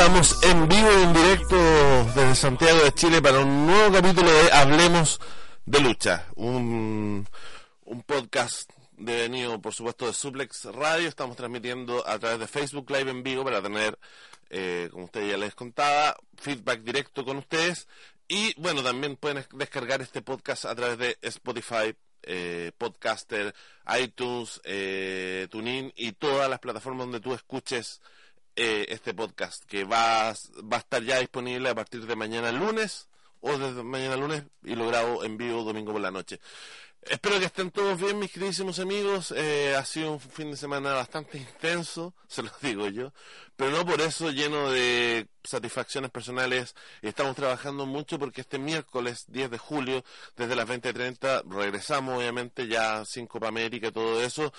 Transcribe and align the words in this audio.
Estamos 0.00 0.42
en 0.44 0.66
vivo 0.66 0.88
y 0.90 1.02
en 1.02 1.12
directo 1.12 1.56
desde 2.14 2.34
Santiago 2.34 2.84
de 2.84 2.92
Chile 2.92 3.20
para 3.20 3.40
un 3.40 3.66
nuevo 3.66 3.92
capítulo 3.92 4.30
de 4.30 4.50
Hablemos 4.50 5.20
de 5.66 5.80
Lucha, 5.80 6.26
un, 6.36 7.28
un 7.84 8.02
podcast 8.04 8.70
devenido, 8.96 9.60
por 9.60 9.74
supuesto, 9.74 10.06
de 10.06 10.14
Suplex 10.14 10.64
Radio. 10.72 11.06
Estamos 11.06 11.36
transmitiendo 11.36 12.02
a 12.08 12.18
través 12.18 12.38
de 12.38 12.46
Facebook 12.46 12.90
Live 12.90 13.10
en 13.10 13.22
vivo 13.22 13.44
para 13.44 13.60
tener, 13.60 13.98
eh, 14.48 14.88
como 14.90 15.04
ustedes 15.04 15.32
ya 15.32 15.36
les 15.36 15.54
contaba, 15.54 16.16
feedback 16.38 16.80
directo 16.80 17.22
con 17.22 17.36
ustedes. 17.36 17.86
Y 18.26 18.58
bueno, 18.58 18.82
también 18.82 19.16
pueden 19.16 19.44
descargar 19.52 20.00
este 20.00 20.22
podcast 20.22 20.64
a 20.64 20.74
través 20.74 20.96
de 20.96 21.18
Spotify, 21.20 21.94
eh, 22.22 22.72
Podcaster, 22.78 23.54
iTunes, 24.00 24.62
eh, 24.64 25.46
TuneIn 25.50 25.92
y 25.94 26.12
todas 26.12 26.48
las 26.48 26.58
plataformas 26.58 27.04
donde 27.04 27.20
tú 27.20 27.34
escuches 27.34 28.00
eh, 28.62 28.84
este 28.90 29.14
podcast, 29.14 29.64
que 29.64 29.84
va, 29.84 30.34
va 30.70 30.76
a 30.76 30.80
estar 30.80 31.02
ya 31.02 31.18
disponible 31.18 31.70
a 31.70 31.74
partir 31.74 32.04
de 32.06 32.14
mañana 32.14 32.52
lunes 32.52 33.08
o 33.40 33.56
desde 33.56 33.82
mañana 33.82 34.16
lunes 34.16 34.42
y 34.62 34.74
lo 34.74 34.86
grabo 34.86 35.24
en 35.24 35.38
vivo 35.38 35.64
domingo 35.64 35.92
por 35.92 36.02
la 36.02 36.10
noche. 36.10 36.38
Espero 37.02 37.38
que 37.38 37.46
estén 37.46 37.70
todos 37.70 37.98
bien, 37.98 38.18
mis 38.18 38.30
queridísimos 38.30 38.78
amigos. 38.78 39.32
Eh, 39.34 39.74
ha 39.74 39.84
sido 39.86 40.12
un 40.12 40.20
fin 40.20 40.50
de 40.50 40.58
semana 40.58 40.92
bastante 40.92 41.38
intenso, 41.38 42.12
se 42.28 42.42
los 42.42 42.52
digo 42.60 42.88
yo, 42.88 43.14
pero 43.56 43.70
no 43.70 43.86
por 43.86 44.02
eso 44.02 44.30
lleno 44.30 44.70
de 44.70 45.26
satisfacciones 45.42 46.10
personales. 46.10 46.74
Estamos 47.00 47.34
trabajando 47.36 47.86
mucho 47.86 48.18
porque 48.18 48.42
este 48.42 48.58
miércoles 48.58 49.24
10 49.28 49.50
de 49.50 49.56
julio, 49.58 50.04
desde 50.36 50.54
las 50.54 50.68
20.30, 50.68 51.44
regresamos 51.50 52.18
obviamente 52.18 52.68
ya 52.68 53.06
sin 53.06 53.26
Copa 53.26 53.48
América 53.48 53.88
y 53.88 53.92
todo 53.92 54.22
eso. 54.22 54.52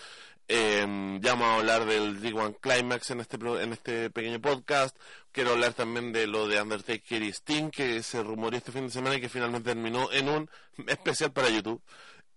Eh, 0.48 1.20
ya 1.22 1.32
vamos 1.32 1.48
a 1.48 1.56
hablar 1.56 1.86
del 1.86 2.22
D1 2.22 2.58
Climax 2.60 3.12
en 3.12 3.22
este, 3.22 3.38
en 3.38 3.74
este 3.74 4.10
pequeño 4.10 4.42
podcast. 4.42 4.98
Quiero 5.32 5.52
hablar 5.52 5.74
también 5.74 6.12
de 6.12 6.28
lo 6.28 6.48
de 6.48 6.62
Undertaker 6.62 7.22
y 7.24 7.30
Sting, 7.30 7.70
que 7.70 8.04
se 8.04 8.22
rumoreó 8.22 8.58
este 8.58 8.72
fin 8.72 8.88
de 8.88 8.92
semana 8.92 9.16
y 9.16 9.22
que 9.22 9.30
finalmente 9.30 9.70
terminó 9.70 10.12
en 10.12 10.30
un 10.30 10.50
especial 10.88 11.32
para 11.32 11.50
YouTube. 11.50 11.82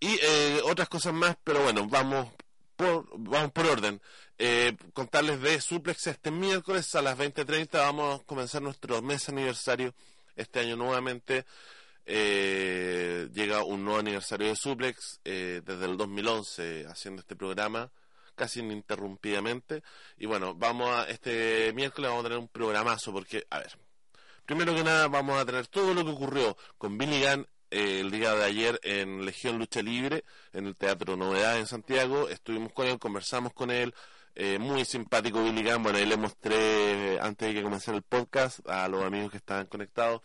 Y 0.01 0.19
eh, 0.23 0.61
otras 0.65 0.89
cosas 0.89 1.13
más, 1.15 1.37
pero 1.43 1.63
bueno, 1.63 1.87
vamos 1.89 2.29
por, 2.77 3.07
vamos 3.19 3.53
por 3.53 3.67
orden. 3.67 4.01
Eh, 4.39 4.77
contarles 4.93 5.41
de 5.41 5.61
Suplex 5.61 6.09
este 6.09 6.31
miércoles 6.31 6.93
a 6.97 7.03
las 7.03 7.17
20.30 7.17 7.69
vamos 7.73 8.21
a 8.21 8.25
comenzar 8.25 8.63
nuestro 8.63 9.01
mes 9.01 9.29
aniversario 9.29 9.95
este 10.37 10.61
año 10.61 10.77
nuevamente. 10.77 11.45
Eh, 12.07 13.29
llega 13.33 13.65
un 13.65 13.85
nuevo 13.85 14.01
aniversario 14.01 14.49
de 14.49 14.57
Suplex 14.57 15.21
desde 15.25 15.85
el 15.85 15.97
2011 15.97 16.87
haciendo 16.87 17.21
este 17.21 17.37
programa 17.37 17.91
casi 18.35 18.61
ininterrumpidamente. 18.61 19.83
Y 20.17 20.27
bueno, 20.27 20.55
vamos 20.55 20.91
a 20.91 21.05
este 21.05 21.73
miércoles 21.75 22.11
vamos 22.11 22.25
a 22.25 22.29
tener 22.29 22.39
un 22.39 22.49
programazo 22.49 23.13
porque, 23.13 23.47
a 23.51 23.59
ver, 23.59 23.79
primero 24.45 24.75
que 24.75 24.85
nada 24.85 25.09
vamos 25.09 25.41
a 25.41 25.45
tener 25.45 25.67
todo 25.69 25.95
lo 25.95 26.05
que 26.05 26.11
ocurrió 26.11 26.57
con 26.79 26.99
Billy 26.99 27.23
Gunn 27.25 27.47
eh, 27.71 28.01
el 28.01 28.11
día 28.11 28.35
de 28.35 28.45
ayer 28.45 28.81
en 28.83 29.25
Legión 29.25 29.59
Lucha 29.59 29.83
Libre, 29.83 30.25
en 30.53 30.67
el 30.67 30.77
Teatro 30.77 31.17
Novedad 31.17 31.59
en 31.59 31.67
Santiago. 31.67 32.29
Estuvimos 32.29 32.73
con 32.73 32.87
él, 32.87 32.99
conversamos 32.99 33.53
con 33.53 33.71
él. 33.71 33.95
Eh, 34.37 34.59
muy 34.59 34.85
simpático 34.85 35.43
Billy 35.43 35.63
Gunn. 35.63 35.83
Bueno, 35.83 35.99
ahí 35.99 36.07
le 36.07 36.17
mostré, 36.17 37.21
antes 37.21 37.49
de 37.49 37.55
que 37.55 37.63
comenzara 37.63 37.97
el 37.97 38.03
podcast, 38.03 38.69
a 38.69 38.89
los 38.89 39.05
amigos 39.05 39.31
que 39.31 39.37
estaban 39.37 39.67
conectados, 39.67 40.23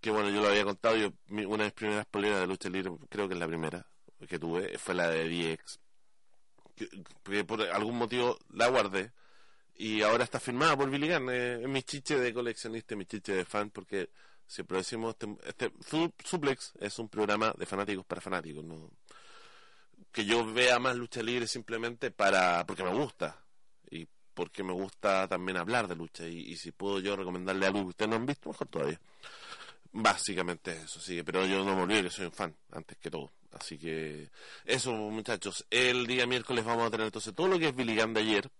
que 0.00 0.10
bueno, 0.10 0.30
yo 0.30 0.40
lo 0.40 0.48
había 0.48 0.64
contado. 0.64 0.96
Yo, 0.96 1.12
una 1.28 1.64
de 1.64 1.64
mis 1.64 1.72
primeras 1.72 2.06
poleras 2.06 2.40
de 2.40 2.46
lucha 2.46 2.68
libre, 2.68 2.92
creo 3.08 3.28
que 3.28 3.34
es 3.34 3.40
la 3.40 3.46
primera 3.46 3.86
que 4.28 4.38
tuve, 4.38 4.76
fue 4.78 4.94
la 4.94 5.08
de 5.08 5.28
DX 5.28 5.80
porque 7.22 7.44
por 7.44 7.62
algún 7.62 7.96
motivo 7.96 8.38
la 8.50 8.68
guardé 8.68 9.12
y 9.76 10.02
ahora 10.02 10.24
está 10.24 10.40
firmada 10.40 10.76
por 10.76 10.90
Billy 10.90 11.08
Gunn. 11.08 11.30
es 11.30 11.68
mi 11.68 11.82
chiche 11.82 12.18
de 12.18 12.34
coleccionista, 12.34 12.96
mi 12.96 13.06
chiche 13.06 13.32
de 13.32 13.44
fan, 13.44 13.70
porque 13.70 14.10
siempre 14.46 14.78
decimos, 14.78 15.16
este, 15.44 15.72
este 15.72 15.72
Suplex 16.24 16.74
es 16.80 16.98
un 16.98 17.08
programa 17.08 17.54
de 17.56 17.66
fanáticos 17.66 18.04
para 18.04 18.20
fanáticos, 18.20 18.64
que 20.12 20.24
yo 20.24 20.44
vea 20.52 20.78
más 20.78 20.96
lucha 20.96 21.22
libre 21.22 21.46
simplemente 21.46 22.10
para 22.10 22.66
porque 22.66 22.82
me 22.82 22.92
gusta 22.92 23.42
y 23.90 24.06
porque 24.34 24.62
me 24.62 24.72
gusta 24.72 25.28
también 25.28 25.56
hablar 25.56 25.88
de 25.88 25.96
lucha 25.96 26.26
y, 26.26 26.56
si 26.56 26.72
puedo 26.72 27.00
yo 27.00 27.16
recomendarle 27.16 27.66
algo 27.66 27.80
que 27.82 27.88
ustedes 27.88 28.10
no 28.10 28.16
han 28.16 28.26
visto, 28.26 28.48
mejor 28.48 28.68
todavía. 28.68 29.00
Básicamente 29.92 30.72
eso, 30.72 31.00
sí, 31.00 31.22
pero 31.22 31.44
yo 31.46 31.64
no 31.64 31.74
me 31.74 31.82
olvido 31.82 32.04
que 32.04 32.10
soy 32.10 32.26
un 32.26 32.32
fan, 32.32 32.56
antes 32.70 32.96
que 32.98 33.10
todo. 33.10 33.32
Así 33.52 33.76
que 33.76 34.30
eso, 34.64 34.92
muchachos. 34.92 35.66
El 35.70 36.06
día 36.06 36.26
miércoles 36.26 36.64
vamos 36.64 36.86
a 36.86 36.90
tener 36.90 37.06
entonces 37.06 37.34
todo 37.34 37.48
lo 37.48 37.58
que 37.58 37.68
es 37.68 37.74
Billy 37.74 37.96
Gunn 37.96 38.14
de 38.14 38.20
ayer. 38.20 38.50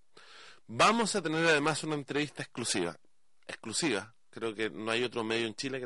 Vamos 0.66 1.14
a 1.14 1.22
tener 1.22 1.46
además 1.46 1.84
una 1.84 1.94
entrevista 1.94 2.42
exclusiva. 2.42 2.98
Exclusiva. 3.46 4.14
Creo 4.30 4.54
que 4.54 4.70
no 4.70 4.91
hay 4.91 5.04
otro 5.04 5.22
medio 5.22 5.46
en 5.46 5.54
Chile 5.54 5.80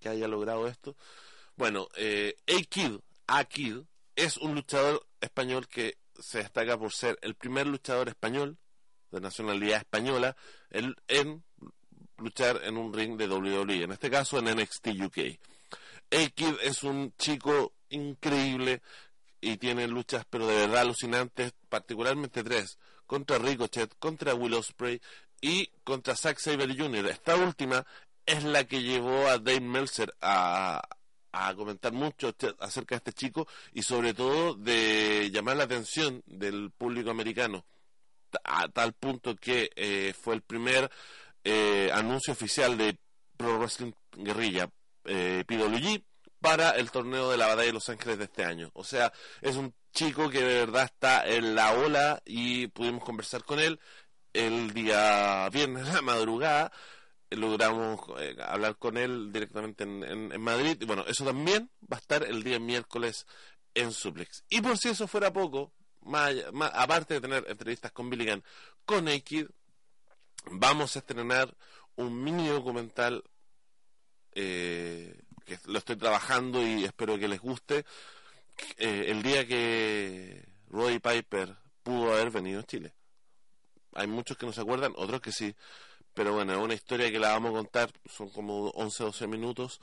que, 0.00 0.08
haya 0.08 0.28
logrado 0.28 0.66
esto. 0.66 0.96
Bueno, 1.56 1.88
eh, 1.96 2.36
A-Kid, 2.46 2.98
A-Kid, 3.26 3.78
es 4.14 4.36
un 4.36 4.54
luchador 4.54 5.06
español 5.20 5.68
que 5.68 5.98
se 6.18 6.38
destaca 6.38 6.76
por 6.76 6.92
ser 6.92 7.18
el 7.22 7.34
primer 7.34 7.66
luchador 7.66 8.08
español 8.08 8.58
de 9.10 9.20
nacionalidad 9.20 9.78
española 9.78 10.36
en, 10.70 10.94
en 11.06 11.44
luchar 12.18 12.60
en 12.64 12.76
un 12.76 12.92
ring 12.92 13.16
de 13.16 13.28
WWE, 13.28 13.84
en 13.84 13.92
este 13.92 14.10
caso 14.10 14.38
en 14.38 14.46
NXT 14.56 14.88
UK. 15.00 15.18
A-Kid 16.10 16.54
es 16.62 16.82
un 16.82 17.12
chico 17.16 17.72
increíble 17.90 18.82
y 19.40 19.56
tiene 19.56 19.86
luchas 19.86 20.24
pero 20.28 20.46
de 20.46 20.56
verdad 20.56 20.82
alucinantes, 20.82 21.52
particularmente 21.68 22.42
tres, 22.42 22.78
contra 23.06 23.38
Ricochet, 23.38 23.94
contra 23.98 24.34
Will 24.34 24.54
Ospreay 24.54 25.00
y 25.40 25.68
contra 25.84 26.16
Zack 26.16 26.38
Saber 26.38 26.76
Jr. 26.76 27.06
Esta 27.06 27.36
última 27.36 27.86
es 28.26 28.44
la 28.44 28.64
que 28.64 28.82
llevó 28.82 29.28
a 29.28 29.38
Dave 29.38 29.60
Meltzer 29.60 30.14
a, 30.20 30.82
a 31.32 31.54
comentar 31.54 31.92
mucho 31.92 32.34
acerca 32.58 32.94
de 32.94 32.98
este 32.98 33.12
chico 33.12 33.46
y 33.72 33.82
sobre 33.82 34.14
todo 34.14 34.54
de 34.54 35.30
llamar 35.32 35.56
la 35.56 35.64
atención 35.64 36.22
del 36.26 36.70
público 36.70 37.10
americano 37.10 37.64
a 38.44 38.68
tal 38.68 38.92
punto 38.92 39.36
que 39.36 39.70
eh, 39.76 40.14
fue 40.18 40.34
el 40.34 40.42
primer 40.42 40.90
eh, 41.44 41.90
anuncio 41.92 42.32
oficial 42.32 42.76
de 42.76 42.98
Pro 43.36 43.58
Wrestling 43.58 43.92
Guerrilla 44.12 44.70
eh, 45.04 45.44
PWG 45.46 46.02
para 46.40 46.70
el 46.70 46.90
torneo 46.90 47.30
de 47.30 47.36
la 47.36 47.46
batalla 47.46 47.66
de 47.66 47.72
Los 47.72 47.88
Ángeles 47.88 48.18
de 48.18 48.24
este 48.24 48.44
año. 48.44 48.70
O 48.74 48.84
sea, 48.84 49.12
es 49.40 49.56
un 49.56 49.74
chico 49.92 50.30
que 50.30 50.40
de 50.40 50.66
verdad 50.66 50.84
está 50.84 51.26
en 51.26 51.54
la 51.54 51.72
ola 51.72 52.22
y 52.24 52.68
pudimos 52.68 53.04
conversar 53.04 53.44
con 53.44 53.58
él 53.58 53.80
el 54.32 54.72
día 54.72 55.48
viernes 55.50 55.88
a 55.88 55.94
la 55.94 56.02
madrugada. 56.02 56.72
Logramos 57.30 58.00
eh, 58.20 58.36
hablar 58.42 58.76
con 58.76 58.96
él 58.96 59.32
directamente 59.32 59.84
en, 59.84 60.40
Madrid. 60.40 60.78
Y 60.80 60.84
bueno, 60.84 61.04
eso 61.06 61.24
también 61.24 61.70
va 61.82 61.96
a 61.96 62.00
estar 62.00 62.22
el 62.24 62.42
día 62.42 62.58
miércoles 62.58 63.26
en 63.74 63.92
Suplex. 63.92 64.44
Y 64.48 64.60
por 64.60 64.78
si 64.78 64.88
eso 64.88 65.06
fuera 65.06 65.32
poco, 65.32 65.72
más, 66.02 66.34
aparte 66.72 67.14
de 67.14 67.20
tener 67.20 67.44
entrevistas 67.48 67.92
con 67.92 68.08
Billigan, 68.08 68.42
con 68.84 69.04
Naked, 69.04 69.48
vamos 70.50 70.96
a 70.96 70.98
estrenar 71.00 71.54
un 71.96 72.22
mini 72.22 72.48
documental 72.48 73.24
eh, 74.34 75.20
que 75.44 75.58
lo 75.66 75.78
estoy 75.78 75.96
trabajando 75.96 76.62
y 76.66 76.84
espero 76.84 77.18
que 77.18 77.28
les 77.28 77.40
guste. 77.40 77.84
Eh, 78.76 79.06
el 79.08 79.22
día 79.22 79.46
que 79.46 80.44
Roy 80.68 80.98
Piper 80.98 81.56
pudo 81.82 82.12
haber 82.12 82.30
venido 82.30 82.60
a 82.60 82.64
Chile. 82.64 82.94
Hay 83.94 84.06
muchos 84.06 84.36
que 84.36 84.46
no 84.46 84.52
se 84.52 84.60
acuerdan, 84.60 84.92
otros 84.96 85.20
que 85.20 85.32
sí. 85.32 85.54
Pero 86.14 86.32
bueno, 86.34 86.52
es 86.52 86.58
una 86.58 86.74
historia 86.74 87.10
que 87.10 87.18
la 87.18 87.30
vamos 87.30 87.50
a 87.50 87.54
contar, 87.54 87.90
son 88.06 88.28
como 88.30 88.70
11 88.70 89.04
12 89.04 89.26
minutos. 89.26 89.80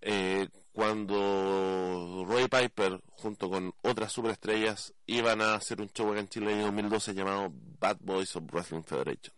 Eh, 0.00 0.48
cuando 0.72 2.24
Roy 2.26 2.46
Piper, 2.48 3.00
junto 3.10 3.50
con 3.50 3.74
otras 3.82 4.12
superestrellas, 4.12 4.94
iban 5.06 5.40
a 5.40 5.54
hacer 5.54 5.80
un 5.80 5.90
show 5.90 6.10
acá 6.10 6.20
en 6.20 6.28
Chile 6.28 6.52
en 6.52 6.62
2012 6.62 7.14
llamado 7.14 7.52
Bad 7.80 7.98
Boys 8.00 8.36
of 8.36 8.44
Wrestling 8.52 8.82
Federation. 8.82 9.37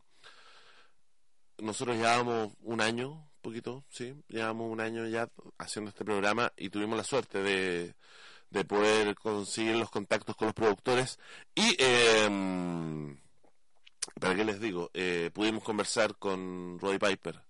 Nosotros 1.62 1.96
llevábamos 1.96 2.52
un 2.62 2.80
año 2.80 3.30
poquito, 3.40 3.84
sí. 3.88 4.14
Llevamos 4.28 4.70
un 4.70 4.80
año 4.80 5.06
ya 5.08 5.28
haciendo 5.58 5.90
este 5.90 6.04
programa 6.04 6.52
y 6.56 6.70
tuvimos 6.70 6.96
la 6.96 7.04
suerte 7.04 7.42
de, 7.42 7.94
de 8.50 8.64
poder 8.64 9.14
conseguir 9.16 9.76
los 9.76 9.90
contactos 9.90 10.36
con 10.36 10.46
los 10.46 10.54
productores. 10.54 11.18
Y, 11.54 11.76
eh, 11.78 13.16
¿para 14.20 14.34
qué 14.34 14.44
les 14.44 14.60
digo? 14.60 14.90
Eh, 14.94 15.30
pudimos 15.32 15.62
conversar 15.64 16.16
con 16.16 16.78
Roy 16.78 16.98
Piper. 16.98 17.42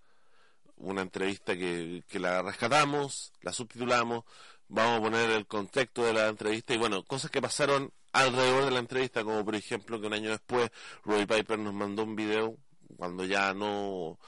Una 0.77 1.01
entrevista 1.01 1.55
que, 1.55 2.03
que 2.07 2.19
la 2.19 2.41
rescatamos, 2.41 3.33
la 3.41 3.53
subtitulamos, 3.53 4.23
vamos 4.67 4.99
a 4.99 5.01
poner 5.03 5.29
el 5.31 5.45
contexto 5.45 6.03
de 6.03 6.13
la 6.13 6.27
entrevista 6.27 6.73
y 6.73 6.77
bueno, 6.77 7.03
cosas 7.03 7.29
que 7.29 7.41
pasaron 7.41 7.91
alrededor 8.13 8.65
de 8.65 8.71
la 8.71 8.79
entrevista, 8.79 9.23
como 9.23 9.45
por 9.45 9.55
ejemplo 9.55 10.01
que 10.01 10.07
un 10.07 10.13
año 10.13 10.31
después 10.31 10.71
Roy 11.03 11.25
Piper 11.25 11.59
nos 11.59 11.73
mandó 11.73 12.03
un 12.03 12.15
video 12.15 12.57
cuando 12.97 13.25
ya 13.25 13.53
no 13.53 14.19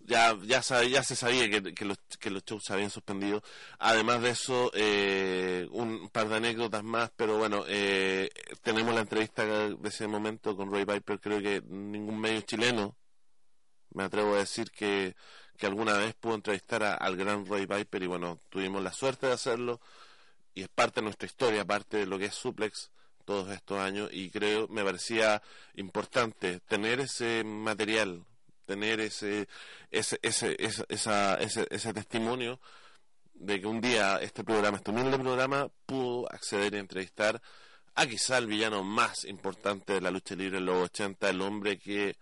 ya 0.00 0.36
ya, 0.42 0.60
ya 0.60 1.02
se 1.02 1.16
sabía 1.16 1.48
que, 1.50 1.84
los, 1.84 1.98
que 2.18 2.30
los 2.30 2.44
shows 2.44 2.64
se 2.64 2.72
habían 2.72 2.90
suspendido. 2.90 3.42
Además 3.78 4.22
de 4.22 4.30
eso, 4.30 4.70
eh, 4.74 5.68
un 5.72 6.08
par 6.10 6.28
de 6.28 6.36
anécdotas 6.36 6.82
más, 6.82 7.10
pero 7.16 7.38
bueno, 7.38 7.64
eh, 7.68 8.30
tenemos 8.62 8.94
la 8.94 9.02
entrevista 9.02 9.44
de 9.44 9.76
ese 9.88 10.06
momento 10.08 10.56
con 10.56 10.70
Roy 10.70 10.84
Piper. 10.84 11.20
Creo 11.20 11.40
que 11.40 11.62
ningún 11.68 12.20
medio 12.20 12.40
chileno, 12.42 12.96
me 13.92 14.04
atrevo 14.04 14.34
a 14.34 14.38
decir 14.38 14.70
que, 14.70 15.16
que 15.56 15.66
alguna 15.66 15.96
vez 15.98 16.14
pudo 16.14 16.34
entrevistar 16.36 16.82
al 16.82 17.16
gran 17.16 17.46
Roy 17.46 17.66
Piper 17.66 18.02
y 18.02 18.06
bueno, 18.06 18.38
tuvimos 18.48 18.82
la 18.82 18.92
suerte 18.92 19.26
de 19.26 19.34
hacerlo 19.34 19.80
y 20.54 20.62
es 20.62 20.68
parte 20.68 21.00
de 21.00 21.04
nuestra 21.04 21.26
historia, 21.26 21.64
parte 21.64 21.98
de 21.98 22.06
lo 22.06 22.18
que 22.18 22.26
es 22.26 22.34
Suplex 22.34 22.90
todos 23.30 23.50
estos 23.50 23.78
años 23.78 24.10
y 24.12 24.28
creo 24.28 24.66
me 24.66 24.82
parecía 24.82 25.40
importante 25.76 26.58
tener 26.58 26.98
ese 26.98 27.44
material 27.44 28.24
tener 28.66 28.98
ese, 28.98 29.46
ese, 29.92 30.18
ese, 30.20 30.56
esa, 30.88 31.34
ese, 31.36 31.64
ese 31.70 31.92
testimonio 31.92 32.58
de 33.34 33.60
que 33.60 33.68
un 33.68 33.80
día 33.80 34.18
este 34.20 34.42
programa, 34.42 34.78
este 34.78 34.90
humilde 34.90 35.16
programa, 35.16 35.68
pudo 35.86 36.28
acceder 36.32 36.74
y 36.74 36.78
entrevistar 36.78 37.40
a 37.94 38.06
quizá 38.08 38.38
el 38.38 38.48
villano 38.48 38.82
más 38.82 39.24
importante 39.24 39.92
de 39.92 40.00
la 40.00 40.10
lucha 40.10 40.34
libre 40.34 40.58
en 40.58 40.66
los 40.66 40.84
80, 40.86 41.30
el 41.30 41.40
hombre 41.40 41.78
que 41.78 42.16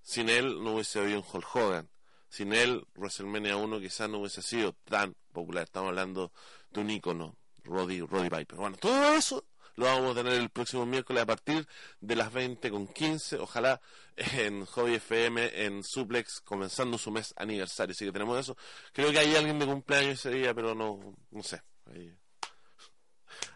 sin 0.00 0.28
él 0.28 0.62
no 0.62 0.74
hubiese 0.74 1.00
habido 1.00 1.18
un 1.18 1.26
Hulk 1.28 1.56
Hogan. 1.56 1.90
Sin 2.28 2.52
él, 2.52 2.86
WrestleMania 2.94 3.56
1 3.56 3.80
quizá 3.80 4.06
no 4.06 4.18
hubiese 4.18 4.42
sido 4.42 4.74
tan 4.84 5.16
popular. 5.32 5.64
Estamos 5.64 5.88
hablando 5.88 6.32
de 6.70 6.80
un 6.80 6.90
ícono, 6.90 7.36
Roddy, 7.64 8.00
Roddy 8.00 8.30
Piper. 8.30 8.58
Bueno, 8.58 8.76
todo 8.76 9.12
eso 9.14 9.44
lo 9.76 9.86
vamos 9.86 10.12
a 10.12 10.22
tener 10.22 10.34
el 10.34 10.50
próximo 10.50 10.84
miércoles 10.86 11.22
a 11.22 11.26
partir 11.26 11.66
de 12.00 12.16
las 12.16 12.32
20 12.32 12.70
con 12.70 12.88
15, 12.88 13.38
ojalá 13.38 13.80
en 14.16 14.64
Hobby 14.64 14.94
FM, 14.94 15.64
en 15.64 15.84
Suplex, 15.84 16.40
comenzando 16.40 16.98
su 16.98 17.10
mes 17.10 17.34
aniversario. 17.36 17.92
Así 17.92 18.04
que 18.04 18.12
tenemos 18.12 18.38
eso. 18.38 18.56
Creo 18.92 19.12
que 19.12 19.18
hay 19.18 19.36
alguien 19.36 19.58
de 19.58 19.66
cumpleaños 19.66 20.14
ese 20.14 20.30
día, 20.30 20.54
pero 20.54 20.74
no, 20.74 21.16
no 21.30 21.42
sé. 21.42 21.62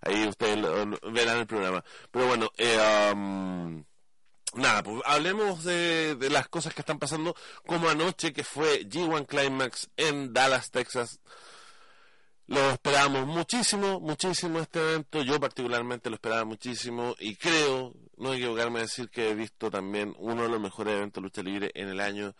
Ahí, 0.02 0.28
ustedes 0.28 0.58
verán 1.12 1.38
el 1.38 1.46
programa. 1.46 1.82
Pero 2.10 2.26
bueno, 2.26 2.50
eh, 2.56 3.12
um, 3.12 3.82
nada, 4.54 4.82
pues 4.82 5.02
hablemos 5.06 5.64
de, 5.64 6.16
de, 6.16 6.30
las 6.30 6.48
cosas 6.48 6.74
que 6.74 6.82
están 6.82 6.98
pasando, 6.98 7.34
como 7.66 7.88
anoche 7.88 8.32
que 8.32 8.44
fue 8.44 8.86
G1 8.86 9.26
Climax 9.26 9.90
en 9.96 10.32
Dallas, 10.32 10.70
Texas, 10.70 11.20
lo 12.50 12.70
esperábamos 12.72 13.28
muchísimo, 13.28 14.00
muchísimo 14.00 14.58
este 14.58 14.80
evento. 14.80 15.22
Yo 15.22 15.38
particularmente 15.38 16.10
lo 16.10 16.16
esperaba 16.16 16.44
muchísimo 16.44 17.14
y 17.20 17.36
creo, 17.36 17.94
no 18.16 18.34
equivocarme 18.34 18.80
a 18.80 18.82
decir 18.82 19.08
que 19.08 19.30
he 19.30 19.34
visto 19.36 19.70
también 19.70 20.16
uno 20.18 20.42
de 20.42 20.48
los 20.48 20.60
mejores 20.60 20.96
eventos 20.96 21.22
de 21.22 21.26
lucha 21.26 21.42
libre 21.44 21.70
en 21.74 21.88
el 21.88 22.00
año. 22.00 22.34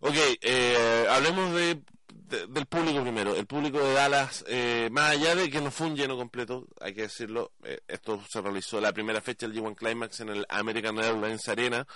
Ok, 0.00 0.14
eh, 0.42 1.06
hablemos 1.08 1.54
de, 1.54 1.80
del 2.50 2.66
público 2.66 3.00
primero. 3.00 3.34
El 3.34 3.46
público 3.46 3.80
de 3.80 3.94
Dallas, 3.94 4.44
eh, 4.48 4.90
más 4.92 5.12
allá 5.12 5.34
de 5.34 5.48
que 5.48 5.62
no 5.62 5.70
fue 5.70 5.86
un 5.86 5.96
lleno 5.96 6.18
completo, 6.18 6.66
hay 6.78 6.92
que 6.92 7.02
decirlo, 7.02 7.52
eh, 7.64 7.80
esto 7.88 8.22
se 8.28 8.42
realizó 8.42 8.82
la 8.82 8.92
primera 8.92 9.22
fecha 9.22 9.48
del 9.48 9.56
G1 9.56 9.74
Climax 9.74 10.20
en 10.20 10.28
el 10.28 10.46
American 10.50 10.98
Airlines 10.98 11.48
Arena 11.48 11.86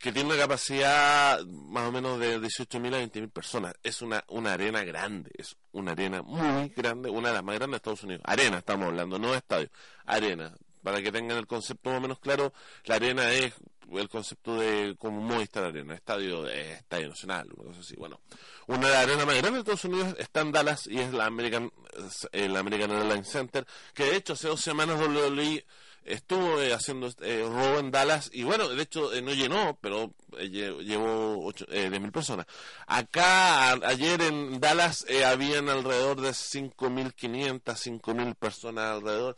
que 0.00 0.12
tiene 0.12 0.30
una 0.30 0.38
capacidad 0.38 1.44
más 1.44 1.86
o 1.86 1.92
menos 1.92 2.18
de 2.18 2.40
18.000 2.40 2.94
a 2.94 3.02
20.000 3.02 3.30
personas. 3.30 3.74
Es 3.82 4.00
una, 4.00 4.24
una 4.28 4.54
arena 4.54 4.82
grande, 4.82 5.30
es 5.36 5.56
una 5.72 5.92
arena 5.92 6.22
muy 6.22 6.70
grande, 6.70 7.10
una 7.10 7.28
de 7.28 7.34
las 7.34 7.44
más 7.44 7.56
grandes 7.56 7.72
de 7.72 7.76
Estados 7.76 8.02
Unidos. 8.04 8.22
Arena 8.24 8.58
estamos 8.58 8.86
hablando, 8.86 9.18
no 9.18 9.34
estadio, 9.34 9.68
arena. 10.06 10.54
Para 10.82 11.02
que 11.02 11.12
tengan 11.12 11.36
el 11.36 11.46
concepto 11.46 11.90
más 11.90 11.98
o 11.98 12.00
menos 12.00 12.18
claro, 12.18 12.54
la 12.84 12.94
arena 12.94 13.30
es 13.30 13.52
el 13.92 14.08
concepto 14.08 14.56
de 14.56 14.96
como 14.98 15.20
Movistar 15.20 15.64
Arena, 15.64 15.94
estadio 15.94 16.44
de 16.44 16.72
estadio 16.72 17.08
nacional, 17.08 17.50
una 17.54 17.68
cosa 17.68 17.80
así. 17.80 17.94
Bueno, 17.96 18.20
una 18.68 18.86
de 18.86 18.94
las 18.94 19.02
arenas 19.04 19.26
más 19.26 19.36
grandes 19.36 19.52
de 19.52 19.58
Estados 19.58 19.84
Unidos 19.84 20.16
está 20.18 20.40
en 20.40 20.52
Dallas 20.52 20.86
y 20.86 20.98
es 20.98 21.12
la 21.12 21.26
American, 21.26 21.70
el 22.32 22.56
American 22.56 22.90
Airlines 22.92 23.28
Center, 23.28 23.66
que 23.92 24.04
de 24.04 24.16
hecho 24.16 24.32
hace 24.32 24.48
dos 24.48 24.62
semanas 24.62 24.98
WWE 24.98 25.66
estuvo 26.04 26.60
eh, 26.60 26.72
haciendo 26.72 27.08
eh, 27.20 27.44
robo 27.46 27.78
en 27.78 27.90
Dallas 27.90 28.30
y 28.32 28.42
bueno, 28.42 28.68
de 28.68 28.82
hecho 28.82 29.12
eh, 29.12 29.22
no 29.22 29.32
llenó, 29.32 29.78
pero 29.80 30.14
eh, 30.38 30.48
llevó 30.48 31.52
eh, 31.68 31.90
mil 31.90 32.12
personas. 32.12 32.46
Acá 32.86 33.72
ayer 33.72 34.20
en 34.22 34.60
Dallas 34.60 35.06
habían 35.26 35.68
alrededor 35.68 36.20
de 36.20 36.30
5.500, 36.30 37.62
5.000 37.62 38.34
personas 38.34 38.96
alrededor 38.96 39.36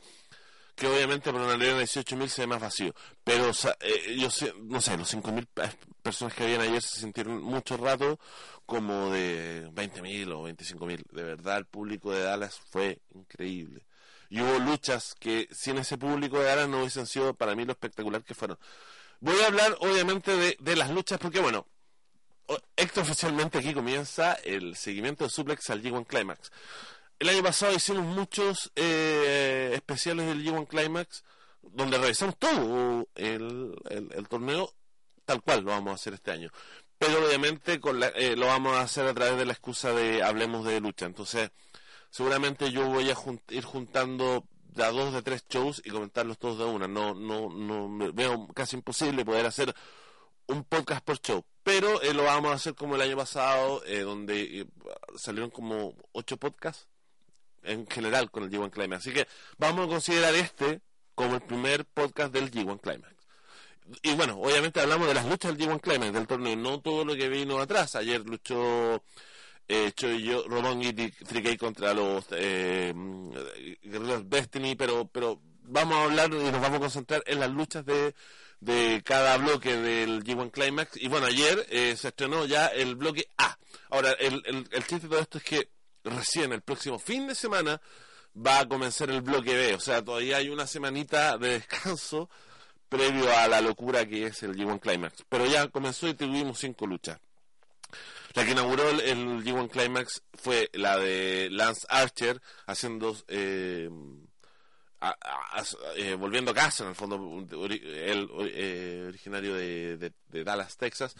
que 0.75 0.87
obviamente 0.87 1.31
para 1.32 1.44
una 1.44 1.55
arena 1.55 1.79
de 1.79 1.85
18.000 1.85 2.29
se 2.29 2.43
ve 2.43 2.47
más 2.47 2.61
vacío. 2.61 2.94
Pero 3.23 3.53
yo 4.17 4.31
sé, 4.31 4.55
no 4.62 4.81
sé, 4.81 4.97
los 4.97 5.12
5.000 5.15 5.47
personas 6.03 6.35
que 6.35 6.44
habían 6.44 6.62
ayer 6.62 6.81
se 6.81 7.00
sintieron 7.00 7.43
mucho 7.43 7.76
rato 7.76 8.19
como 8.65 9.11
de 9.11 9.69
20.000 9.73 10.32
o 10.32 10.49
25.000. 10.49 11.11
De 11.11 11.23
verdad, 11.23 11.58
el 11.58 11.67
público 11.67 12.11
de 12.12 12.23
Dallas 12.23 12.58
fue 12.70 13.00
increíble 13.15 13.85
y 14.32 14.40
hubo 14.40 14.58
luchas 14.61 15.14
que 15.20 15.46
sin 15.52 15.76
ese 15.76 15.99
público 15.99 16.38
de 16.38 16.46
Dallas 16.46 16.67
no 16.67 16.79
hubiesen 16.79 17.06
sido 17.06 17.34
para 17.34 17.55
mí 17.55 17.67
lo 17.67 17.73
espectacular 17.73 18.25
que 18.25 18.34
fueron. 18.34 18.58
Voy 19.20 19.38
a 19.40 19.46
hablar 19.49 19.76
obviamente 19.81 20.56
de, 20.58 20.76
las 20.76 20.88
luchas 20.88 21.19
porque 21.19 21.38
bueno, 21.38 21.67
oficialmente 22.96 23.58
aquí 23.58 23.75
comienza 23.75 24.32
el 24.32 24.75
seguimiento 24.75 25.25
de 25.25 25.31
Suplex 25.31 25.69
al 25.69 25.82
G1 25.82 26.06
Climax. 26.06 26.50
El 27.19 27.29
año 27.29 27.43
pasado 27.43 27.75
hicimos 27.75 28.06
muchos 28.06 28.73
eh, 28.75 29.73
especiales 29.75 30.26
del 30.26 30.43
G1 30.43 30.67
Climax 30.67 31.25
donde 31.61 31.99
revisamos 31.99 32.38
todo 32.38 33.06
el, 33.14 33.75
el, 33.90 34.29
torneo 34.29 34.73
tal 35.26 35.43
cual 35.43 35.62
lo 35.62 35.73
vamos 35.73 35.93
a 35.93 35.96
hacer 35.96 36.14
este 36.14 36.31
año. 36.31 36.50
Pero 36.96 37.23
obviamente 37.23 37.81
con 37.81 38.00
la, 38.00 38.08
eh, 38.08 38.34
lo 38.34 38.46
vamos 38.46 38.79
a 38.79 38.81
hacer 38.81 39.06
a 39.06 39.12
través 39.12 39.37
de 39.37 39.44
la 39.44 39.52
excusa 39.52 39.93
de 39.93 40.23
hablemos 40.23 40.64
de 40.64 40.81
lucha. 40.81 41.05
Entonces, 41.05 41.50
seguramente 42.12 42.70
yo 42.70 42.87
voy 42.89 43.10
a 43.10 43.17
ir 43.51 43.65
juntando 43.65 44.44
ya 44.75 44.91
dos 44.91 45.13
de 45.13 45.22
tres 45.22 45.44
shows 45.48 45.82
y 45.84 45.91
comentarlos 45.91 46.39
todos 46.39 46.58
de 46.58 46.65
una. 46.65 46.87
No, 46.87 47.15
no, 47.15 47.48
no 47.48 48.13
veo 48.13 48.46
casi 48.55 48.77
imposible 48.77 49.25
poder 49.25 49.46
hacer 49.46 49.75
un 50.46 50.65
podcast 50.65 51.03
por 51.05 51.19
show, 51.20 51.44
pero 51.63 52.03
eh, 52.03 52.13
lo 52.13 52.25
vamos 52.25 52.53
a 52.53 52.55
hacer 52.55 52.75
como 52.75 52.96
el 52.96 53.01
año 53.01 53.17
pasado, 53.17 53.82
eh, 53.87 54.01
donde 54.01 54.60
eh, 54.60 54.67
salieron 55.17 55.51
como 55.51 55.94
ocho 56.13 56.37
podcasts 56.37 56.87
en 57.63 57.87
general 57.87 58.31
con 58.31 58.44
el 58.44 58.51
G1 58.51 58.70
Climax. 58.70 59.06
Así 59.06 59.15
que 59.15 59.27
vamos 59.56 59.87
a 59.87 59.89
considerar 59.89 60.34
este 60.34 60.82
como 61.15 61.37
el 61.37 61.43
primer 61.43 61.87
podcast 61.87 62.32
del 62.32 62.51
G1 62.51 62.81
Climax. 62.81 63.15
Y 64.03 64.15
bueno, 64.15 64.39
obviamente 64.39 64.81
hablamos 64.81 65.08
de 65.08 65.15
las 65.15 65.27
luchas 65.27 65.56
del 65.56 65.67
G1 65.67 65.81
Climax, 65.81 66.13
del 66.13 66.27
torneo, 66.27 66.56
no 66.56 66.81
todo 66.81 67.05
lo 67.05 67.17
que 67.17 67.29
vino 67.29 67.58
atrás. 67.58 67.96
Ayer 67.96 68.20
luchó 68.20 69.03
eh, 69.69 69.93
yo, 69.97 70.45
Rodón 70.49 70.83
y 70.83 70.93
Trikey 70.93 71.57
contra 71.57 71.95
los 71.95 72.27
eh, 72.33 72.93
Destiny, 74.25 74.75
pero, 74.75 75.07
pero 75.07 75.41
vamos 75.63 75.97
a 75.97 76.05
hablar 76.05 76.33
y 76.33 76.37
nos 76.37 76.61
vamos 76.61 76.79
a 76.79 76.81
concentrar 76.81 77.23
en 77.27 77.41
las 77.41 77.51
luchas 77.51 77.85
de, 77.85 78.15
de 78.61 79.03
cada 79.05 79.37
bloque 79.39 79.77
del 79.77 80.23
G1 80.25 80.51
Climax. 80.51 80.97
Y 80.97 81.09
bueno, 81.09 81.27
ayer 81.27 81.67
eh, 81.71 81.97
se 81.97 82.09
estrenó 82.09 82.45
ya 82.47 82.67
el 82.67 82.97
bloque 82.97 83.29
A. 83.39 83.57
Ahora, 83.91 84.13
el, 84.13 84.43
el, 84.47 84.69
el 84.71 84.87
chiste 84.87 85.07
de 85.07 85.09
todo 85.09 85.21
esto 85.21 85.39
es 85.39 85.45
que 85.45 85.69
recién 86.05 86.53
el 86.53 86.63
próximo 86.63 86.99
fin 86.99 87.27
de 87.27 87.35
semana 87.35 87.81
va 88.35 88.61
a 88.61 88.69
comenzar 88.69 89.11
el 89.11 89.23
bloque 89.23 89.55
B. 89.55 89.75
O 89.75 89.81
sea, 89.81 90.03
todavía 90.03 90.39
hay 90.39 90.49
una 90.49 90.67
semanita 90.67 91.39
de 91.39 91.51
descanso 91.51 92.29
previo 92.89 93.35
a 93.35 93.49
la 93.49 93.61
locura 93.61 94.07
que 94.07 94.27
es 94.27 94.43
el 94.43 94.55
G1 94.55 94.81
Climax. 94.81 95.25
Pero 95.29 95.47
ya 95.47 95.69
comenzó 95.69 96.09
y 96.09 96.15
tuvimos 96.15 96.59
cinco 96.59 96.87
luchas. 96.87 97.19
La 98.34 98.44
que 98.44 98.53
inauguró 98.53 98.89
el, 98.89 99.44
G1 99.44 99.70
Climax 99.70 100.22
fue 100.34 100.70
la 100.72 100.96
de 100.98 101.48
Lance 101.51 101.86
Archer 101.89 102.41
haciendo 102.67 103.17
eh, 103.29 103.91
eh, 105.96 106.15
volviendo 106.15 106.53
a 106.53 106.55
casa 106.55 106.84
en 106.84 106.91
el 106.91 106.94
fondo 106.94 107.17
el 107.51 108.31
eh, 108.55 109.05
originario 109.06 109.55
de, 109.55 110.12
Dallas 110.29 110.77
Texas 110.77 111.15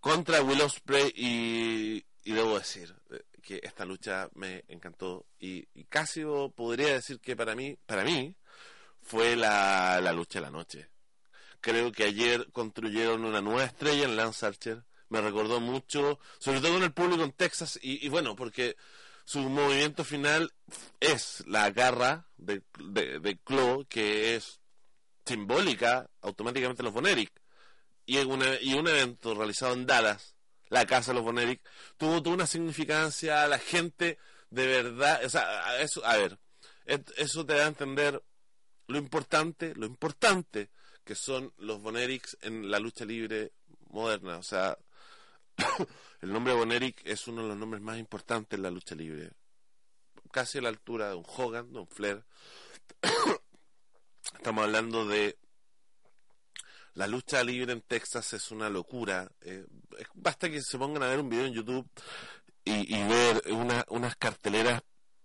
contra 0.00 0.42
Will 0.42 0.62
Ospreay 0.62 1.12
y, 1.14 2.04
y 2.24 2.32
debo 2.32 2.58
decir 2.58 2.94
que 3.42 3.60
esta 3.62 3.84
lucha 3.84 4.30
me 4.34 4.64
encantó 4.68 5.26
y, 5.38 5.66
casi 5.90 6.22
podría 6.54 6.94
decir 6.94 7.20
que 7.20 7.36
para 7.36 7.54
mí 7.54 7.76
para 7.84 8.04
mí 8.04 8.36
fue 9.02 9.36
la, 9.36 10.00
la 10.00 10.12
lucha 10.14 10.38
de 10.38 10.46
la 10.46 10.50
noche. 10.50 10.88
Creo 11.60 11.92
que 11.92 12.04
ayer 12.04 12.50
construyeron 12.52 13.24
una 13.24 13.42
nueva 13.42 13.64
estrella 13.64 14.04
en 14.04 14.16
Lance 14.16 14.46
Archer 14.46 14.84
me 15.14 15.20
recordó 15.20 15.60
mucho, 15.60 16.18
sobre 16.38 16.60
todo 16.60 16.76
en 16.76 16.82
el 16.82 16.92
público 16.92 17.22
en 17.22 17.30
Texas, 17.30 17.78
y, 17.80 18.08
bueno, 18.08 18.34
porque 18.34 18.76
su 19.24 19.38
movimiento 19.40 20.04
final 20.04 20.52
es 20.98 21.44
la 21.46 21.70
garra 21.70 22.26
de, 22.36 22.62
de, 22.78 23.20
de 23.20 23.38
que 23.88 24.34
es 24.34 24.60
simbólica 25.24 26.10
automáticamente 26.20 26.82
los 26.82 26.92
Boneric. 26.92 27.30
Y, 28.06 28.18
una, 28.18 28.60
y 28.60 28.74
un 28.74 28.88
evento 28.88 29.34
realizado 29.34 29.72
en 29.72 29.86
Dallas, 29.86 30.34
la 30.68 30.84
casa 30.84 31.12
de 31.12 31.16
los 31.16 31.24
Boneric, 31.24 31.62
tuvo 31.96 32.20
toda 32.20 32.34
una 32.34 32.46
significancia, 32.46 33.46
la 33.46 33.58
gente 33.58 34.18
de 34.50 34.66
verdad, 34.66 35.24
o 35.24 35.28
sea, 35.28 35.80
eso, 35.80 36.04
a 36.04 36.16
ver, 36.16 36.38
eso 36.84 37.46
te 37.46 37.54
da 37.54 37.64
a 37.64 37.68
entender 37.68 38.20
lo 38.88 38.98
importante, 38.98 39.74
lo 39.76 39.86
importante 39.86 40.70
que 41.04 41.14
son 41.14 41.52
los 41.58 41.80
Bonerics 41.80 42.36
en 42.40 42.70
la 42.70 42.78
lucha 42.78 43.04
libre 43.04 43.52
moderna. 43.90 44.38
O 44.38 44.42
sea, 44.42 44.76
el 46.20 46.32
nombre 46.32 46.54
Boneric 46.54 47.00
es 47.04 47.26
uno 47.28 47.42
de 47.42 47.48
los 47.48 47.56
nombres 47.56 47.82
más 47.82 47.98
importantes 47.98 48.56
en 48.56 48.62
la 48.62 48.70
lucha 48.70 48.94
libre. 48.94 49.32
Casi 50.32 50.58
a 50.58 50.62
la 50.62 50.68
altura 50.68 51.10
de 51.10 51.14
un 51.14 51.24
Hogan, 51.26 51.72
de 51.72 51.78
un 51.80 51.86
Flair. 51.86 52.24
Estamos 54.34 54.64
hablando 54.64 55.06
de 55.06 55.38
la 56.94 57.06
lucha 57.08 57.42
libre 57.42 57.72
en 57.72 57.82
Texas 57.82 58.32
es 58.32 58.50
una 58.50 58.70
locura. 58.70 59.30
Eh, 59.40 59.66
basta 60.14 60.48
que 60.48 60.62
se 60.62 60.78
pongan 60.78 61.02
a 61.02 61.08
ver 61.08 61.20
un 61.20 61.28
video 61.28 61.46
en 61.46 61.52
YouTube 61.52 61.88
y, 62.64 63.02
ver 63.02 63.42
unas 63.88 64.16
carteleras. 64.16 64.82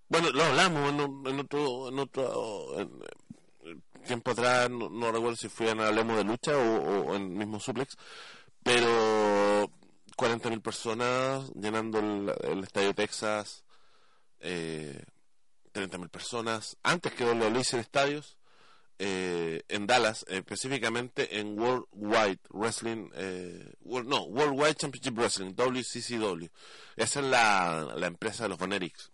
Bueno, 0.07 0.31
lo 0.31 0.43
hablamos 0.43 0.89
en, 0.89 1.39
otro, 1.39 2.79
en 2.79 2.89
tiempo 4.05 4.31
atrás, 4.31 4.69
no, 4.69 5.11
recuerdo 5.11 5.35
si 5.35 5.49
fue 5.49 5.69
en 5.69 5.81
Hablemos 5.81 6.17
de 6.17 6.23
Lucha 6.23 6.57
o, 6.57 7.15
en 7.15 7.23
el 7.23 7.29
mismo 7.29 7.59
Suplex, 7.59 7.95
pero 8.63 9.71
40.000 10.19 10.61
personas 10.61 11.49
llenando 11.53 11.99
el, 11.99 12.63
Estadio 12.63 12.93
Texas, 12.93 13.63
eh, 14.41 15.01
30.000 15.73 16.09
personas, 16.09 16.75
antes 16.83 17.13
que 17.13 17.23
lo 17.23 17.31
en 17.31 17.55
estadios, 17.55 18.37
eh, 18.97 19.63
en 19.69 19.87
Dallas, 19.87 20.25
específicamente 20.27 21.39
en 21.39 21.57
World 21.57 21.85
Wide 21.93 22.41
Wrestling, 22.49 23.09
eh, 23.13 23.73
no, 23.85 24.23
World 24.23 24.59
Wide 24.59 24.75
Championship 24.75 25.15
Wrestling, 25.15 25.53
WCCW. 25.55 26.47
Esa 26.97 27.19
es 27.21 27.25
la, 27.25 27.93
la 27.95 28.07
empresa 28.07 28.43
de 28.43 28.49
los 28.49 28.57
Bonerics 28.57 29.13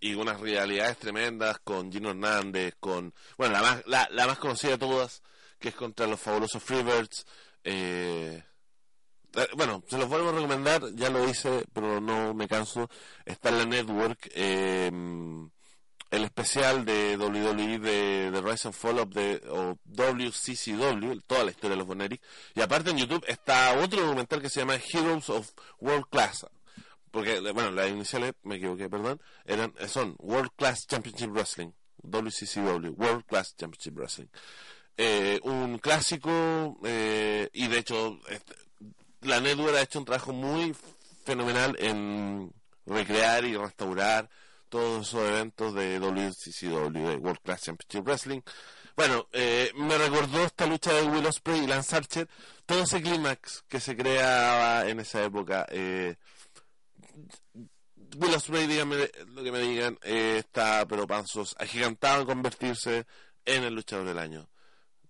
y 0.00 0.14
unas 0.14 0.40
realidades 0.40 0.98
tremendas 0.98 1.60
con 1.60 1.92
Gino 1.92 2.10
Hernández, 2.10 2.74
con, 2.80 3.14
bueno, 3.38 3.52
la 3.52 3.62
más, 3.62 3.82
la, 3.86 4.08
la 4.10 4.26
más 4.26 4.38
conocida 4.38 4.72
de 4.72 4.78
todas, 4.78 5.22
que 5.60 5.68
es 5.68 5.76
contra 5.76 6.08
los 6.08 6.18
fabulosos 6.18 6.60
Freebirds. 6.60 7.24
Eh, 7.62 8.42
bueno, 9.56 9.82
se 9.88 9.98
los 9.98 10.08
vuelvo 10.08 10.30
a 10.30 10.32
recomendar, 10.32 10.82
ya 10.94 11.10
lo 11.10 11.28
hice, 11.28 11.64
pero 11.72 12.00
no 12.00 12.34
me 12.34 12.48
canso. 12.48 12.88
Está 13.24 13.50
en 13.50 13.58
la 13.58 13.66
network 13.66 14.30
eh, 14.34 14.90
el 16.10 16.24
especial 16.24 16.84
de 16.84 17.16
WWE 17.16 17.78
de, 17.78 18.30
de 18.30 18.40
Rise 18.42 18.68
and 18.68 18.74
Fall 18.74 18.98
of 18.98 19.10
the, 19.14 19.40
o 19.48 19.78
WCCW, 19.84 21.20
toda 21.26 21.44
la 21.44 21.50
historia 21.50 21.70
de 21.70 21.76
los 21.76 21.86
Boneric. 21.86 22.22
Y 22.54 22.60
aparte 22.60 22.90
en 22.90 22.98
YouTube 22.98 23.24
está 23.26 23.78
otro 23.78 24.02
documental 24.02 24.42
que 24.42 24.50
se 24.50 24.60
llama 24.60 24.76
Heroes 24.76 25.30
of 25.30 25.50
World 25.80 26.06
Class 26.10 26.46
porque, 27.12 27.38
bueno, 27.52 27.70
las 27.70 27.90
iniciales, 27.90 28.32
me 28.42 28.56
equivoqué, 28.56 28.88
perdón, 28.88 29.20
eran, 29.44 29.72
son 29.86 30.16
World 30.18 30.50
Class 30.56 30.86
Championship 30.86 31.30
Wrestling, 31.30 31.70
WCCW, 32.02 32.94
World 32.96 33.24
Class 33.26 33.54
Championship 33.54 33.94
Wrestling. 33.94 34.28
Eh, 34.96 35.38
un 35.44 35.78
clásico, 35.78 36.78
eh, 36.84 37.50
y 37.52 37.68
de 37.68 37.78
hecho, 37.78 38.18
este, 38.28 38.54
la 39.22 39.40
network 39.40 39.76
ha 39.76 39.82
hecho 39.82 39.98
un 39.98 40.04
trabajo 40.04 40.32
muy 40.32 40.74
fenomenal 41.24 41.76
en 41.78 42.52
recrear 42.86 43.44
y 43.44 43.56
restaurar 43.56 44.28
todos 44.68 45.08
esos 45.08 45.28
eventos 45.28 45.74
de 45.74 45.98
WCCW, 45.98 47.08
de 47.08 47.16
World 47.16 47.40
Class 47.42 47.62
Championship 47.62 48.04
Wrestling. 48.04 48.40
Bueno, 48.96 49.28
eh, 49.32 49.70
me 49.74 49.96
recordó 49.96 50.44
esta 50.44 50.66
lucha 50.66 50.92
de 50.92 51.02
Will 51.02 51.26
Ospreay 51.26 51.64
y 51.64 51.66
Lance 51.66 51.96
Archer, 51.96 52.28
todo 52.66 52.82
ese 52.82 53.00
clímax 53.00 53.64
que 53.68 53.80
se 53.80 53.96
creaba 53.96 54.88
en 54.88 55.00
esa 55.00 55.22
época. 55.24 55.66
Eh, 55.70 56.16
Will 58.18 58.34
Ospreay, 58.34 58.66
díganme 58.66 59.10
lo 59.28 59.42
que 59.42 59.52
me 59.52 59.60
digan, 59.60 59.98
eh, 60.02 60.36
está 60.38 60.86
pero 60.86 61.06
panzos, 61.06 61.54
agigantado 61.58 62.22
en 62.22 62.26
convertirse 62.26 63.06
en 63.44 63.62
el 63.64 63.74
luchador 63.74 64.06
del 64.06 64.18
año. 64.18 64.48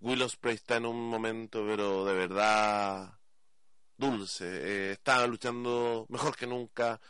Will 0.00 0.22
Ospreay 0.22 0.56
está 0.56 0.76
en 0.76 0.86
un 0.86 1.08
momento, 1.08 1.64
pero 1.66 2.04
de 2.04 2.14
verdad 2.14 3.12
dulce. 3.96 4.44
Eh, 4.46 4.92
está 4.92 5.26
luchando 5.26 6.06
mejor 6.08 6.36
que 6.36 6.46
nunca. 6.46 7.00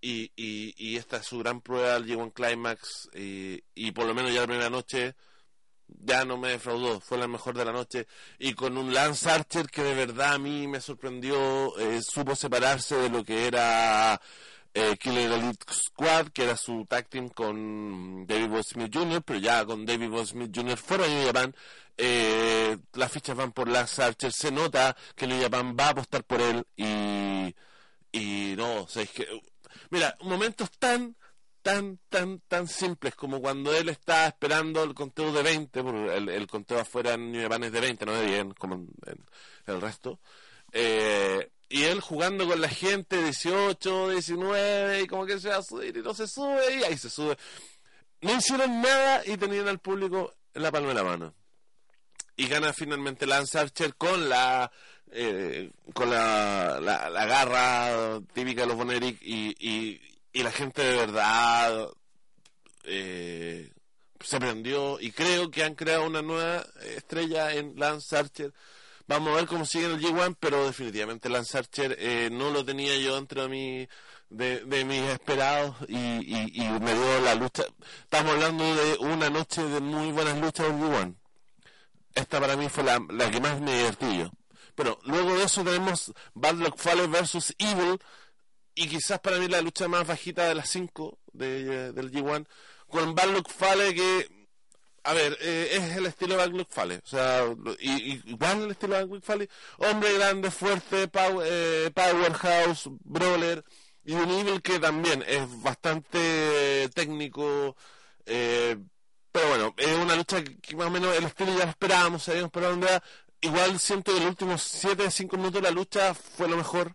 Y, 0.00 0.30
y, 0.36 0.96
esta 0.96 1.16
es 1.16 1.26
su 1.26 1.38
gran 1.38 1.62
prueba 1.62 1.94
al 1.94 2.06
G1 2.06 2.32
Climax. 2.34 3.08
Y, 3.14 3.62
y 3.74 3.92
por 3.92 4.06
lo 4.06 4.14
menos 4.14 4.32
ya 4.34 4.42
la 4.42 4.46
primera 4.46 4.70
noche 4.70 5.14
ya 5.88 6.24
no 6.24 6.36
me 6.36 6.50
defraudó, 6.50 7.00
fue 7.00 7.18
la 7.18 7.28
mejor 7.28 7.56
de 7.56 7.64
la 7.64 7.72
noche. 7.72 8.06
Y 8.38 8.54
con 8.54 8.76
un 8.76 8.92
Lance 8.92 9.30
Archer 9.30 9.66
que 9.66 9.82
de 9.82 9.94
verdad 9.94 10.34
a 10.34 10.38
mí 10.38 10.66
me 10.66 10.80
sorprendió, 10.80 11.76
eh, 11.78 12.00
supo 12.02 12.34
separarse 12.34 12.96
de 12.96 13.08
lo 13.10 13.24
que 13.24 13.46
era 13.46 14.20
eh, 14.74 14.96
Killer 14.98 15.32
Elite 15.32 15.64
Squad, 15.72 16.28
que 16.28 16.44
era 16.44 16.56
su 16.56 16.84
tag 16.86 17.08
team 17.08 17.28
con 17.28 18.26
David 18.26 18.48
Boy 18.48 18.62
Smith 18.64 18.94
Jr., 18.94 19.22
pero 19.22 19.38
ya 19.38 19.64
con 19.64 19.86
David 19.86 20.10
Boy 20.10 20.26
Smith 20.26 20.50
Jr. 20.54 20.76
fuera 20.76 21.06
de 21.06 21.26
Japan, 21.26 21.54
eh, 21.96 22.63
las 22.94 23.12
fichas 23.12 23.36
van 23.36 23.52
por 23.52 23.68
Lance 23.68 24.02
Archer, 24.02 24.32
se 24.32 24.50
nota 24.50 24.96
que 25.14 25.26
New 25.26 25.40
Japan 25.40 25.76
va 25.78 25.86
a 25.86 25.90
apostar 25.90 26.24
por 26.24 26.40
él 26.40 26.66
y, 26.76 27.54
y 28.12 28.54
no, 28.56 28.82
o 28.82 28.88
sea, 28.88 29.02
es 29.02 29.10
que, 29.10 29.26
mira, 29.90 30.16
momentos 30.20 30.70
tan 30.78 31.16
tan, 31.64 31.98
tan, 32.10 32.40
tan 32.40 32.68
simples 32.68 33.14
como 33.14 33.40
cuando 33.40 33.74
él 33.74 33.88
está 33.88 34.26
esperando 34.26 34.82
el 34.82 34.92
conteo 34.92 35.32
de 35.32 35.42
20, 35.42 35.82
porque 35.82 36.14
el, 36.14 36.46
conteo 36.46 36.78
afuera 36.78 37.14
en 37.14 37.32
New 37.32 37.42
Japan 37.42 37.64
es 37.64 37.72
de 37.72 37.80
20, 37.80 38.04
no 38.04 38.12
de 38.12 38.26
10, 38.26 38.46
como 38.58 38.86
el 39.66 39.80
resto. 39.80 40.20
Eh, 40.72 41.50
y 41.70 41.84
él 41.84 42.02
jugando 42.02 42.46
con 42.46 42.60
la 42.60 42.68
gente 42.68 43.22
18, 43.22 44.10
19, 44.10 45.00
y 45.00 45.06
como 45.06 45.24
que 45.24 45.40
se 45.40 45.48
va 45.48 45.56
a 45.56 45.62
subir 45.62 45.96
y 45.96 46.02
no 46.02 46.12
se 46.12 46.28
sube, 46.28 46.76
y 46.76 46.84
ahí 46.84 46.98
se 46.98 47.08
sube. 47.08 47.38
No 48.20 48.36
hicieron 48.36 48.82
nada 48.82 49.22
y 49.26 49.38
tenían 49.38 49.66
al 49.66 49.78
público 49.78 50.34
en 50.52 50.62
la 50.62 50.70
palma 50.70 50.88
de 50.88 50.94
la 50.94 51.04
mano. 51.04 51.34
Y 52.36 52.48
gana 52.48 52.72
finalmente 52.72 53.26
Lance 53.26 53.58
Archer 53.58 53.94
con 53.94 54.28
la 54.28 54.70
eh, 55.12 55.70
con 55.92 56.10
la, 56.10 56.80
la, 56.80 57.26
garra 57.26 58.20
típica 58.32 58.62
de 58.62 58.66
los 58.66 58.76
Boneric 58.76 59.18
y, 59.22 59.54
y, 59.60 60.00
y 60.32 60.42
la 60.42 60.50
gente 60.50 60.82
de 60.82 60.96
verdad 60.96 61.88
eh, 62.82 63.70
se 64.20 64.40
prendió 64.40 64.98
y 65.00 65.12
creo 65.12 65.50
que 65.50 65.64
han 65.64 65.74
creado 65.74 66.06
una 66.06 66.22
nueva 66.22 66.66
estrella 66.96 67.52
en 67.54 67.78
Lance 67.78 68.16
Archer. 68.16 68.52
Vamos 69.06 69.32
a 69.32 69.36
ver 69.36 69.46
cómo 69.46 69.66
sigue 69.66 69.84
en 69.86 69.92
el 69.92 70.00
G1, 70.00 70.36
pero 70.40 70.66
definitivamente 70.66 71.28
Lance 71.28 71.58
Archer 71.58 71.94
eh, 71.98 72.30
no 72.32 72.50
lo 72.50 72.64
tenía 72.64 72.96
yo 72.96 73.14
dentro 73.16 73.42
de, 73.42 73.48
mi, 73.48 73.88
de, 74.30 74.84
mis 74.84 75.02
esperados 75.10 75.76
y, 75.88 75.96
y, 75.96 76.68
me 76.80 76.94
dio 76.94 77.20
la 77.20 77.34
lucha. 77.34 77.64
Estamos 78.02 78.32
hablando 78.32 78.64
de 78.64 78.96
una 78.98 79.28
noche 79.28 79.62
de 79.62 79.80
muy 79.80 80.10
buenas 80.10 80.40
luchas 80.40 80.66
del 80.66 80.76
G1. 80.76 81.14
Esta 82.14 82.40
para 82.40 82.56
mí 82.56 82.68
fue 82.68 82.84
la, 82.84 83.04
la 83.10 83.30
que 83.30 83.40
más 83.40 83.60
me 83.60 83.76
divertí. 83.76 84.24
Pero 84.74 84.98
luego 85.04 85.36
de 85.36 85.44
eso 85.44 85.62
tenemos 85.62 86.12
Bad 86.34 86.54
Luck 86.54 86.76
Fale 86.76 87.06
versus 87.06 87.54
Evil 87.58 87.98
y 88.74 88.88
quizás 88.88 89.20
para 89.20 89.38
mí 89.38 89.48
la 89.48 89.60
lucha 89.60 89.88
más 89.88 90.06
bajita 90.06 90.48
de 90.48 90.54
las 90.54 90.68
5 90.70 91.18
de, 91.32 91.92
del 91.92 92.10
G1 92.10 92.46
con 92.88 93.14
Barlock 93.14 93.50
Fale 93.50 93.94
que 93.94 94.28
a 95.04 95.12
ver 95.12 95.36
eh, 95.40 95.68
es 95.72 95.96
el 95.96 96.06
estilo 96.06 96.34
de 96.34 96.38
Barlock 96.38 96.70
Fale 96.70 97.00
o 97.04 97.06
sea 97.06 97.44
y, 97.78 98.30
igual 98.30 98.62
el 98.62 98.70
estilo 98.72 98.94
de 98.94 99.04
Barlock 99.04 99.24
Fale 99.24 99.48
hombre 99.78 100.14
grande 100.14 100.50
fuerte 100.50 101.08
eh, 101.44 101.90
powerhouse 101.94 102.88
brawler 103.04 103.64
y 104.04 104.12
un 104.14 104.28
nivel 104.28 104.60
que 104.60 104.78
también 104.78 105.24
es 105.26 105.62
bastante 105.62 106.88
técnico 106.94 107.76
eh, 108.26 108.76
pero 109.34 109.48
bueno 109.48 109.74
es 109.76 109.98
una 109.98 110.14
lucha 110.14 110.42
que, 110.44 110.76
más 110.76 110.86
o 110.86 110.90
menos 110.90 111.16
el 111.16 111.24
estilo 111.24 111.52
ya 111.58 111.64
lo 111.64 111.70
esperábamos 111.70 112.22
sabíamos 112.22 112.52
por 112.52 112.62
dónde 112.62 112.88
igual 113.40 113.78
siento 113.80 114.14
que 114.14 114.20
los 114.20 114.28
últimos 114.28 114.62
7 114.62 115.10
5 115.10 115.36
minutos 115.36 115.60
la 115.60 115.72
lucha 115.72 116.14
fue 116.14 116.48
lo 116.48 116.56
mejor 116.56 116.94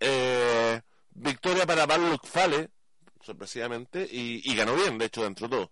eh, 0.00 0.80
victoria 1.20 1.66
para 1.66 1.86
Pablo 1.86 2.18
Fale, 2.22 2.70
sorpresivamente, 3.20 4.06
y, 4.10 4.54
ganó 4.54 4.74
bien, 4.74 4.98
de 4.98 5.06
hecho, 5.06 5.22
dentro 5.22 5.48
de 5.48 5.56
todo. 5.56 5.70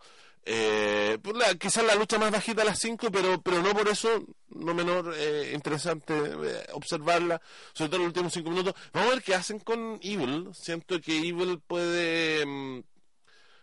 Eh, 0.48 1.18
pues 1.20 1.56
quizás 1.58 1.84
la 1.84 1.96
lucha 1.96 2.18
más 2.18 2.30
bajita 2.30 2.62
a 2.62 2.66
las 2.66 2.78
5, 2.78 3.10
pero, 3.10 3.40
pero 3.42 3.62
no 3.62 3.74
por 3.74 3.88
eso, 3.88 4.24
no 4.50 4.74
menor 4.74 5.12
eh, 5.16 5.52
interesante 5.52 6.14
eh, 6.14 6.66
observarla, 6.72 7.40
sobre 7.72 7.88
todo 7.88 7.96
en 7.96 8.02
los 8.02 8.08
últimos 8.08 8.32
5 8.32 8.50
minutos. 8.50 8.74
Vamos 8.92 9.10
a 9.10 9.14
ver 9.14 9.24
qué 9.24 9.34
hacen 9.34 9.58
con 9.58 9.98
Evil. 10.02 10.48
Siento 10.54 11.00
que 11.00 11.16
Evil 11.16 11.60
puede. 11.66 12.46
Mm, 12.46 12.82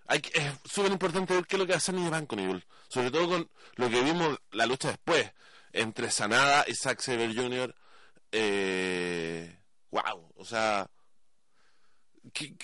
hay, 0.07 0.21
es 0.33 0.53
súper 0.65 0.91
importante 0.91 1.33
ver 1.33 1.45
qué 1.45 1.55
es 1.55 1.59
lo 1.59 1.67
que 1.67 1.73
hacen 1.73 1.99
y 1.99 2.09
van 2.09 2.25
con 2.25 2.39
Evil. 2.39 2.65
Sobre 2.87 3.11
todo 3.11 3.27
con 3.29 3.49
lo 3.75 3.89
que 3.89 4.01
vimos 4.01 4.37
la 4.51 4.65
lucha 4.65 4.89
después, 4.89 5.31
entre 5.71 6.11
Sanada 6.11 6.65
y 6.67 6.75
Zack 6.75 6.99
Saber 7.01 7.35
Jr. 7.35 7.73
Eh, 8.31 9.59
wow, 9.91 10.31
o 10.35 10.45
sea, 10.45 10.89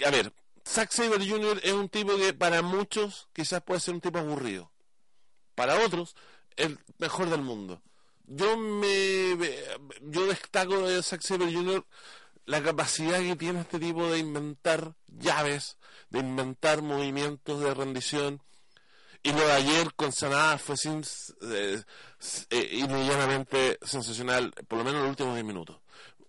a 0.06 0.10
ver, 0.12 0.34
Zack 0.66 0.92
Saber 0.92 1.28
Jr. 1.28 1.60
es 1.64 1.74
un 1.74 1.90
tipo 1.90 2.16
que 2.18 2.34
para 2.34 2.62
muchos 2.62 3.28
quizás 3.34 3.62
puede 3.64 3.80
ser 3.80 3.94
un 3.94 4.02
tipo 4.02 4.20
aburrido. 4.20 4.72
Para 5.56 5.84
otros, 5.84 6.16
el 6.56 6.80
mejor 6.98 7.30
del 7.30 7.42
mundo. 7.42 7.82
Yo 8.26 8.58
me 8.58 9.36
yo 10.02 10.28
destaco 10.28 10.88
de 10.88 11.02
Zack 11.02 11.22
Saber 11.22 11.52
Jr. 11.52 11.86
la 12.50 12.64
capacidad 12.64 13.20
que 13.20 13.36
tiene 13.36 13.62
este 13.62 13.78
tipo 13.78 14.10
de 14.10 14.18
inventar 14.18 14.96
llaves, 15.06 15.78
de 16.10 16.18
inventar 16.18 16.82
movimientos 16.82 17.62
de 17.62 17.76
rendición. 17.76 18.42
Y 19.22 19.34
lo 19.34 19.46
de 19.46 19.52
ayer 19.52 19.94
con 19.94 20.12
Sanada 20.12 20.58
fue 20.58 20.76
sin, 20.76 21.04
eh, 21.44 21.84
eh, 22.50 22.70
inmediatamente 22.72 23.78
sensacional, 23.84 24.52
por 24.68 24.80
lo 24.80 24.84
menos 24.84 24.98
en 24.98 25.02
los 25.04 25.10
últimos 25.12 25.36
10 25.36 25.46
minutos. 25.46 25.78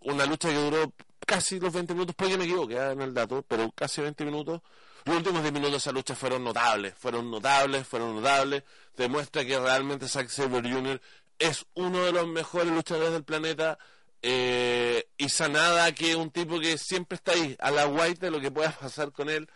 Una 0.00 0.26
lucha 0.26 0.50
que 0.50 0.56
duró 0.56 0.92
casi 1.26 1.58
los 1.58 1.72
20 1.72 1.94
minutos, 1.94 2.14
puede 2.14 2.32
que 2.32 2.38
me 2.38 2.44
equivoque 2.44 2.78
ah, 2.78 2.92
en 2.92 3.00
el 3.00 3.14
dato, 3.14 3.42
pero 3.48 3.72
casi 3.72 4.02
20 4.02 4.22
minutos. 4.26 4.60
Los 5.06 5.16
últimos 5.16 5.40
10 5.40 5.54
minutos 5.54 5.72
de 5.72 5.78
esa 5.78 5.92
lucha 5.92 6.14
fueron 6.14 6.44
notables, 6.44 6.92
fueron 6.98 7.30
notables, 7.30 7.86
fueron 7.88 8.14
notables. 8.16 8.62
Demuestra 8.94 9.42
que 9.46 9.58
realmente 9.58 10.06
Zack 10.06 10.28
Saber 10.28 10.70
Jr. 10.70 11.00
es 11.38 11.64
uno 11.72 12.02
de 12.02 12.12
los 12.12 12.28
mejores 12.28 12.70
luchadores 12.70 13.12
del 13.12 13.24
planeta. 13.24 13.78
Eh, 14.22 15.08
y 15.16 15.28
Sanada, 15.28 15.92
que 15.94 16.10
es 16.10 16.16
un 16.16 16.30
tipo 16.30 16.60
que 16.60 16.76
siempre 16.78 17.16
está 17.16 17.32
ahí, 17.32 17.56
a 17.58 17.70
la 17.70 17.86
white 17.86 18.26
de 18.26 18.30
lo 18.30 18.40
que 18.40 18.50
pueda 18.50 18.70
pasar 18.80 19.12
con 19.12 19.30
él. 19.30 19.48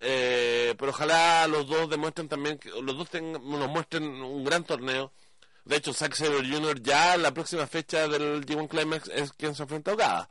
Eh, 0.00 0.74
pero 0.78 0.90
ojalá 0.90 1.46
los 1.46 1.66
dos 1.68 1.88
demuestren 1.90 2.28
también, 2.28 2.58
que 2.58 2.70
los 2.70 2.96
dos 2.96 3.08
nos 3.22 3.68
muestren 3.68 4.04
un 4.04 4.44
gran 4.44 4.64
torneo. 4.64 5.12
De 5.64 5.76
hecho, 5.76 5.92
Zack 5.92 6.14
Saber 6.14 6.50
Jr. 6.50 6.82
ya 6.82 7.16
la 7.16 7.32
próxima 7.34 7.66
fecha 7.66 8.08
del 8.08 8.44
G1 8.46 8.68
Climax 8.68 9.08
es 9.08 9.32
quien 9.32 9.54
se 9.54 9.62
enfrenta 9.62 9.92
a 9.92 9.94
Okada 9.94 10.30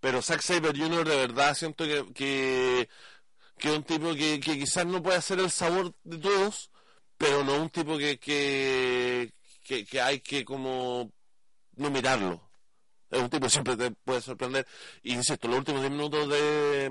pero 0.00 0.22
Zack 0.22 0.42
Saber 0.42 0.76
Jr. 0.76 1.08
de 1.08 1.16
verdad 1.16 1.54
siento 1.54 1.84
que, 1.84 2.04
que, 2.14 2.88
es 3.58 3.76
un 3.76 3.82
tipo 3.84 4.14
que, 4.14 4.40
quizás 4.40 4.86
no 4.86 5.02
puede 5.02 5.16
hacer 5.18 5.40
el 5.40 5.50
sabor 5.50 5.94
de 6.04 6.18
todos, 6.18 6.70
pero 7.16 7.44
no 7.44 7.60
un 7.60 7.70
tipo 7.70 7.98
que, 7.98 8.18
que, 8.18 9.32
que, 9.64 10.00
hay 10.00 10.20
que 10.20 10.44
como 10.44 11.12
no 11.78 11.90
mirarlo. 11.90 12.48
Es 13.10 13.20
un 13.20 13.30
tipo 13.30 13.48
siempre 13.48 13.76
te 13.76 13.90
puede 13.90 14.20
sorprender. 14.20 14.66
Y 15.02 15.14
insisto, 15.14 15.48
los 15.48 15.58
últimos 15.58 15.80
10 15.80 15.92
minutos 15.92 16.28
de, 16.28 16.90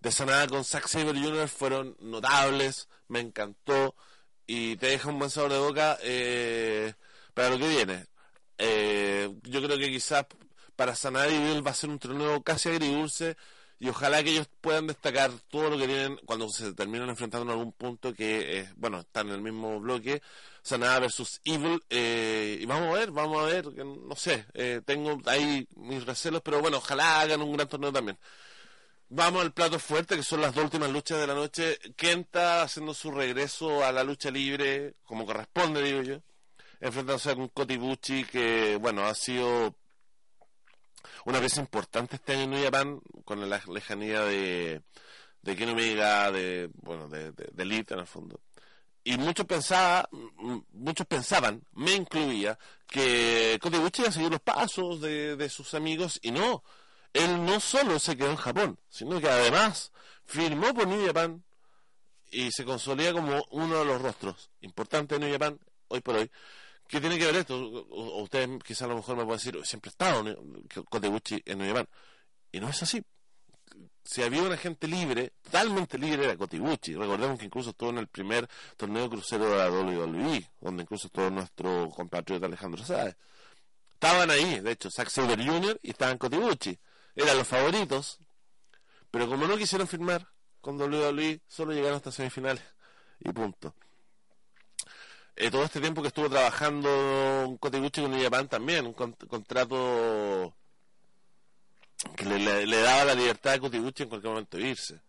de 0.00 0.12
Sanada 0.12 0.48
con 0.48 0.64
Zack 0.64 0.88
Saber 0.88 1.16
Jr. 1.16 1.48
fueron 1.48 1.96
notables, 2.00 2.88
me 3.08 3.20
encantó 3.20 3.94
y 4.46 4.76
te 4.76 4.88
deja 4.88 5.08
un 5.08 5.18
buen 5.18 5.30
sabor 5.30 5.52
de 5.52 5.58
boca 5.58 5.98
eh, 6.02 6.94
para 7.34 7.50
lo 7.50 7.58
que 7.58 7.68
viene. 7.68 8.06
Eh, 8.58 9.34
yo 9.42 9.62
creo 9.62 9.78
que 9.78 9.90
quizás 9.90 10.26
para 10.76 10.94
sanar 10.94 11.30
y 11.30 11.38
Bill 11.38 11.66
va 11.66 11.70
a 11.70 11.74
ser 11.74 11.90
un 11.90 11.98
torneo 11.98 12.42
casi 12.42 12.68
agridulce 12.68 13.36
y 13.78 13.88
ojalá 13.88 14.22
que 14.22 14.30
ellos 14.30 14.48
puedan 14.60 14.86
destacar 14.86 15.30
todo 15.48 15.70
lo 15.70 15.78
que 15.78 15.86
tienen 15.86 16.18
cuando 16.24 16.48
se 16.48 16.72
terminan 16.74 17.08
enfrentando 17.08 17.44
en 17.52 17.58
algún 17.58 17.72
punto 17.72 18.14
que, 18.14 18.68
bueno, 18.76 19.00
están 19.00 19.28
en 19.28 19.34
el 19.34 19.42
mismo 19.42 19.80
bloque, 19.80 20.22
Sanada 20.62 21.00
versus 21.00 21.40
Evil, 21.44 21.82
eh, 21.90 22.58
y 22.60 22.66
vamos 22.66 22.88
a 22.88 22.98
ver, 22.98 23.10
vamos 23.10 23.42
a 23.42 23.46
ver, 23.46 23.66
no 23.84 24.16
sé, 24.16 24.46
eh, 24.54 24.80
tengo 24.84 25.20
ahí 25.26 25.66
mis 25.76 26.06
recelos, 26.06 26.40
pero 26.42 26.60
bueno, 26.60 26.78
ojalá 26.78 27.20
hagan 27.20 27.42
un 27.42 27.52
gran 27.52 27.68
torneo 27.68 27.92
también. 27.92 28.18
Vamos 29.10 29.42
al 29.42 29.52
plato 29.52 29.78
fuerte, 29.78 30.16
que 30.16 30.22
son 30.22 30.40
las 30.40 30.54
dos 30.54 30.64
últimas 30.64 30.90
luchas 30.90 31.20
de 31.20 31.26
la 31.26 31.34
noche. 31.34 31.78
Kenta 31.96 32.62
haciendo 32.62 32.94
su 32.94 33.10
regreso 33.10 33.84
a 33.84 33.92
la 33.92 34.02
lucha 34.02 34.30
libre, 34.30 34.94
como 35.04 35.26
corresponde, 35.26 35.82
digo 35.82 36.02
yo, 36.02 36.22
enfrentándose 36.80 37.36
con 37.36 37.48
Kotibuchi, 37.48 38.24
que, 38.24 38.76
bueno, 38.80 39.04
ha 39.04 39.14
sido 39.14 39.76
una 41.24 41.40
vez 41.40 41.56
importante 41.56 42.16
este 42.16 42.32
año 42.32 42.42
en 42.42 42.50
New 42.50 42.64
Japan, 42.64 43.00
con 43.24 43.48
la 43.48 43.62
lejanía 43.66 44.22
de, 44.24 44.82
de 45.42 45.56
Ken 45.56 45.70
Omega, 45.70 46.30
de, 46.32 46.70
bueno, 46.74 47.08
de, 47.08 47.32
de, 47.32 47.62
Elite 47.62 47.94
en 47.94 48.00
el 48.00 48.06
fondo. 48.06 48.40
Y 49.02 49.18
muchos 49.18 49.46
pensaba, 49.46 50.08
muchos 50.72 51.06
pensaban, 51.06 51.62
me 51.72 51.92
incluía, 51.92 52.58
que 52.86 53.58
Kotebuchi 53.60 54.02
iba 54.02 54.08
a 54.08 54.12
seguir 54.12 54.30
los 54.30 54.40
pasos 54.40 55.00
de, 55.00 55.36
de 55.36 55.48
sus 55.48 55.74
amigos 55.74 56.18
y 56.22 56.30
no. 56.30 56.64
Él 57.12 57.44
no 57.44 57.60
solo 57.60 57.98
se 57.98 58.16
quedó 58.16 58.30
en 58.30 58.36
Japón, 58.36 58.78
sino 58.88 59.20
que 59.20 59.28
además 59.28 59.92
firmó 60.24 60.72
por 60.74 60.86
New 60.86 61.06
Japan 61.06 61.44
y 62.30 62.50
se 62.50 62.64
consolida 62.64 63.12
como 63.12 63.44
uno 63.50 63.78
de 63.78 63.84
los 63.84 64.02
rostros 64.02 64.50
importantes 64.60 65.18
de 65.18 65.24
New 65.24 65.32
Japan 65.32 65.58
hoy 65.88 66.00
por 66.00 66.16
hoy 66.16 66.30
¿Qué 66.88 67.00
tiene 67.00 67.18
que 67.18 67.26
ver 67.26 67.36
esto? 67.36 67.56
Ustedes 67.88 68.48
quizás 68.62 68.82
a 68.82 68.88
lo 68.88 68.96
mejor 68.96 69.16
me 69.16 69.24
pueden 69.24 69.38
decir, 69.38 69.66
siempre 69.66 69.88
he 69.88 69.92
estado 69.92 70.36
Koteguchi 70.88 71.42
en 71.44 71.58
Nueva. 71.58 71.84
Y 72.52 72.60
no 72.60 72.68
es 72.68 72.82
así. 72.82 73.02
Si 74.04 74.22
había 74.22 74.42
una 74.42 74.56
gente 74.56 74.86
libre, 74.86 75.32
totalmente 75.42 75.98
libre, 75.98 76.24
era 76.24 76.36
Koteguchi. 76.36 76.94
Recordemos 76.94 77.38
que 77.38 77.46
incluso 77.46 77.70
estuvo 77.70 77.90
en 77.90 77.98
el 77.98 78.06
primer 78.08 78.48
torneo 78.76 79.08
crucero 79.08 79.48
de 79.48 79.56
la 79.56 79.70
WWE, 79.70 80.50
donde 80.60 80.82
incluso 80.82 81.06
estuvo 81.06 81.30
nuestro 81.30 81.88
compatriota 81.90 82.46
Alejandro 82.46 82.84
Sáez. 82.84 83.16
Estaban 83.94 84.30
ahí, 84.30 84.60
de 84.60 84.72
hecho, 84.72 84.90
Zack 84.90 85.08
Saber 85.08 85.42
Jr. 85.44 85.80
y 85.82 85.90
estaban 85.90 86.18
Koteguchi. 86.18 86.78
Eran 87.16 87.38
los 87.38 87.48
favoritos. 87.48 88.18
Pero 89.10 89.28
como 89.28 89.46
no 89.46 89.56
quisieron 89.56 89.88
firmar 89.88 90.28
con 90.60 90.78
WWE, 90.80 91.40
solo 91.46 91.72
llegaron 91.72 91.96
hasta 91.96 92.12
semifinales. 92.12 92.62
Y 93.20 93.32
punto. 93.32 93.74
Eh, 95.36 95.50
todo 95.50 95.64
este 95.64 95.80
tiempo 95.80 96.00
que 96.00 96.08
estuvo 96.08 96.30
trabajando 96.30 97.56
Kotiguchi 97.58 98.02
con 98.02 98.20
Japan 98.20 98.48
también, 98.48 98.86
un 98.86 98.92
contrato 98.92 100.54
que 102.16 102.24
le, 102.24 102.80
daba 102.80 103.04
la 103.04 103.14
libertad 103.14 103.54
a 103.54 103.58
Kotiguchi 103.58 104.04
en 104.04 104.08
cualquier 104.08 104.30
momento 104.32 104.56
de 104.56 104.68
irse. 104.68 105.00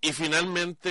Y 0.00 0.12
finalmente 0.12 0.90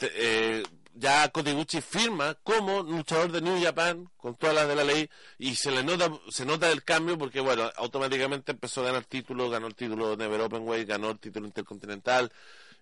eh, 0.00 0.62
ya 0.94 1.28
Kotiguchi 1.28 1.80
firma 1.80 2.34
como 2.44 2.82
luchador 2.82 3.32
de 3.32 3.40
New 3.40 3.60
Japan 3.60 4.08
con 4.16 4.36
todas 4.36 4.54
las 4.54 4.68
de 4.68 4.76
la 4.76 4.84
ley 4.84 5.10
y 5.38 5.56
se 5.56 5.72
le 5.72 5.82
nota 5.82 6.10
se 6.30 6.46
nota 6.46 6.70
el 6.70 6.84
cambio 6.84 7.18
porque 7.18 7.40
bueno 7.40 7.68
automáticamente 7.76 8.52
empezó 8.52 8.82
a 8.82 8.86
ganar 8.86 9.04
títulos 9.04 9.50
ganó 9.50 9.66
el 9.66 9.74
título 9.74 10.10
de 10.10 10.16
Never 10.16 10.42
Openweight 10.42 10.88
ganó 10.88 11.10
el 11.10 11.18
título 11.18 11.46
intercontinental 11.46 12.30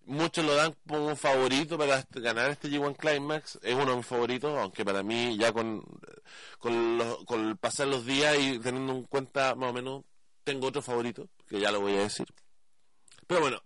muchos 0.07 0.45
lo 0.45 0.55
dan 0.55 0.75
como 0.89 1.15
favorito 1.17 1.79
para 1.79 2.07
ganar 2.11 2.51
este 2.51 2.69
G1 2.69 2.97
Climax. 2.97 3.59
Es 3.63 3.75
uno 3.75 3.91
de 3.91 3.97
mis 3.97 4.07
favoritos, 4.07 4.59
aunque 4.59 4.85
para 4.85 5.03
mí 5.03 5.37
ya 5.39 5.53
con, 5.53 5.85
con, 6.59 7.25
con 7.25 7.57
pasar 7.59 7.89
los 7.89 8.05
días 8.07 8.37
y 8.39 8.59
teniendo 8.59 8.93
en 8.93 9.05
cuenta 9.05 9.55
más 9.55 9.71
o 9.71 9.73
menos, 9.73 10.05
tengo 10.45 10.69
otro 10.69 10.83
favorito, 10.83 11.29
que 11.49 11.61
ya 11.61 11.71
lo 11.71 11.81
voy 11.81 11.95
a 11.95 12.03
decir. 12.03 12.27
Pero 13.27 13.41
bueno, 13.41 13.63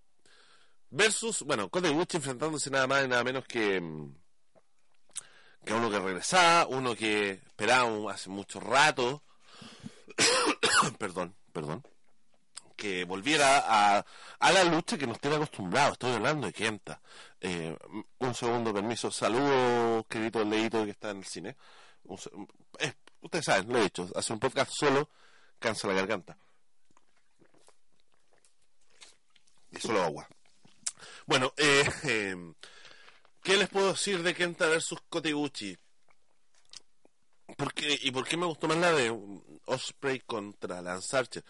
versus, 0.91 1.43
bueno, 1.43 1.69
Koteguchi 1.69 2.19
enfrentándose 2.19 2.71
nada 2.71 2.87
más 2.87 3.05
y 3.05 3.09
nada 3.09 3.25
menos 3.25 3.45
que, 3.45 3.83
que 5.65 5.75
uno 5.75 5.91
que 5.91 5.99
regresaba, 5.99 6.67
uno 6.67 6.95
que 6.95 7.31
esperaba 7.31 8.13
hace 8.13 8.31
mucho 8.31 8.61
rato. 8.61 9.23
perdón, 10.99 11.35
perdón 11.53 11.83
que 12.77 13.05
volviera 13.05 13.65
a, 13.67 14.07
a 14.39 14.53
la 14.53 14.65
lucha 14.65 14.99
que 14.99 15.07
nos 15.07 15.19
tiene 15.19 15.37
acostumbrados. 15.37 15.93
Estoy 15.93 16.13
hablando 16.13 16.47
de 16.47 16.53
Kenta. 16.53 17.01
Eh, 17.41 17.77
un 18.19 18.35
segundo, 18.35 18.73
permiso. 18.73 19.11
Saludos, 19.11 20.05
querido 20.09 20.45
Leito 20.45 20.85
que 20.85 20.91
está 20.91 21.11
en 21.11 21.19
el 21.19 21.25
cine. 21.25 21.57
Eh, 22.79 22.93
ustedes 23.21 23.45
saben, 23.45 23.73
lo 23.73 23.79
he 23.79 23.83
dicho. 23.85 24.09
Hace 24.15 24.33
un 24.33 24.39
podcast 24.39 24.71
solo, 24.73 25.09
cansa 25.59 25.89
la 25.89 25.95
garganta. 25.95 26.37
Y 29.71 29.79
solo 29.79 30.03
agua. 30.03 30.29
Bueno, 31.27 31.53
eh, 31.57 31.85
eh, 32.05 32.53
¿qué 33.43 33.57
les 33.57 33.69
puedo 33.69 33.93
decir 33.93 34.23
de 34.23 34.35
Kenta 34.35 34.67
versus 34.67 35.01
Kotiguchi? 35.09 35.77
¿Por 37.57 37.73
qué, 37.73 37.99
¿Y 38.03 38.11
por 38.11 38.27
qué 38.27 38.37
me 38.37 38.47
gustó 38.47 38.67
más 38.69 38.77
la 38.77 38.93
de 38.93 39.17
Osprey 39.67 40.21
contra 40.21 40.83
Lance 40.83 41.17
Archer? 41.17 41.45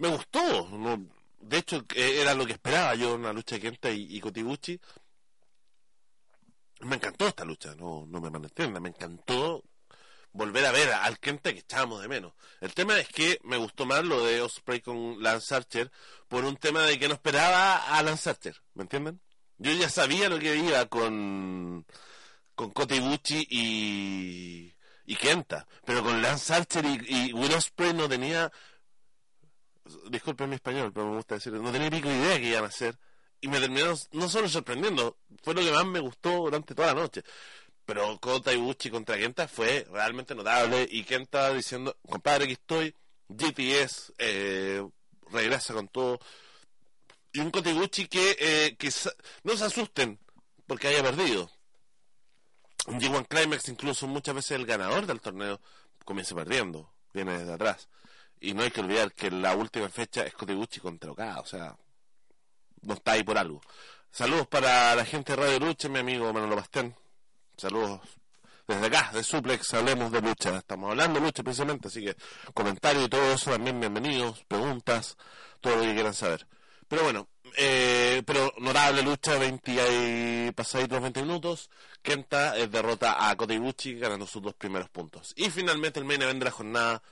Me 0.00 0.08
gustó, 0.08 0.66
no, 0.70 1.06
de 1.40 1.58
hecho 1.58 1.84
era 1.94 2.34
lo 2.34 2.46
que 2.46 2.54
esperaba 2.54 2.94
yo 2.94 3.16
en 3.16 3.22
la 3.22 3.34
lucha 3.34 3.56
de 3.56 3.60
Kenta 3.60 3.90
y, 3.90 4.16
y 4.16 4.18
Kotiguchi. 4.18 4.80
Me 6.80 6.96
encantó 6.96 7.28
esta 7.28 7.44
lucha, 7.44 7.74
no, 7.74 8.06
no 8.06 8.18
me 8.18 8.30
malentienda, 8.30 8.80
me 8.80 8.88
encantó 8.88 9.62
volver 10.32 10.64
a 10.64 10.72
ver 10.72 10.90
al 10.90 11.18
Kenta 11.18 11.52
que 11.52 11.58
echábamos 11.58 12.00
de 12.00 12.08
menos. 12.08 12.32
El 12.62 12.72
tema 12.72 12.98
es 12.98 13.08
que 13.08 13.38
me 13.44 13.58
gustó 13.58 13.84
más 13.84 14.02
lo 14.02 14.24
de 14.24 14.40
Osprey 14.40 14.80
con 14.80 15.22
Lance 15.22 15.54
Archer 15.54 15.92
por 16.28 16.46
un 16.46 16.56
tema 16.56 16.82
de 16.84 16.98
que 16.98 17.06
no 17.06 17.12
esperaba 17.14 17.98
a 17.98 18.02
Lance 18.02 18.30
Archer, 18.30 18.56
¿me 18.72 18.84
entienden? 18.84 19.20
Yo 19.58 19.70
ya 19.72 19.90
sabía 19.90 20.30
lo 20.30 20.38
que 20.38 20.56
iba 20.56 20.86
con 20.86 21.84
con 22.54 22.72
y 23.50 24.74
y 25.10 25.16
Kenta. 25.16 25.66
Pero 25.84 26.04
con 26.04 26.22
Lance 26.22 26.54
Archer 26.54 26.84
y, 26.86 27.32
Will 27.32 27.52
Ospreay 27.52 27.92
no 27.92 28.08
tenía. 28.08 28.50
Disculpen 30.10 30.48
mi 30.48 30.56
español, 30.56 30.92
pero 30.92 31.08
me 31.08 31.16
gusta 31.16 31.36
decir. 31.36 31.52
No 31.52 31.72
tenía 31.72 31.90
pico 31.90 32.08
idea 32.08 32.38
que 32.38 32.48
iban 32.48 32.64
a 32.64 32.68
hacer. 32.68 32.98
Y 33.40 33.48
me 33.48 33.58
terminaron 33.60 33.96
no 34.12 34.28
solo 34.28 34.48
sorprendiendo, 34.48 35.16
fue 35.42 35.54
lo 35.54 35.62
que 35.62 35.72
más 35.72 35.86
me 35.86 36.00
gustó 36.00 36.30
durante 36.30 36.74
toda 36.74 36.94
la 36.94 37.00
noche. 37.00 37.22
Pero 37.86 38.18
Kota 38.20 38.52
Ibuchi 38.52 38.90
contra 38.90 39.16
Kenta 39.16 39.48
fue 39.48 39.86
realmente 39.90 40.34
notable. 40.34 40.86
Y 40.90 41.04
Kenta 41.04 41.52
diciendo: 41.54 41.96
Compadre, 42.08 42.44
aquí 42.44 42.52
estoy. 42.54 42.94
GTS 43.28 44.12
eh, 44.18 44.84
regresa 45.30 45.74
con 45.74 45.88
todo. 45.88 46.20
Y 47.32 47.40
un 47.40 47.50
Kotiguchi 47.50 48.08
que, 48.08 48.36
eh, 48.38 48.76
que 48.76 48.90
no 49.44 49.56
se 49.56 49.64
asusten 49.64 50.18
porque 50.66 50.88
haya 50.88 51.02
perdido. 51.02 51.50
Un 52.86 53.00
G1 53.00 53.26
Climax, 53.28 53.68
incluso 53.68 54.06
muchas 54.06 54.34
veces 54.34 54.52
el 54.52 54.66
ganador 54.66 55.06
del 55.06 55.20
torneo, 55.20 55.60
comienza 56.04 56.34
perdiendo, 56.34 56.92
viene 57.12 57.38
desde 57.38 57.52
atrás. 57.52 57.88
Y 58.40 58.54
no 58.54 58.62
hay 58.62 58.70
que 58.70 58.80
olvidar 58.80 59.12
que 59.12 59.30
la 59.30 59.54
última 59.54 59.88
fecha 59.88 60.24
es 60.24 60.34
Kotiguchi 60.34 60.80
contra 60.80 61.12
Okada, 61.12 61.40
o 61.40 61.46
sea, 61.46 61.76
no 62.82 62.94
está 62.94 63.12
ahí 63.12 63.22
por 63.22 63.36
algo. 63.38 63.60
Saludos 64.10 64.46
para 64.48 64.94
la 64.94 65.04
gente 65.04 65.36
de 65.36 65.42
Radio 65.42 65.60
Lucha, 65.60 65.88
mi 65.88 65.98
amigo 65.98 66.32
Manolo 66.32 66.56
Bastén. 66.56 66.94
Saludos 67.56 68.00
desde 68.66 68.86
acá, 68.86 69.10
de 69.12 69.22
Suplex, 69.22 69.74
hablemos 69.74 70.10
de 70.12 70.22
lucha. 70.22 70.56
Estamos 70.58 70.90
hablando 70.90 71.20
de 71.20 71.26
lucha 71.26 71.42
precisamente, 71.42 71.88
así 71.88 72.04
que 72.04 72.16
comentarios 72.54 73.04
y 73.04 73.08
todo 73.08 73.32
eso 73.32 73.50
también 73.50 73.78
bienvenidos, 73.80 74.44
preguntas, 74.44 75.16
todo 75.60 75.76
lo 75.76 75.82
que 75.82 75.94
quieran 75.94 76.14
saber. 76.14 76.46
Pero 76.88 77.04
bueno, 77.04 77.28
eh, 77.56 78.22
pero 78.26 78.52
notable 78.58 79.02
lucha, 79.02 79.38
20 79.38 80.46
y 80.48 80.52
pasaditos 80.52 81.00
20 81.00 81.22
minutos. 81.22 81.70
Kenta 82.02 82.56
eh, 82.56 82.68
derrota 82.68 83.28
a 83.28 83.36
Kota 83.36 83.54
ganando 83.54 84.26
sus 84.26 84.42
dos 84.42 84.54
primeros 84.54 84.88
puntos. 84.88 85.32
Y 85.36 85.50
finalmente 85.50 86.00
el 86.00 86.06
main 86.06 86.22
event 86.22 86.38
de 86.38 86.44
la 86.44 86.50
jornada, 86.50 87.02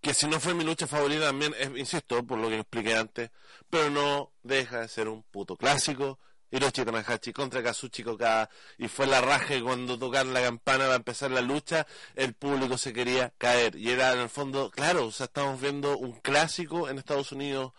que 0.00 0.14
si 0.14 0.26
no 0.26 0.40
fue 0.40 0.54
mi 0.54 0.64
lucha 0.64 0.86
favorita 0.86 1.26
también, 1.26 1.54
insisto, 1.76 2.24
por 2.24 2.38
lo 2.38 2.48
que 2.48 2.60
expliqué 2.60 2.94
antes, 2.96 3.30
pero 3.68 3.90
no 3.90 4.32
deja 4.42 4.80
de 4.80 4.88
ser 4.88 5.08
un 5.08 5.22
puto 5.24 5.56
clásico. 5.56 6.18
Hiroshi 6.50 6.84
Tanahashi 6.84 7.32
contra 7.32 7.62
Kazuchi 7.62 8.02
Koka 8.02 8.48
y 8.78 8.88
fue 8.88 9.06
la 9.06 9.20
raja 9.20 9.54
y 9.54 9.60
cuando 9.60 9.98
tocaron 9.98 10.32
la 10.32 10.40
campana 10.42 10.84
para 10.84 10.94
empezar 10.96 11.30
la 11.30 11.42
lucha 11.42 11.86
el 12.14 12.34
público 12.34 12.78
se 12.78 12.92
quería 12.92 13.34
caer. 13.36 13.76
Y 13.76 13.90
era 13.90 14.14
en 14.14 14.20
el 14.20 14.28
fondo 14.30 14.70
claro 14.70 15.06
o 15.06 15.12
sea 15.12 15.26
estamos 15.26 15.60
viendo 15.60 15.98
un 15.98 16.12
clásico 16.20 16.88
en 16.88 16.98
Estados 16.98 17.32
Unidos. 17.32 17.72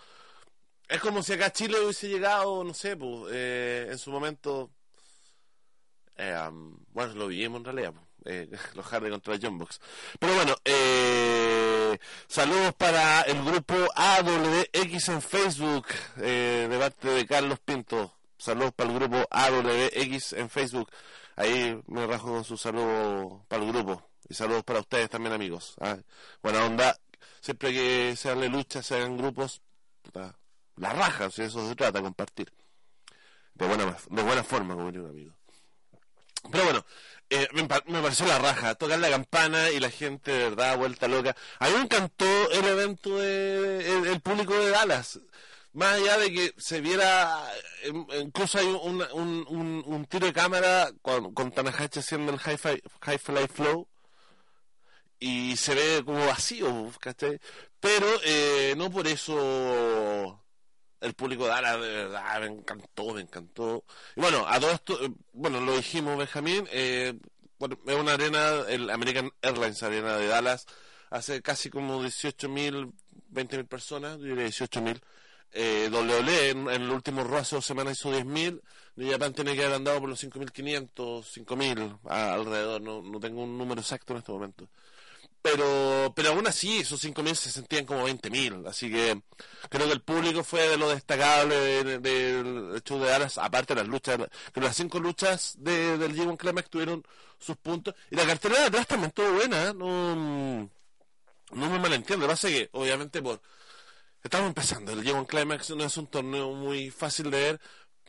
Es 0.88 1.02
como 1.02 1.24
si 1.24 1.34
acá 1.34 1.52
Chile 1.52 1.80
hubiese 1.80 2.10
llegado 2.10 2.64
no 2.64 2.74
sé 2.74 2.96
pues 2.96 3.32
eh, 3.32 3.88
en 3.90 3.98
su 3.98 4.12
momento 4.12 4.72
eh, 6.18 6.38
bueno 6.92 7.14
lo 7.16 7.28
vivimos 7.28 7.60
en 7.60 7.66
realidad 7.66 7.94
pues, 7.94 8.09
eh, 8.26 8.50
los 8.76 8.86
Hardy 8.86 9.10
contra 9.10 9.38
John 9.42 9.58
Box 9.58 9.80
pero 10.20 10.34
bueno 10.36 10.56
saludos 12.28 12.74
para 12.76 13.22
el 13.22 13.44
grupo 13.44 13.76
AWX 13.96 15.10
en 15.10 15.22
Facebook 15.22 15.88
de 16.18 16.78
parte 16.80 17.08
de 17.10 17.26
Carlos 17.26 17.60
Pinto 17.60 18.14
Saludos 18.40 18.72
para 18.74 18.90
el 18.90 18.96
grupo 18.96 19.28
AWX 19.30 20.34
en 20.34 20.50
Facebook. 20.50 20.90
Ahí 21.36 21.78
me 21.88 22.08
rajo 22.08 22.42
su 22.46 22.56
saludo 22.56 23.46
para 23.50 23.64
el 23.64 23.70
grupo. 23.70 24.02
Y 24.30 24.34
saludos 24.34 24.64
para 24.64 24.80
ustedes 24.80 25.10
también, 25.10 25.34
amigos. 25.34 25.76
¿ah? 25.82 25.98
Buena 26.42 26.66
onda. 26.66 26.98
Siempre 27.42 27.74
que 27.74 28.16
se 28.16 28.30
hable 28.30 28.48
lucha, 28.48 28.82
se 28.82 28.96
hagan 28.96 29.18
grupos, 29.18 29.62
la 30.78 30.94
raja, 30.94 31.30
si 31.30 31.42
eso 31.42 31.68
se 31.68 31.76
trata, 31.76 32.02
compartir. 32.02 32.54
De 33.54 33.68
buena, 33.68 33.98
de 34.10 34.24
buena 34.24 34.44
forma, 34.44 34.74
como 34.74 34.88
un 34.88 35.10
amigo. 35.10 35.36
Pero 36.50 36.64
bueno, 36.64 36.86
eh, 37.30 37.48
me, 37.54 37.66
pareció 37.68 38.26
la 38.28 38.40
raja, 38.40 38.76
tocar 38.76 39.00
la 39.00 39.10
campana 39.10 39.70
y 39.70 39.80
la 39.80 39.90
gente 39.90 40.32
de 40.32 40.50
verdad 40.50 40.78
vuelta 40.78 41.08
loca. 41.08 41.36
A 41.60 41.68
mí 41.70 41.76
me 41.76 41.82
encantó 41.84 42.26
el 42.52 42.66
evento 42.66 43.18
de 43.18 44.12
el 44.12 44.22
público 44.22 44.54
de 44.56 44.70
Dallas 44.70 45.20
más 45.74 45.94
allá 45.96 46.18
de 46.18 46.32
que 46.34 46.54
se 46.58 46.82
viera, 46.82 47.42
em, 47.84 48.06
incluso 48.22 48.58
hay 48.58 48.66
un, 48.66 49.06
un, 49.14 49.84
un, 49.86 50.06
tiro 50.06 50.26
de 50.28 50.34
cámara 50.34 50.92
con, 51.02 51.34
con 51.34 51.52
Tanahashi 51.52 52.00
haciendo 52.00 52.32
el 52.32 52.40
High, 52.40 52.58
high 53.02 53.18
Fly 53.20 53.48
Flow 53.48 53.88
y 55.20 55.56
se 55.58 55.76
ve 55.76 56.04
como 56.06 56.26
vacío, 56.26 56.92
¿cachai? 57.00 57.40
Pero 57.80 58.08
eh, 58.24 58.74
no 58.78 58.90
por 58.90 59.08
eso 59.08 60.39
el 61.02 61.14
público 61.14 61.46
de 61.46 61.52
Ara, 61.52 61.78
de 61.78 61.92
verdad, 61.92 62.40
me 62.42 62.48
encantó, 62.48 63.14
me 63.14 63.22
encantó. 63.22 63.84
Y 64.16 64.22
bueno, 64.22 64.46
a 64.48 64.60
todo 64.60 64.72
esto, 64.72 64.98
bueno, 65.34 65.60
lo 65.62 65.76
dijimos, 65.78 66.18
Benjamín, 66.18 66.68
eh, 66.72 67.14
bueno, 67.58 67.78
es 67.86 67.96
una 67.96 68.14
arena, 68.14 68.64
el 68.68 68.90
American 68.90 69.32
Airlines 69.42 69.84
Arena 69.84 70.18
de 70.18 70.28
Dallas, 70.28 70.66
hace 71.10 71.42
casi 71.42 71.70
como 71.70 72.02
18 72.02 72.50
mil, 72.50 72.94
20 73.30 73.58
mil 73.58 73.66
personas, 73.66 74.18
yo 74.20 74.26
diría 74.26 74.44
18 74.44 74.82
mil 74.82 75.02
eh, 75.52 75.90
WWE 75.92 76.50
en, 76.50 76.68
el 76.70 76.90
último 76.92 77.24
Raw 77.24 77.40
hace 77.40 77.56
dos 77.56 77.66
semanas 77.66 77.98
hizo 77.98 78.12
10.000, 78.12 78.62
New 78.96 79.12
Japan 79.12 79.34
tiene 79.34 79.56
que 79.56 79.64
haber 79.64 79.78
andado 79.78 80.00
por 80.00 80.10
los 80.10 80.24
5.500, 80.24 80.90
5.000 80.94 82.00
alrededor, 82.06 82.82
no, 82.82 83.02
no 83.02 83.20
tengo 83.20 83.44
un 83.44 83.58
número 83.58 83.82
exacto 83.82 84.14
en 84.14 84.20
este 84.20 84.32
momento. 84.32 84.68
Pero, 85.42 86.12
pero 86.16 86.30
aún 86.30 86.48
así, 86.48 86.80
esos 86.80 87.02
5.000 87.04 87.34
se 87.34 87.52
sentían 87.52 87.86
como 87.86 88.08
20.000, 88.08 88.68
así 88.68 88.92
que 88.92 89.22
creo 89.70 89.88
que 89.88 89.94
el 89.94 90.02
público 90.02 90.44
fue 90.44 90.68
de 90.68 90.78
lo 90.78 90.90
destacable 90.90 91.56
del 92.00 92.82
show 92.84 93.00
de 93.00 93.10
Dallas, 93.10 93.38
aparte 93.38 93.74
de 93.74 93.82
las 93.82 93.90
luchas, 93.90 94.18
que 94.54 94.60
las 94.60 94.76
cinco 94.76 95.00
luchas 95.00 95.56
de, 95.58 95.98
del 95.98 96.14
G1 96.14 96.38
Climax 96.38 96.70
tuvieron 96.70 97.04
sus 97.40 97.56
puntos, 97.56 97.96
y 98.12 98.16
la 98.16 98.26
cartera 98.26 98.60
de 98.60 98.66
atrás 98.66 98.88
también 98.88 99.10
estuvo 99.10 99.32
buena, 99.32 99.70
¿eh? 99.70 99.74
no, 99.74 100.16
no 100.16 101.70
me 101.70 101.80
malentiendo, 101.80 102.26
lo 102.26 102.28
que 102.28 102.34
pasa 102.34 102.50
que, 102.50 102.70
obviamente, 102.74 103.22
por 103.22 103.42
Estamos 104.24 104.48
empezando. 104.48 104.92
El 104.92 105.04
G1 105.04 105.28
Climax 105.28 105.70
no 105.72 105.84
es 105.86 105.96
un 105.98 106.08
torneo 106.08 106.52
muy 106.54 106.92
fácil 106.92 107.32
de 107.32 107.40
ver, 107.40 107.62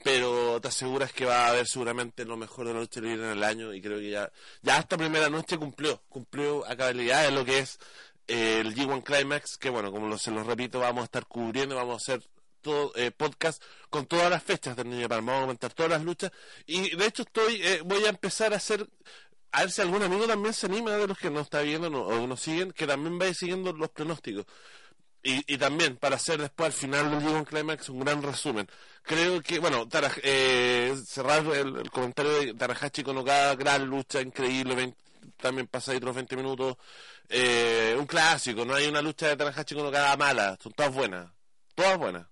pero 0.03 0.61
te 0.61 0.69
aseguras 0.69 1.13
que 1.13 1.25
va 1.25 1.47
a 1.47 1.49
haber 1.51 1.67
seguramente 1.67 2.25
lo 2.25 2.37
mejor 2.37 2.67
de 2.67 2.75
la 2.75 2.81
lucha 2.81 3.01
libre 3.01 3.25
en 3.25 3.33
el 3.33 3.45
año 3.45 3.75
y 3.75 3.83
creo 3.83 3.99
que 3.99 4.11
ya, 4.11 4.33
ya 4.63 4.79
esta 4.79 4.97
primera 4.97 5.29
noche 5.29 5.59
cumplió, 5.59 6.03
cumplió 6.09 6.67
a 6.67 6.77
cabalidad 6.77 7.25
de 7.25 7.31
lo 7.31 7.45
que 7.45 7.59
es 7.59 7.79
eh, 8.27 8.61
el 8.61 8.75
G1 8.75 9.03
Climax, 9.03 9.59
que 9.59 9.71
bueno, 9.71 9.91
como 9.91 10.17
se 10.17 10.31
lo 10.31 10.43
repito, 10.45 10.81
vamos 10.81 11.03
a 11.03 11.05
estar 11.05 11.27
cubriendo, 11.27 11.77
vamos 11.77 11.95
a 11.95 11.97
hacer 12.13 12.29
todo 12.61 12.93
eh, 12.97 13.11
podcast 13.11 13.63
con 13.89 14.07
todas 14.07 14.31
las 14.31 14.43
fechas 14.43 14.77
del 14.77 14.89
Niño 14.91 15.09
Palma, 15.09 15.33
vamos 15.33 15.45
a 15.45 15.47
comentar 15.47 15.73
todas 15.73 15.93
las 15.93 16.03
luchas 16.03 16.31
y 16.67 16.97
de 16.97 17.07
hecho 17.07 17.23
estoy, 17.23 17.61
eh, 17.63 17.83
voy 17.85 18.05
a 18.05 18.11
empezar 18.11 18.53
a 18.53 18.57
hacer 18.57 18.89
a 19.53 19.63
ver 19.63 19.71
si 19.71 19.81
algún 19.83 20.03
amigo 20.03 20.27
también 20.27 20.55
se 20.55 20.67
anima 20.67 20.93
de 20.93 21.09
los 21.09 21.19
que 21.19 21.31
nos 21.31 21.43
está 21.43 21.61
viendo 21.63 21.89
o 21.89 22.27
nos 22.27 22.41
siguen, 22.41 22.73
que 22.73 22.87
también 22.87 23.19
vaya 23.19 23.35
siguiendo 23.35 23.73
los 23.73 23.91
pronósticos. 23.91 24.47
Y, 25.23 25.55
y 25.55 25.59
también 25.59 25.97
para 25.97 26.17
hacer 26.17 26.41
después 26.41 26.69
al 26.69 26.73
final 26.73 27.11
del 27.11 27.21
G1 27.21 27.47
Climax 27.47 27.89
un 27.91 28.01
gran 28.01 28.23
resumen. 28.23 28.69
Creo 29.03 29.43
que, 29.43 29.59
bueno, 29.59 29.89
eh, 30.23 30.95
cerrar 31.07 31.45
el, 31.47 31.91
comentario 31.91 32.33
de 32.33 32.55
Tarahachi 32.55 33.03
con 33.03 33.25
cada 33.25 33.55
gran 33.57 33.85
lucha 33.87 34.21
increíble, 34.21 34.95
también 35.37 35.67
pasa 35.67 35.93
ahí 35.93 35.99
otros 35.99 36.15
20 36.15 36.37
minutos. 36.37 36.77
Eh, 37.29 37.97
un 37.99 38.07
clásico, 38.07 38.65
no 38.65 38.75
hay 38.75 38.89
una 38.89 39.03
lucha 39.03 39.29
de 39.29 39.37
Tanahashi 39.37 39.75
con 39.75 39.91
cada 39.93 40.17
mala, 40.17 40.59
son 40.61 40.73
todas 40.73 40.93
buenas, 40.93 41.31
todas 41.75 41.99
buenas. 41.99 42.27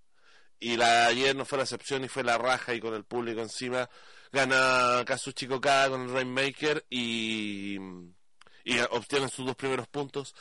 Y 0.60 0.76
la 0.76 1.06
ayer 1.06 1.36
no 1.36 1.44
fue 1.44 1.58
la 1.58 1.64
excepción 1.64 2.04
y 2.04 2.08
fue 2.08 2.24
la 2.24 2.36
raja 2.38 2.74
y 2.74 2.80
con 2.80 2.94
el 2.94 3.04
público 3.04 3.40
encima. 3.40 3.88
Gana 4.32 5.04
Kazuchi 5.06 5.46
Koka 5.46 5.88
con 5.88 6.02
el 6.02 6.12
Rainmaker 6.12 6.84
y, 6.90 7.78
y 8.64 8.78
obtienen 8.90 9.28
sus 9.30 9.46
dos 9.46 9.56
primeros 9.56 9.86
puntos. 9.88 10.34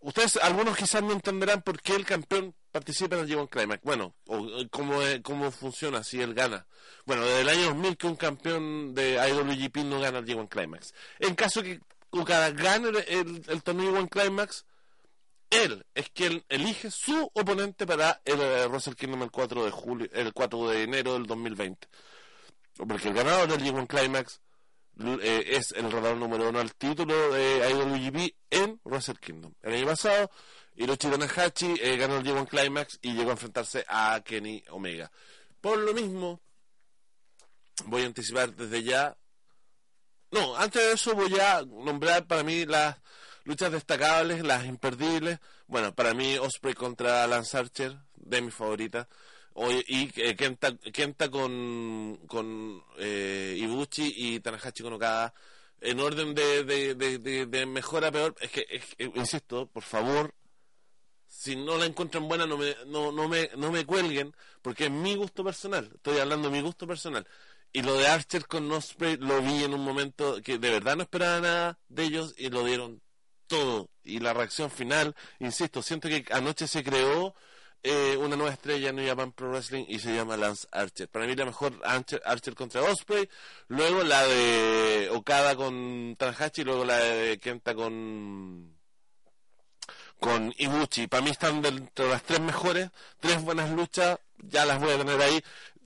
Ustedes, 0.00 0.36
algunos 0.36 0.76
quizás 0.76 1.02
no 1.02 1.12
entenderán 1.12 1.62
por 1.62 1.80
qué 1.80 1.94
el 1.94 2.04
campeón 2.04 2.54
participa 2.70 3.16
en 3.16 3.22
el 3.22 3.28
G1 3.28 3.48
Climax. 3.48 3.82
Bueno, 3.82 4.14
o, 4.26 4.46
cómo, 4.70 5.00
cómo 5.22 5.50
funciona 5.50 6.04
si 6.04 6.20
él 6.20 6.34
gana. 6.34 6.66
Bueno, 7.06 7.24
desde 7.24 7.40
el 7.40 7.48
año 7.48 7.64
2000 7.66 7.96
que 7.96 8.06
un 8.06 8.16
campeón 8.16 8.94
de 8.94 9.14
IWGP 9.14 9.78
no 9.78 10.00
gana 10.00 10.18
el 10.18 10.26
G1 10.26 10.48
Climax. 10.48 10.94
En 11.18 11.34
caso 11.34 11.62
que 11.62 11.80
cada 12.24 12.50
gane 12.50 12.88
el, 12.88 13.44
el, 13.46 13.62
torneo 13.62 13.92
G1 13.92 14.08
Climax, 14.08 14.64
él 15.50 15.84
es 15.94 16.10
quien 16.10 16.44
elige 16.48 16.90
su 16.90 17.30
oponente 17.34 17.86
para 17.86 18.20
el, 18.24 18.40
el 18.40 18.70
Russell 18.70 18.94
Kingdom 18.94 19.22
el 19.22 19.30
4 19.30 19.64
de 19.64 19.70
julio, 19.70 20.08
el 20.12 20.32
4 20.32 20.68
de 20.70 20.82
enero 20.82 21.14
del 21.14 21.26
2020. 21.26 21.88
Porque 22.76 23.08
el 23.08 23.14
ganador 23.14 23.48
del 23.48 23.62
G1 23.62 23.86
Climax 23.86 24.40
eh, 24.98 25.44
es 25.56 25.72
el 25.72 25.90
radar 25.90 26.16
número 26.16 26.48
uno 26.48 26.58
al 26.58 26.74
título 26.74 27.32
de 27.32 27.68
IWGP 27.70 28.34
en 28.50 28.80
Wrestle 28.84 29.16
Kingdom. 29.16 29.52
El 29.62 29.74
año 29.74 29.86
pasado, 29.86 30.30
Hiroshi 30.74 31.08
Tanahashi 31.10 31.74
eh, 31.80 31.96
ganó 31.96 32.16
el 32.16 32.24
G1 32.24 32.48
Climax 32.48 32.98
y 33.02 33.12
llegó 33.12 33.30
a 33.30 33.32
enfrentarse 33.32 33.84
a 33.88 34.20
Kenny 34.24 34.64
Omega. 34.70 35.10
Por 35.60 35.78
lo 35.78 35.92
mismo, 35.92 36.40
voy 37.84 38.02
a 38.02 38.06
anticipar 38.06 38.54
desde 38.54 38.82
ya. 38.82 39.16
No, 40.30 40.56
antes 40.56 40.82
de 40.82 40.92
eso 40.92 41.14
voy 41.14 41.38
a 41.38 41.62
nombrar 41.62 42.26
para 42.26 42.42
mí 42.42 42.64
las 42.64 42.96
luchas 43.44 43.72
destacables, 43.72 44.42
las 44.42 44.64
imperdibles. 44.64 45.38
Bueno, 45.66 45.94
para 45.94 46.14
mí 46.14 46.38
Osprey 46.38 46.74
contra 46.74 47.26
Lance 47.26 47.56
Archer, 47.56 47.98
de 48.14 48.40
mis 48.40 48.54
favoritas 48.54 49.06
y 49.88 50.10
eh, 50.16 50.36
Kenta, 50.36 51.30
con, 51.30 52.18
con 52.26 52.82
eh, 52.98 53.56
Ibuchi 53.58 54.12
y 54.16 54.40
Tanahashi 54.40 54.82
con 54.82 54.92
Okada 54.92 55.32
en 55.80 56.00
orden 56.00 56.34
de, 56.34 56.64
de, 56.64 57.46
de, 57.46 57.66
mejor 57.66 58.04
a 58.04 58.12
peor. 58.12 58.34
Es 58.40 58.50
que, 58.50 58.66
insisto, 59.14 59.66
por 59.66 59.82
favor, 59.82 60.34
si 61.26 61.56
no 61.56 61.78
la 61.78 61.86
encuentran 61.86 62.28
buena, 62.28 62.46
no 62.46 62.56
me, 62.56 62.74
no, 62.86 63.12
no, 63.12 63.28
me, 63.28 63.50
no 63.56 63.70
me 63.70 63.84
cuelguen, 63.84 64.34
porque 64.62 64.86
es 64.86 64.90
mi 64.90 65.14
gusto 65.16 65.44
personal. 65.44 65.90
Estoy 65.94 66.18
hablando 66.18 66.50
de 66.50 66.56
mi 66.56 66.62
gusto 66.62 66.86
personal. 66.86 67.26
Y 67.72 67.82
lo 67.82 67.94
de 67.96 68.06
Archer 68.08 68.46
con 68.46 68.70
Osprey 68.72 69.16
lo 69.16 69.42
vi 69.42 69.64
en 69.64 69.74
un 69.74 69.84
momento 69.84 70.40
que 70.42 70.58
de 70.58 70.70
verdad 70.70 70.96
no 70.96 71.02
esperaba 71.02 71.40
nada 71.40 71.78
de 71.88 72.04
ellos 72.04 72.34
y 72.38 72.48
lo 72.48 72.64
dieron 72.64 73.02
todo. 73.46 73.90
Y 74.02 74.20
la 74.20 74.32
reacción 74.32 74.70
final, 74.70 75.14
insisto, 75.40 75.82
siento 75.82 76.08
que 76.08 76.24
anoche 76.30 76.66
se 76.66 76.82
creó 76.82 77.34
eh, 77.88 78.16
una 78.16 78.34
nueva 78.34 78.52
estrella 78.52 78.90
en 78.90 78.96
New 78.96 79.06
Japan 79.06 79.30
Pro 79.30 79.50
Wrestling 79.50 79.84
y 79.88 80.00
se 80.00 80.12
llama 80.12 80.36
Lance 80.36 80.66
Archer. 80.72 81.08
Para 81.08 81.26
mí 81.26 81.36
la 81.36 81.44
mejor 81.44 81.72
Archer, 81.84 82.20
Archer 82.24 82.54
contra 82.54 82.82
Osprey, 82.82 83.28
luego 83.68 84.02
la 84.02 84.26
de 84.26 85.08
Okada 85.12 85.54
con 85.54 86.16
Tanahashi, 86.18 86.64
luego 86.64 86.84
la 86.84 86.96
de 86.96 87.38
Kenta 87.38 87.74
con 87.76 88.74
con 90.18 90.52
Ibuchi. 90.58 91.06
Para 91.06 91.22
mí 91.22 91.30
están 91.30 91.62
dentro 91.62 92.06
de 92.06 92.10
las 92.10 92.24
tres 92.24 92.40
mejores, 92.40 92.90
tres 93.20 93.40
buenas 93.42 93.70
luchas, 93.70 94.18
ya 94.38 94.64
las 94.64 94.80
voy 94.80 94.90
a 94.92 94.98
tener 94.98 95.20
ahí. 95.20 95.40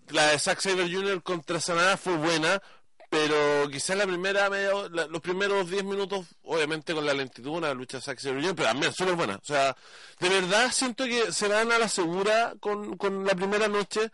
La 0.08 0.28
de 0.28 0.38
Zack 0.38 0.60
Saber 0.60 0.90
Jr. 0.90 1.22
contra 1.22 1.60
Sanada 1.60 1.96
fue 1.98 2.16
buena, 2.16 2.62
pero 3.10 3.68
quizás 3.70 3.96
la 3.96 4.06
primera 4.06 4.48
los 4.48 5.20
primeros 5.20 5.68
10 5.68 5.84
minutos, 5.84 6.26
obviamente 6.44 6.94
con 6.94 7.04
la 7.04 7.12
lentitud, 7.12 7.50
una 7.50 7.74
lucha 7.74 8.00
Jr., 8.00 8.54
pero 8.54 8.68
también 8.68 8.92
súper 8.92 9.16
buena. 9.16 9.36
O 9.36 9.44
sea, 9.44 9.76
de 10.20 10.28
verdad 10.28 10.70
siento 10.72 11.04
que 11.04 11.32
se 11.32 11.48
van 11.48 11.72
a 11.72 11.78
la 11.78 11.88
segura 11.88 12.54
con, 12.60 12.96
con 12.96 13.26
la 13.26 13.34
primera 13.34 13.66
noche. 13.68 14.10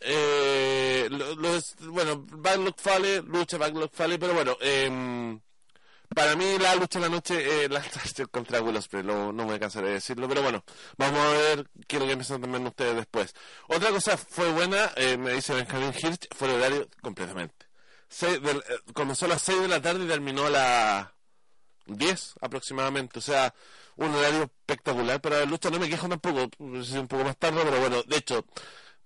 Eh, 0.00 1.08
los, 1.10 1.76
bueno, 1.88 2.26
Backlog 2.28 2.74
Fale, 2.76 3.22
lucha 3.22 3.56
Backlog 3.56 3.90
Fale, 3.92 4.18
pero 4.18 4.34
bueno, 4.34 4.56
eh, 4.60 5.38
para 6.14 6.36
mí 6.36 6.58
la 6.58 6.74
lucha 6.76 6.98
de 7.00 7.06
la 7.06 7.14
noche, 7.14 7.64
eh, 7.64 7.68
la 7.68 7.82
contra 8.30 8.60
Will 8.60 8.76
Ospreay, 8.76 9.04
no, 9.04 9.32
no 9.32 9.46
me 9.46 9.58
cansaré 9.58 9.88
de 9.88 9.94
decirlo, 9.94 10.28
pero 10.28 10.42
bueno, 10.42 10.62
vamos 10.98 11.18
a 11.18 11.30
ver 11.30 11.66
qué 11.88 11.96
es 11.96 12.02
lo 12.02 12.08
que 12.08 12.14
piensan 12.14 12.40
también 12.40 12.66
ustedes 12.66 12.94
después. 12.94 13.34
Otra 13.68 13.90
cosa 13.90 14.16
fue 14.16 14.52
buena, 14.52 14.92
eh, 14.96 15.16
me 15.16 15.32
dice 15.32 15.54
Benjamin 15.54 15.92
Hirsch, 15.94 16.28
fue 16.34 16.48
el 16.48 16.56
horario 16.56 16.88
completamente. 17.00 17.66
Eh, 18.22 18.40
comenzó 18.92 19.26
a 19.26 19.30
las 19.30 19.42
6 19.42 19.62
de 19.62 19.68
la 19.68 19.82
tarde 19.82 20.04
y 20.04 20.08
terminó 20.08 20.46
a 20.46 20.50
las 20.50 21.08
10 21.86 22.34
aproximadamente, 22.40 23.18
o 23.18 23.22
sea, 23.22 23.54
un 23.96 24.14
horario 24.14 24.44
espectacular 24.44 25.20
para 25.20 25.40
la 25.40 25.44
lucha, 25.44 25.70
no 25.70 25.78
me 25.78 25.88
quejo 25.88 26.08
tampoco, 26.08 26.48
un 26.58 27.08
poco 27.08 27.24
más 27.24 27.36
tarde, 27.36 27.60
pero 27.64 27.80
bueno, 27.80 28.02
de 28.04 28.16
hecho, 28.16 28.44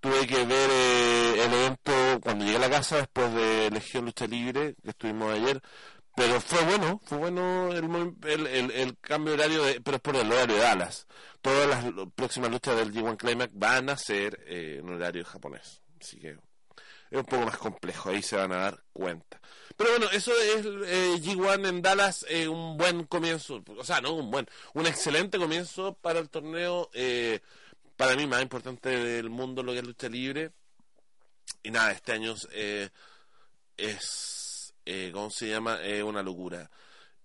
tuve 0.00 0.26
que 0.26 0.44
ver 0.44 0.70
eh, 0.70 1.44
el 1.44 1.52
evento 1.52 2.20
cuando 2.22 2.44
llegué 2.44 2.56
a 2.56 2.60
la 2.60 2.70
casa 2.70 2.96
después 2.98 3.32
de 3.34 3.70
Legión 3.70 4.04
Lucha 4.04 4.26
Libre, 4.26 4.76
que 4.82 4.90
estuvimos 4.90 5.32
ayer, 5.34 5.60
pero 6.14 6.40
fue 6.40 6.64
bueno, 6.64 7.00
fue 7.04 7.18
bueno 7.18 7.72
el, 7.72 8.46
el, 8.48 8.70
el, 8.72 8.98
cambio 8.98 9.36
de 9.36 9.38
horario, 9.38 9.62
de, 9.62 9.80
pero 9.80 9.96
es 9.96 10.02
por 10.02 10.16
el 10.16 10.32
horario 10.32 10.56
de 10.56 10.62
Dallas. 10.62 11.06
Todas 11.40 11.68
las 11.68 11.84
próximas 12.16 12.50
luchas 12.50 12.76
del 12.76 12.92
G1 12.92 13.16
Climax 13.16 13.52
van 13.54 13.88
a 13.88 13.96
ser 13.96 14.40
eh, 14.46 14.78
en 14.80 14.88
horario 14.88 15.24
japonés. 15.24 15.80
Así 16.00 16.18
que 16.18 16.36
es 17.10 17.18
un 17.18 17.24
poco 17.24 17.44
más 17.46 17.58
complejo, 17.58 18.10
ahí 18.10 18.22
se 18.22 18.36
van 18.36 18.52
a 18.52 18.58
dar 18.58 18.82
cuenta. 18.92 19.40
Pero 19.76 19.90
bueno, 19.90 20.06
eso 20.10 20.32
es 20.32 20.66
eh, 20.66 21.14
G1 21.20 21.68
en 21.68 21.82
Dallas, 21.82 22.26
eh, 22.28 22.48
un 22.48 22.76
buen 22.76 23.04
comienzo, 23.04 23.62
o 23.76 23.84
sea, 23.84 24.00
no 24.00 24.12
un 24.12 24.30
buen, 24.30 24.46
un 24.74 24.86
excelente 24.86 25.38
comienzo 25.38 25.94
para 25.94 26.18
el 26.18 26.28
torneo, 26.28 26.90
eh, 26.92 27.40
para 27.96 28.16
mí 28.16 28.26
más 28.26 28.42
importante 28.42 28.88
del 28.88 29.30
mundo, 29.30 29.62
lo 29.62 29.72
que 29.72 29.78
es 29.78 29.86
lucha 29.86 30.08
libre. 30.08 30.50
Y 31.62 31.70
nada, 31.70 31.92
este 31.92 32.12
año 32.12 32.34
eh, 32.52 32.88
es 33.76 34.74
eh, 34.84 35.10
¿cómo 35.12 35.30
se 35.30 35.48
llama? 35.48 35.78
Una 36.04 36.22
locura. 36.22 36.70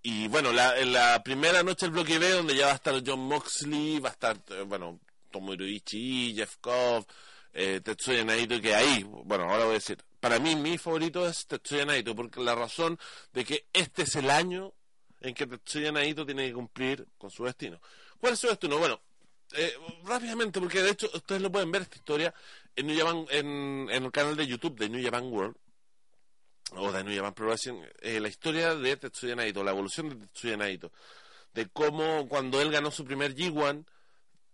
Y 0.01 0.27
bueno, 0.27 0.51
la, 0.51 0.77
en 0.77 0.93
la 0.93 1.23
primera 1.23 1.63
noche 1.63 1.85
del 1.85 1.93
bloque 1.93 2.19
B, 2.19 2.29
donde 2.29 2.55
ya 2.55 2.67
va 2.67 2.71
a 2.73 2.75
estar 2.75 3.01
John 3.05 3.21
Moxley, 3.21 3.99
va 3.99 4.09
a 4.09 4.11
estar, 4.11 4.37
bueno, 4.65 4.99
Tomohiro 5.31 5.65
Ishii, 5.65 6.35
Jeff 6.35 6.57
Cobb, 6.61 7.05
eh, 7.53 7.81
Tetsuya 7.81 8.23
Naito, 8.23 8.59
que 8.59 8.73
ahí, 8.73 9.03
bueno, 9.03 9.45
ahora 9.45 9.65
voy 9.65 9.71
a 9.71 9.79
decir, 9.79 10.03
para 10.19 10.39
mí 10.39 10.55
mi 10.55 10.77
favorito 10.77 11.27
es 11.27 11.45
Tetsuya 11.45 11.85
Naito, 11.85 12.15
porque 12.15 12.41
la 12.41 12.55
razón 12.55 12.97
de 13.31 13.45
que 13.45 13.67
este 13.73 14.03
es 14.03 14.15
el 14.15 14.29
año 14.29 14.73
en 15.21 15.33
que 15.33 15.47
Tetsuya 15.47 15.91
Naito 15.91 16.25
tiene 16.25 16.47
que 16.47 16.53
cumplir 16.53 17.07
con 17.17 17.29
su 17.29 17.45
destino. 17.45 17.79
¿Cuál 18.19 18.33
es 18.33 18.39
su 18.39 18.47
destino? 18.47 18.77
Bueno, 18.77 18.99
eh, 19.53 19.73
rápidamente, 20.03 20.59
porque 20.59 20.81
de 20.81 20.91
hecho 20.91 21.09
ustedes 21.13 21.41
lo 21.41 21.51
pueden 21.51 21.71
ver 21.71 21.83
esta 21.83 21.97
historia 21.97 22.33
en, 22.75 22.87
New 22.87 23.27
en, 23.29 23.89
en 23.89 24.03
el 24.03 24.11
canal 24.11 24.35
de 24.35 24.47
YouTube 24.47 24.77
de 24.77 24.89
New 24.89 25.03
Japan 25.03 25.31
World, 25.31 25.55
o 26.75 26.91
de 26.91 27.03
New 27.03 27.15
Japan 27.15 27.33
Pro 27.33 27.53
eh, 28.01 28.19
la 28.19 28.27
historia 28.27 28.75
de 28.75 28.97
Tetsuya 28.97 29.35
Naito, 29.35 29.63
la 29.63 29.71
evolución 29.71 30.09
de 30.09 30.15
Tetsuya 30.15 30.57
Naito, 30.57 30.91
de 31.53 31.67
cómo 31.67 32.27
cuando 32.27 32.61
él 32.61 32.71
ganó 32.71 32.89
su 32.89 33.05
primer 33.05 33.35
G1 33.35 33.85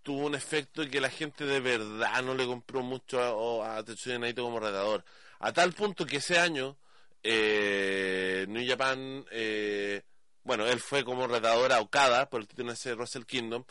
tuvo 0.10 0.26
un 0.26 0.34
efecto 0.34 0.89
que 0.89 1.00
la 1.00 1.12
gente 1.12 1.45
de 1.45 1.60
verdad 1.60 2.24
no 2.24 2.34
le 2.34 2.48
compró 2.48 2.82
mucho 2.82 3.63
a, 3.63 3.84
Tetsuya 3.84 4.17
Naito 4.17 4.41
como 4.41 4.60
redador, 4.60 5.06
a 5.38 5.54
tal 5.54 5.72
punto 5.74 6.04
que 6.04 6.17
ese 6.17 6.39
año 6.39 6.78
eh, 7.22 8.43
New 8.50 8.67
Japan, 8.67 9.24
eh, 9.30 10.02
bueno, 10.43 10.65
él 10.65 10.80
fue 10.80 11.06
como 11.06 11.28
redador 11.28 11.72
a 11.74 11.80
Okada 11.80 12.28
por 12.28 12.41
el 12.41 12.48
título 12.48 12.74
de 12.74 12.95
Wrestle 12.95 13.26
Kingdom, 13.26 13.63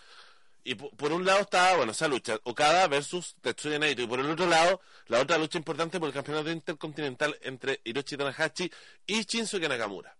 y 0.62 0.76
por, 0.76 1.10
un 1.10 1.24
lado 1.24 1.40
estaba, 1.40 1.76
bueno, 1.78 1.90
esa 1.90 2.06
lucha, 2.06 2.38
Okada 2.44 2.86
versus 2.86 3.34
Tetsuya 3.40 3.80
Naito. 3.80 4.02
Y 4.02 4.06
por 4.06 4.20
el 4.20 4.30
otro 4.30 4.46
lado, 4.46 4.80
la 5.08 5.20
otra 5.20 5.38
lucha 5.38 5.58
importante 5.58 5.98
por 5.98 6.08
el 6.08 6.14
campeonato 6.14 6.52
intercontinental 6.52 7.36
entre 7.42 7.80
Hiroshi 7.82 8.16
Tanahashi 8.16 8.70
y 9.08 9.24
Shinsuke 9.24 9.68
Nakamura. 9.68 10.17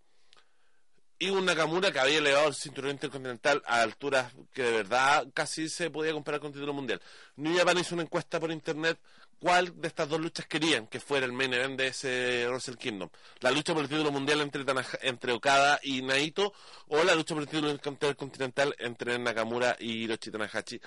Y 1.20 1.30
un 1.30 1.44
Nakamura 1.44 1.90
que 1.90 1.98
había 1.98 2.18
elevado 2.18 2.46
el 2.46 2.54
cinturón 2.54 2.92
intercontinental 2.92 3.60
a 3.66 3.82
alturas 3.82 4.32
que 4.52 4.62
de 4.62 4.70
verdad 4.70 5.26
casi 5.34 5.68
se 5.68 5.90
podía 5.90 6.12
comparar 6.12 6.40
con 6.40 6.48
el 6.48 6.54
título 6.54 6.72
mundial. 6.72 7.02
New 7.36 7.56
Japan 7.56 7.78
hizo 7.78 7.96
una 7.96 8.04
encuesta 8.04 8.38
por 8.38 8.52
internet 8.52 9.00
cuál 9.40 9.80
de 9.80 9.88
estas 9.88 10.08
dos 10.08 10.20
luchas 10.20 10.46
querían 10.46 10.86
que 10.86 11.00
fuera 11.00 11.26
el 11.26 11.32
main 11.32 11.52
event 11.54 11.76
de 11.76 11.88
ese 11.88 12.46
Wrestle 12.48 12.76
Kingdom. 12.76 13.08
La 13.40 13.50
lucha 13.50 13.74
por 13.74 13.82
el 13.82 13.88
título 13.88 14.12
mundial 14.12 14.42
entre, 14.42 14.64
entre 15.02 15.32
Okada 15.32 15.80
y 15.82 16.02
Naito 16.02 16.52
o 16.86 17.02
la 17.02 17.16
lucha 17.16 17.34
por 17.34 17.42
el 17.42 17.48
título 17.48 17.70
intercontinental 17.70 18.76
entre 18.78 19.18
Nakamura 19.18 19.76
y 19.80 20.04
Hiroshi 20.04 20.30
Tanahashi. 20.30 20.80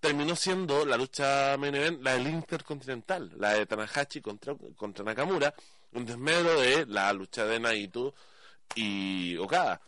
Terminó 0.00 0.34
siendo 0.34 0.84
la 0.84 0.96
lucha 0.96 1.56
main 1.58 1.76
event 1.76 2.02
la 2.02 2.14
del 2.14 2.26
intercontinental, 2.26 3.30
la 3.38 3.52
de 3.52 3.66
Tanahashi 3.66 4.20
contra, 4.20 4.56
contra 4.76 5.04
Nakamura, 5.04 5.54
un 5.92 6.04
desmedro 6.04 6.60
de 6.60 6.86
la 6.86 7.12
lucha 7.12 7.44
de 7.44 7.60
Naito 7.60 8.14
y 8.74 9.36
Okada. 9.36 9.80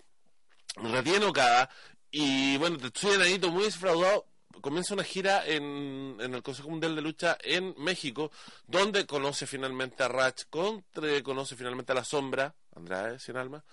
Retiene 0.77 1.27
Okada 1.27 1.71
y 2.11 2.57
bueno, 2.59 2.77
Tetsuya 2.77 3.19
Naito 3.19 3.51
muy 3.51 3.65
defraudado 3.65 4.27
comienza 4.61 4.95
una 4.95 5.05
gira 5.05 5.47
en, 5.47 6.17
en, 6.21 6.35
el 6.35 6.43
Consejo 6.43 6.71
Mundial 6.71 6.97
de 6.97 7.03
Lucha 7.03 7.37
en 7.43 7.75
México, 7.79 8.31
donde 8.67 9.07
conoce 9.07 9.47
finalmente 9.47 10.03
a 10.03 10.09
Ratch, 10.09 10.45
contra, 10.51 11.23
conoce 11.23 11.57
finalmente 11.57 11.93
a 11.93 11.95
La 11.95 12.05
Sombra, 12.05 12.55
Andrade, 12.75 13.19
sin 13.19 13.37
alma, 13.37 13.65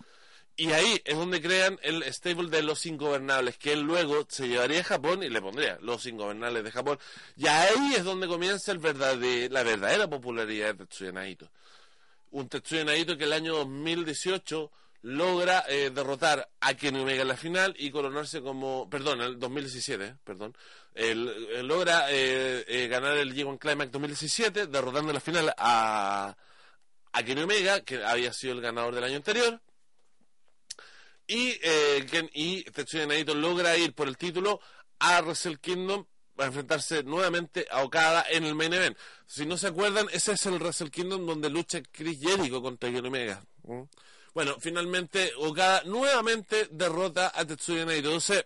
y 0.56 0.72
ahí 0.72 1.02
es 1.04 1.18
donde 1.18 1.42
crean 1.42 1.80
el 1.82 2.04
stable 2.14 2.50
de 2.50 2.62
los 2.62 2.86
ingobernables, 2.86 3.58
que 3.58 3.74
él 3.74 3.82
luego 3.82 4.26
se 4.30 4.48
llevaría 4.48 4.82
a 4.82 4.84
Japón 4.84 5.24
y 5.24 5.30
le 5.30 5.42
pondría 5.42 5.80
los 5.82 6.06
ingobernables 6.06 6.64
de 6.64 6.72
Japón. 6.72 7.00
Y 7.36 7.48
ahí 7.48 7.96
es 7.96 8.04
donde 8.04 8.28
comienza 8.28 8.72
el 8.72 8.80
la 8.80 9.64
verdadera 9.64 10.08
popularidad 10.08 10.76
de 10.76 10.86
Tetsuya 10.86 11.12
Naito. 11.12 11.50
Un 12.32 12.50
Tetsuya 12.50 12.84
Naito 12.84 13.18
que 13.18 13.24
el 13.24 13.34
año 13.34 13.56
2018 13.56 14.72
logra 15.04 15.66
eh, 15.68 15.92
derrotar 15.94 16.50
a 16.62 16.74
Kenny 16.74 17.00
Omega 17.02 17.22
en 17.22 17.28
la 17.28 17.38
final 17.38 17.76
y 17.78 17.92
coronarse 17.92 18.42
como, 18.42 18.90
perdón, 18.90 19.22
el 19.22 19.38
2017, 19.38 20.16
perdón, 20.24 20.56
el, 20.96 21.68
logra 21.68 22.10
eh, 22.10 22.64
eh, 22.68 22.88
ganar 22.88 23.18
el 23.18 23.36
G1 23.36 23.60
Climax 23.60 23.92
2017 23.92 24.68
derrotando 24.68 25.10
en 25.10 25.16
la 25.16 25.20
final 25.20 25.54
a, 25.58 26.36
a 27.12 27.24
Kenny 27.24 27.42
Omega, 27.42 27.82
que 27.82 28.04
había 28.04 28.32
sido 28.34 28.54
el 28.54 28.62
ganador 28.62 28.96
del 28.96 29.04
año 29.04 29.18
anterior. 29.18 29.62
Y, 31.28 31.58
eh, 31.62 32.06
Ken, 32.10 32.30
y 32.34 32.64
Tetsuya 32.64 33.06
Naito 33.06 33.34
logra 33.36 33.78
ir 33.78 33.94
por 33.94 34.08
el 34.08 34.18
título 34.18 34.60
a 35.00 35.22
Wrestle 35.22 35.58
Kingdom 35.58 36.06
para 36.36 36.48
enfrentarse 36.48 37.04
nuevamente 37.04 37.68
a 37.72 37.84
Okada 37.84 38.26
en 38.30 38.44
el 38.46 38.56
main 38.56 38.74
event. 38.74 38.98
Si 39.26 39.46
no 39.46 39.58
se 39.58 39.68
acuerdan, 39.68 40.08
ese 40.12 40.34
es 40.34 40.46
el 40.46 40.60
Wrestle 40.60 40.92
Kingdom 40.92 41.26
donde 41.26 41.50
lucha 41.50 41.82
Chris 41.92 42.20
Jericho 42.20 42.62
contra 42.62 42.90
Kenny 42.90 43.08
Omega. 43.08 43.44
Bueno, 44.34 44.56
finalmente 44.60 45.32
Okada 45.38 45.84
nuevamente 45.86 46.68
derrota 46.72 47.32
a 47.36 47.46
Tetsuya 47.46 47.86
Naito. 47.86 48.08
Entonces, 48.08 48.46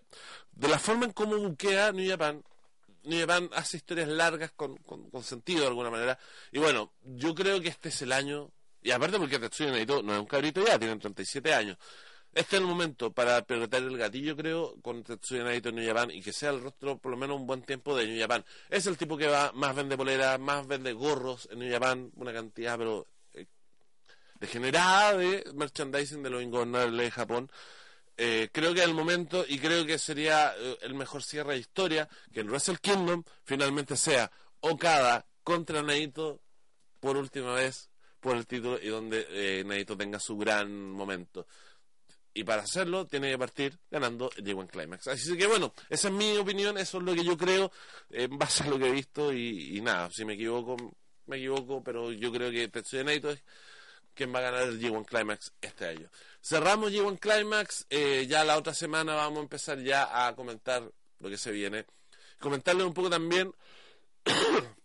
de 0.52 0.68
la 0.68 0.80
forma 0.80 1.06
en 1.06 1.14
cómo 1.14 1.38
buquea 1.38 1.94
New 1.94 2.10
Japan, 2.10 2.44
New 3.04 3.20
Japan 3.22 3.50
hace 3.54 3.78
historias 3.78 4.10
largas 4.10 4.52
con, 4.52 4.76
con, 4.78 5.24
sentido 5.24 5.62
de 5.62 5.68
alguna 5.68 5.90
manera. 5.90 6.20
Y 6.52 6.60
bueno, 6.60 6.92
yo 7.04 7.34
creo 7.34 7.62
que 7.62 7.70
este 7.70 7.90
es 7.90 8.02
el 8.02 8.12
año, 8.12 8.52
y 8.82 8.92
aparte 8.92 9.18
porque 9.18 9.40
Tetsuya 9.40 9.72
Naito 9.72 10.04
no 10.04 10.14
es 10.14 10.20
un 10.20 10.26
cabrito 10.26 10.66
ya, 10.66 10.78
tiene 10.78 10.98
37 10.98 11.54
años. 11.54 11.78
Este 12.34 12.58
es 12.58 12.62
el 12.62 12.68
momento 12.68 13.12
para 13.12 13.38
apretar 13.38 13.82
el 13.82 13.98
gatillo, 13.98 14.36
creo, 14.36 14.76
con 14.82 15.04
Tetsuya 15.04 15.44
Naito 15.44 15.70
en 15.70 15.76
New 15.76 15.88
Japan 15.88 16.12
y 16.12 16.22
que 16.22 16.34
sea 16.34 16.50
el 16.50 16.62
rostro 16.62 16.98
por 16.98 17.12
lo 17.12 17.18
menos 17.18 17.38
un 17.38 17.48
buen 17.48 17.62
tiempo 17.64 17.96
de 17.96 18.06
New 18.08 18.20
Japan. 18.20 18.44
Es 18.70 18.88
el 18.88 18.98
tipo 18.98 19.18
que 19.18 19.28
va, 19.28 19.54
más 19.54 19.74
vende 19.74 19.96
poleras, 19.96 20.38
más 20.38 20.68
vende 20.68 20.92
gorros 20.92 21.48
en 21.50 21.60
New 21.60 21.72
Japan, 21.72 22.12
una 22.16 22.34
cantidad, 22.34 22.78
pero 22.78 23.08
degenerada 24.40 25.18
de 25.18 25.44
merchandising 25.54 26.24
de 26.24 26.30
los 26.30 26.44
ingobernables 26.44 27.06
de 27.06 27.12
Japón. 27.12 27.52
Eh, 28.18 28.50
creo 28.52 28.74
que 28.74 28.80
es 28.80 28.88
el 28.88 28.96
momento 28.96 29.46
y 29.48 29.60
creo 29.60 29.86
que 29.86 30.00
sería 30.00 30.54
eh, 30.58 30.78
el 30.82 30.96
mejor 30.96 31.24
cierre 31.24 31.54
de 31.54 31.60
historia 31.60 32.10
que 32.34 32.40
el 32.40 32.50
Wrestle 32.50 32.78
Kingdom 32.82 33.24
finalmente 33.44 33.96
sea 33.96 34.32
Okada 34.60 35.28
contra 35.44 35.84
Naito 35.84 36.42
por 37.00 37.16
última 37.16 37.54
vez 37.54 37.92
por 38.20 38.36
el 38.36 38.48
título 38.48 38.80
y 38.82 38.88
donde 38.88 39.28
eh, 39.30 39.64
Naito 39.64 39.96
tenga 39.96 40.20
su 40.20 40.36
gran 40.36 40.92
momento. 40.92 41.48
Y 42.34 42.44
para 42.44 42.64
hacerlo 42.64 43.06
tiene 43.06 43.32
que 43.32 43.38
partir 43.38 43.80
ganando 43.90 44.30
el 44.36 44.44
J1 44.44 44.70
Climax. 44.70 45.08
Así 45.08 45.38
que 45.38 45.48
bueno, 45.48 45.74
esa 45.90 46.08
es 46.08 46.14
mi 46.14 46.38
opinión, 46.38 46.78
eso 46.78 46.98
es 46.98 47.04
lo 47.04 47.16
que 47.16 47.24
yo 47.24 47.38
creo 47.38 47.72
en 48.10 48.38
base 48.38 48.64
a 48.64 48.68
lo 48.68 48.78
que 48.78 48.90
he 48.90 48.92
visto 48.92 49.34
y, 49.34 49.80
nada, 49.82 50.10
si 50.12 50.26
me 50.26 50.34
equivoco, 50.34 50.76
me 51.26 51.38
equivoco, 51.38 51.84
pero 51.84 52.12
yo 52.12 52.32
creo 52.32 52.52
que 52.52 52.68
Tetsuya 52.68 53.04
Naito 53.04 53.32
es 53.32 53.44
quien 54.18 54.34
va 54.34 54.40
a 54.40 54.44
ganar 54.44 54.64
el 54.64 54.80
G1 54.82 55.06
Climax 55.06 55.54
este 55.62 55.88
año. 55.88 56.10
Cerramos 56.42 56.92
G1 56.92 57.20
Climax, 57.20 57.86
eh, 57.90 58.26
ya 58.28 58.44
la 58.44 58.58
otra 58.58 58.74
semana 58.74 59.16
vamos 59.16 59.40
a 59.40 59.44
empezar 59.44 59.80
ya 59.80 60.28
a 60.28 60.36
comentar 60.36 60.84
lo 61.20 61.30
que 61.30 61.38
se 61.38 61.52
viene. 61.52 61.86
Comentarle 62.40 62.84
un 62.84 62.94
poco 62.94 63.10
también 63.10 63.54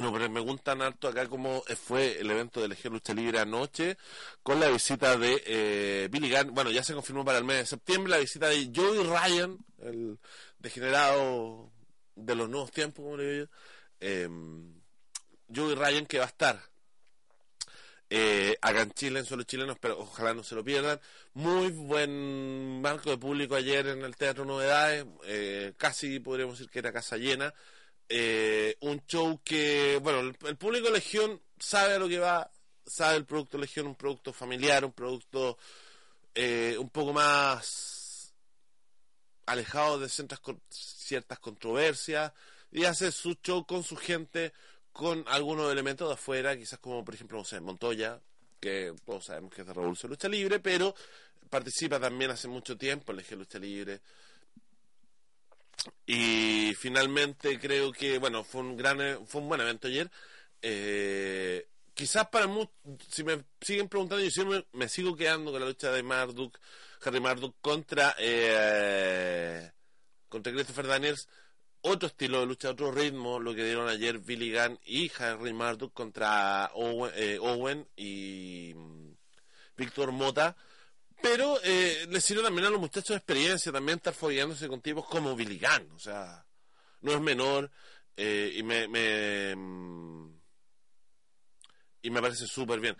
No, 0.00 0.12
pero 0.12 0.28
me 0.28 0.40
preguntan 0.40 0.82
harto 0.82 1.06
acá 1.06 1.28
cómo 1.28 1.62
fue 1.80 2.18
el 2.18 2.28
evento 2.28 2.60
de 2.60 2.66
Legión 2.66 2.94
Lucha 2.94 3.14
Libre 3.14 3.38
anoche 3.38 3.96
con 4.42 4.58
la 4.58 4.68
visita 4.68 5.16
de 5.16 5.40
eh, 5.46 6.08
Billy 6.10 6.30
Gunn. 6.32 6.52
Bueno, 6.52 6.72
ya 6.72 6.82
se 6.82 6.94
confirmó 6.94 7.24
para 7.24 7.38
el 7.38 7.44
mes 7.44 7.58
de 7.58 7.66
septiembre 7.66 8.10
la 8.10 8.18
visita 8.18 8.48
de 8.48 8.72
Joey 8.74 9.04
Ryan, 9.04 9.56
el 9.78 10.18
degenerado 10.58 11.70
de 12.16 12.34
los 12.34 12.48
nuevos 12.48 12.72
tiempos, 12.72 13.04
como 13.04 13.16
le 13.16 13.24
digo 13.24 13.44
yo. 13.44 13.56
Eh, 14.00 14.28
Joey 15.54 15.76
Ryan 15.76 16.06
que 16.06 16.18
va 16.18 16.24
a 16.24 16.28
estar 16.28 16.60
eh, 18.10 18.56
acá 18.60 18.82
en 18.82 18.92
Chile, 18.92 19.20
en 19.20 19.26
suelo 19.26 19.44
chilenos, 19.44 19.76
pero 19.80 19.98
ojalá 19.98 20.34
no 20.34 20.42
se 20.42 20.54
lo 20.54 20.64
pierdan. 20.64 21.00
Muy 21.34 21.70
buen 21.70 22.80
marco 22.80 23.10
de 23.10 23.18
público 23.18 23.54
ayer 23.54 23.86
en 23.88 24.02
el 24.02 24.16
Teatro 24.16 24.44
Novedades, 24.44 25.06
eh, 25.24 25.72
casi 25.76 26.20
podríamos 26.20 26.58
decir 26.58 26.70
que 26.70 26.78
era 26.80 26.92
casa 26.92 27.16
llena. 27.16 27.52
Eh, 28.08 28.76
un 28.80 29.04
show 29.06 29.40
que, 29.42 29.98
bueno, 30.02 30.20
el, 30.20 30.56
público 30.56 30.90
Legión 30.90 31.40
sabe 31.58 31.94
a 31.94 31.98
lo 31.98 32.08
que 32.08 32.18
va, 32.18 32.50
sabe 32.86 33.16
el 33.16 33.24
producto 33.24 33.58
Legión, 33.58 33.86
un 33.86 33.94
producto 33.96 34.32
familiar, 34.32 34.84
un 34.84 34.92
producto 34.92 35.56
eh, 36.34 36.76
un 36.78 36.90
poco 36.90 37.12
más 37.12 38.34
alejado 39.46 39.98
de 39.98 40.08
ciertas, 40.08 40.40
ciertas 40.68 41.38
controversias 41.38 42.32
y 42.70 42.84
hace 42.84 43.12
su 43.12 43.34
show 43.42 43.64
con 43.64 43.84
su 43.84 43.96
gente, 43.96 44.52
con 44.94 45.24
algunos 45.26 45.72
elementos 45.72 46.06
de 46.06 46.14
afuera, 46.14 46.56
quizás 46.56 46.78
como 46.78 47.04
por 47.04 47.14
ejemplo, 47.14 47.36
no 47.36 47.44
sé, 47.44 47.60
Montoya, 47.60 48.20
que 48.60 48.94
todos 49.04 49.24
sabemos 49.24 49.52
que 49.52 49.62
es 49.62 49.66
de 49.66 49.74
Revolución 49.74 50.08
Lucha 50.08 50.28
Libre, 50.28 50.60
pero 50.60 50.94
participa 51.50 51.98
también 51.98 52.30
hace 52.30 52.46
mucho 52.46 52.76
tiempo 52.78 53.10
en 53.10 53.18
Legión 53.18 53.40
Lucha 53.40 53.58
Libre. 53.58 54.00
Y 56.06 56.74
finalmente 56.78 57.58
creo 57.58 57.90
que, 57.90 58.18
bueno, 58.18 58.44
fue 58.44 58.60
un 58.60 58.76
gran, 58.76 59.00
e, 59.00 59.16
fue 59.26 59.40
un 59.40 59.48
buen 59.48 59.60
evento 59.60 59.88
ayer. 59.88 60.08
Eh, 60.62 61.66
quizás 61.92 62.28
para 62.28 62.46
muchos, 62.46 62.72
si 63.10 63.24
me 63.24 63.44
siguen 63.60 63.88
preguntando, 63.88 64.22
yo 64.22 64.30
siempre 64.30 64.64
me, 64.72 64.88
sigo 64.88 65.16
quedando 65.16 65.50
con 65.50 65.60
la 65.60 65.66
lucha 65.66 65.90
de 65.90 66.04
Marduk, 66.04 66.56
Harry 67.04 67.18
Marduk 67.18 67.56
contra, 67.60 68.14
eh, 68.16 69.72
contra 70.28 70.52
Christopher 70.52 70.86
Daniels. 70.86 71.28
Otro 71.86 72.06
estilo 72.08 72.40
de 72.40 72.46
lucha, 72.46 72.70
otro 72.70 72.90
ritmo, 72.90 73.38
lo 73.38 73.54
que 73.54 73.62
dieron 73.62 73.88
ayer 73.88 74.18
Billy 74.18 74.50
Gunn 74.54 74.78
y 74.86 75.12
Harry 75.18 75.52
Marduk 75.52 75.92
contra 75.92 76.70
Owen, 76.72 77.12
eh, 77.14 77.38
Owen 77.38 77.86
y 77.94 78.72
mm, 78.74 79.12
Víctor 79.76 80.10
Mota. 80.10 80.56
Pero 81.20 81.58
eh, 81.62 82.06
le 82.08 82.22
sirve 82.22 82.42
también 82.42 82.68
a 82.68 82.70
los 82.70 82.80
muchachos 82.80 83.10
de 83.10 83.16
experiencia 83.16 83.70
también 83.70 83.98
estar 83.98 84.14
fogueándose 84.14 84.66
con 84.66 84.80
tipos 84.80 85.06
como 85.06 85.36
Billy 85.36 85.58
Gunn, 85.58 85.90
o 85.94 85.98
sea, 85.98 86.46
no 87.02 87.12
es 87.12 87.20
menor 87.20 87.70
eh, 88.16 88.54
y 88.56 88.62
me, 88.62 88.88
me 88.88 89.54
mm, 89.54 90.33
y 92.04 92.10
me 92.10 92.20
parece 92.20 92.46
súper 92.46 92.78
bien. 92.80 92.96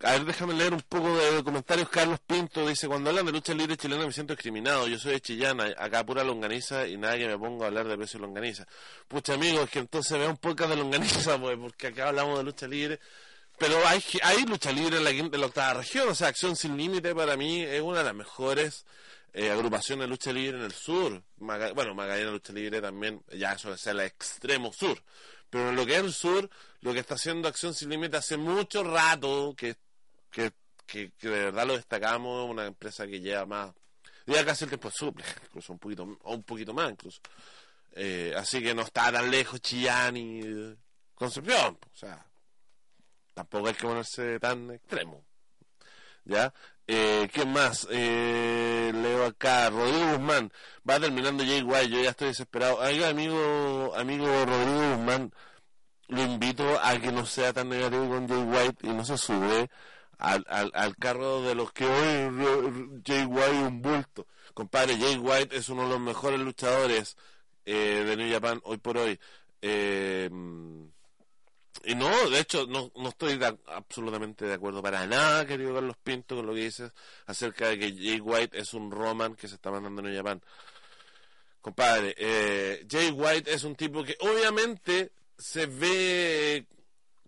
A 0.00 0.12
ver, 0.12 0.24
déjame 0.24 0.52
leer 0.52 0.74
un 0.74 0.82
poco 0.82 1.16
de 1.16 1.42
comentarios. 1.42 1.88
Carlos 1.88 2.18
Pinto 2.26 2.66
dice, 2.66 2.88
cuando 2.88 3.08
hablan 3.08 3.24
de 3.24 3.32
lucha 3.32 3.54
libre 3.54 3.76
chilena 3.76 4.04
me 4.04 4.12
siento 4.12 4.34
discriminado. 4.34 4.88
Yo 4.88 4.98
soy 4.98 5.12
de 5.12 5.20
Chillana, 5.20 5.72
acá 5.78 6.04
pura 6.04 6.24
longaniza 6.24 6.86
y 6.86 6.98
nada 6.98 7.16
que 7.16 7.28
me 7.28 7.38
pongo 7.38 7.64
a 7.64 7.68
hablar 7.68 7.86
de 7.86 7.96
precio 7.96 8.18
de 8.18 8.26
longaniza. 8.26 8.66
Pucha 9.08 9.34
amigos, 9.34 9.70
que 9.70 9.78
entonces 9.78 10.18
vea 10.18 10.28
un 10.28 10.36
poco 10.36 10.66
de 10.66 10.76
longaniza, 10.76 11.38
pues, 11.40 11.56
porque 11.56 11.86
acá 11.86 12.08
hablamos 12.08 12.36
de 12.38 12.44
lucha 12.44 12.66
libre 12.66 13.00
pero 13.58 13.86
hay, 13.86 14.02
hay 14.24 14.44
lucha 14.44 14.72
libre 14.72 14.96
en 14.96 15.04
la, 15.04 15.10
en 15.10 15.40
la 15.40 15.46
octava 15.46 15.74
región, 15.74 16.08
o 16.08 16.14
sea, 16.16 16.28
Acción 16.28 16.56
Sin 16.56 16.76
Límite 16.76 17.14
para 17.14 17.36
mí 17.36 17.62
es 17.62 17.80
una 17.80 17.98
de 17.98 18.04
las 18.04 18.14
mejores 18.14 18.84
eh, 19.34 19.50
agrupaciones 19.50 20.04
de 20.04 20.08
lucha 20.08 20.32
libre 20.32 20.58
en 20.58 20.64
el 20.64 20.72
sur. 20.72 21.22
bueno, 21.38 21.94
Magallanes 21.94 22.32
Lucha 22.32 22.52
Libre 22.52 22.80
también, 22.82 23.22
ya 23.32 23.52
eso 23.52 23.72
es 23.72 23.86
el 23.86 24.00
extremo 24.00 24.72
sur. 24.72 25.02
Pero 25.52 25.68
en 25.68 25.76
lo 25.76 25.84
que 25.84 25.96
es 25.96 26.02
el 26.02 26.14
sur, 26.14 26.48
lo 26.80 26.94
que 26.94 27.00
está 27.00 27.16
haciendo 27.16 27.46
Acción 27.46 27.74
Sin 27.74 27.90
Límite 27.90 28.16
hace 28.16 28.38
mucho 28.38 28.82
rato, 28.82 29.54
que, 29.54 29.76
que, 30.30 30.50
que, 30.86 31.12
de 31.20 31.28
verdad 31.28 31.66
lo 31.66 31.76
destacamos, 31.76 32.48
una 32.48 32.64
empresa 32.64 33.06
que 33.06 33.20
lleva 33.20 33.44
más, 33.44 33.74
lleva 34.24 34.46
casi 34.46 34.64
el 34.64 34.70
tiempo 34.70 34.90
suple, 34.90 35.22
incluso 35.44 35.74
un 35.74 35.78
poquito, 35.78 36.18
o 36.22 36.32
un 36.32 36.42
poquito 36.42 36.72
más 36.72 36.90
incluso. 36.90 37.20
Eh, 37.90 38.32
así 38.34 38.62
que 38.62 38.74
no 38.74 38.80
está 38.80 39.12
tan 39.12 39.30
lejos 39.30 39.60
Chillán 39.60 40.16
y 40.16 40.74
Concepción, 41.14 41.78
o 41.84 41.96
sea, 41.96 42.24
tampoco 43.34 43.68
hay 43.68 43.74
que 43.74 43.86
ponerse 43.86 44.40
tan 44.40 44.70
extremo. 44.70 45.22
¿Ya? 46.24 46.54
Eh, 46.86 47.28
¿Qué 47.32 47.44
más? 47.44 47.86
Eh, 47.90 48.92
leo 48.94 49.24
acá, 49.26 49.70
Rodrigo 49.70 50.12
Guzmán, 50.12 50.52
va 50.88 51.00
terminando 51.00 51.44
Jay 51.44 51.62
White, 51.62 51.88
yo 51.88 52.02
ya 52.02 52.10
estoy 52.10 52.28
desesperado. 52.28 52.78
Oiga, 52.78 53.08
amigo, 53.08 53.92
amigo 53.96 54.26
Rodrigo 54.26 54.96
Guzmán, 54.96 55.32
lo 56.08 56.22
invito 56.22 56.64
a 56.82 56.98
que 56.98 57.12
no 57.12 57.24
sea 57.26 57.52
tan 57.52 57.68
negativo 57.68 58.08
con 58.08 58.28
Jay 58.28 58.42
White 58.42 58.86
y 58.86 58.92
no 58.92 59.04
se 59.04 59.16
sube 59.16 59.70
al, 60.18 60.44
al, 60.48 60.96
carro 60.96 61.42
de 61.42 61.54
los 61.54 61.72
que 61.72 61.84
hoy 61.86 63.02
Jay 63.04 63.24
White 63.24 63.58
un 63.58 63.82
bulto. 63.82 64.26
Compadre, 64.54 64.96
Jay 64.98 65.16
White 65.16 65.56
es 65.56 65.68
uno 65.68 65.84
de 65.84 65.88
los 65.90 66.00
mejores 66.00 66.40
luchadores 66.40 67.16
eh, 67.64 68.04
de 68.06 68.16
New 68.16 68.32
Japan 68.32 68.60
hoy 68.64 68.78
por 68.78 68.98
hoy. 68.98 69.18
Eh, 69.62 70.28
y 71.84 71.94
no, 71.94 72.30
de 72.30 72.40
hecho, 72.40 72.66
no, 72.66 72.90
no 72.96 73.08
estoy 73.08 73.38
absolutamente 73.66 74.44
de 74.44 74.54
acuerdo 74.54 74.82
para 74.82 75.06
nada, 75.06 75.46
querido 75.46 75.74
Carlos 75.74 75.96
Pinto, 76.02 76.36
con 76.36 76.46
lo 76.46 76.54
que 76.54 76.60
dices 76.60 76.92
acerca 77.26 77.68
de 77.68 77.78
que 77.78 77.92
Jay 77.92 78.20
White 78.20 78.58
es 78.58 78.74
un 78.74 78.90
Roman 78.90 79.34
que 79.34 79.48
se 79.48 79.56
está 79.56 79.70
mandando 79.70 80.06
en 80.06 80.16
Japón. 80.16 80.42
Compadre, 81.60 82.14
eh, 82.18 82.86
Jay 82.90 83.10
White 83.10 83.52
es 83.52 83.64
un 83.64 83.76
tipo 83.76 84.02
que 84.02 84.16
obviamente 84.20 85.12
se 85.38 85.66
ve 85.66 86.66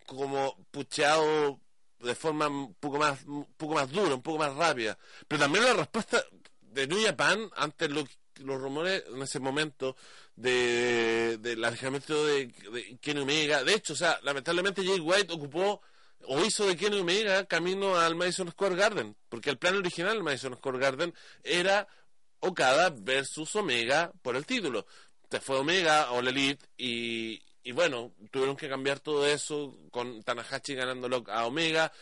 como 0.06 0.56
pucheado 0.70 1.60
de 2.00 2.14
forma 2.14 2.48
un 2.48 2.74
poco 2.74 2.98
más, 2.98 3.24
un 3.24 3.46
poco 3.56 3.74
más 3.74 3.90
dura, 3.90 4.14
un 4.14 4.22
poco 4.22 4.38
más 4.38 4.54
rápida. 4.54 4.98
Pero 5.26 5.42
también 5.42 5.64
la 5.64 5.74
respuesta 5.74 6.22
de 6.60 6.86
New 6.86 7.02
Japan 7.04 7.50
ante 7.56 7.88
lo 7.88 8.04
los 8.40 8.60
rumores 8.60 9.04
en 9.12 9.22
ese 9.22 9.40
momento 9.40 9.96
de, 10.36 11.38
del 11.38 11.64
alejamiento 11.64 12.24
de, 12.26 12.46
de, 12.46 12.98
Kenny 13.00 13.20
Omega. 13.20 13.64
De 13.64 13.74
hecho, 13.74 13.92
o 13.92 13.96
sea, 13.96 14.18
lamentablemente 14.22 14.84
Jay 14.84 15.00
White 15.00 15.32
ocupó 15.32 15.80
o 16.26 16.44
hizo 16.44 16.66
de 16.66 16.76
Kenny 16.76 17.00
Omega 17.00 17.44
camino 17.46 17.96
al 17.96 18.14
Madison 18.14 18.50
Square 18.50 18.76
Garden, 18.76 19.16
porque 19.28 19.50
el 19.50 19.58
plan 19.58 19.76
original 19.76 20.14
del 20.14 20.22
Madison 20.22 20.56
Square 20.56 20.78
Garden 20.78 21.14
era 21.42 21.86
Okada 22.40 22.90
versus 22.96 23.54
Omega 23.56 24.12
por 24.22 24.36
el 24.36 24.46
título. 24.46 24.86
Se 25.30 25.40
fue 25.40 25.58
Omega 25.58 26.12
o 26.12 26.22
la 26.22 26.30
Elite 26.30 26.64
y, 26.76 27.42
y 27.62 27.72
bueno, 27.72 28.12
tuvieron 28.30 28.56
que 28.56 28.68
cambiar 28.68 29.00
todo 29.00 29.26
eso 29.26 29.76
con 29.90 30.22
Tanahashi 30.22 30.74
ganándolo 30.74 31.24
a 31.28 31.46
Omega 31.46 31.92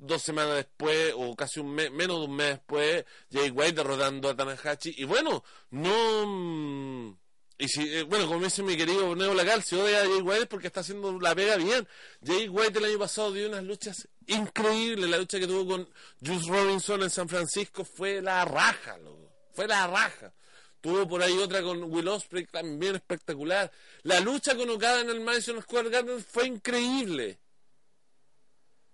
dos 0.00 0.22
semanas 0.22 0.56
después, 0.56 1.12
o 1.16 1.36
casi 1.36 1.60
un 1.60 1.74
mes, 1.74 1.90
menos 1.90 2.18
de 2.18 2.24
un 2.26 2.36
mes 2.36 2.48
después, 2.48 3.04
Jay 3.30 3.50
White 3.50 3.72
derrotando 3.72 4.28
a 4.28 4.36
Tanahashi. 4.36 4.94
Y 4.96 5.04
bueno, 5.04 5.44
no. 5.70 6.26
Mm, 6.26 7.16
y 7.58 7.68
si, 7.68 7.94
eh, 7.94 8.04
bueno, 8.04 8.26
como 8.26 8.42
dice 8.42 8.62
mi 8.62 8.74
querido 8.76 9.14
Neo 9.14 9.34
Lacal, 9.34 9.62
si 9.62 9.76
odia 9.76 10.00
a 10.00 10.06
Jay 10.06 10.22
White 10.22 10.46
porque 10.46 10.68
está 10.68 10.80
haciendo 10.80 11.20
la 11.20 11.34
pega 11.34 11.56
bien. 11.56 11.86
Jay 12.24 12.48
White 12.48 12.78
el 12.78 12.86
año 12.86 12.98
pasado 12.98 13.32
dio 13.32 13.48
unas 13.48 13.62
luchas 13.64 14.08
increíbles. 14.26 15.10
La 15.10 15.18
lucha 15.18 15.38
que 15.38 15.46
tuvo 15.46 15.66
con 15.66 15.88
Juice 16.24 16.48
Robinson 16.48 17.02
en 17.02 17.10
San 17.10 17.28
Francisco 17.28 17.84
fue 17.84 18.22
la 18.22 18.46
raja, 18.46 18.96
loco. 18.98 19.30
Fue 19.52 19.68
la 19.68 19.86
raja. 19.86 20.32
Tuvo 20.80 21.06
por 21.06 21.22
ahí 21.22 21.36
otra 21.36 21.60
con 21.62 21.82
Will 21.92 22.08
Ospreay 22.08 22.46
también 22.46 22.94
espectacular. 22.94 23.70
La 24.04 24.20
lucha 24.20 24.56
con 24.56 24.70
Okada 24.70 25.02
en 25.02 25.10
el 25.10 25.20
Madison 25.20 25.60
Square 25.60 25.90
Garden 25.90 26.24
fue 26.24 26.46
increíble. 26.46 27.38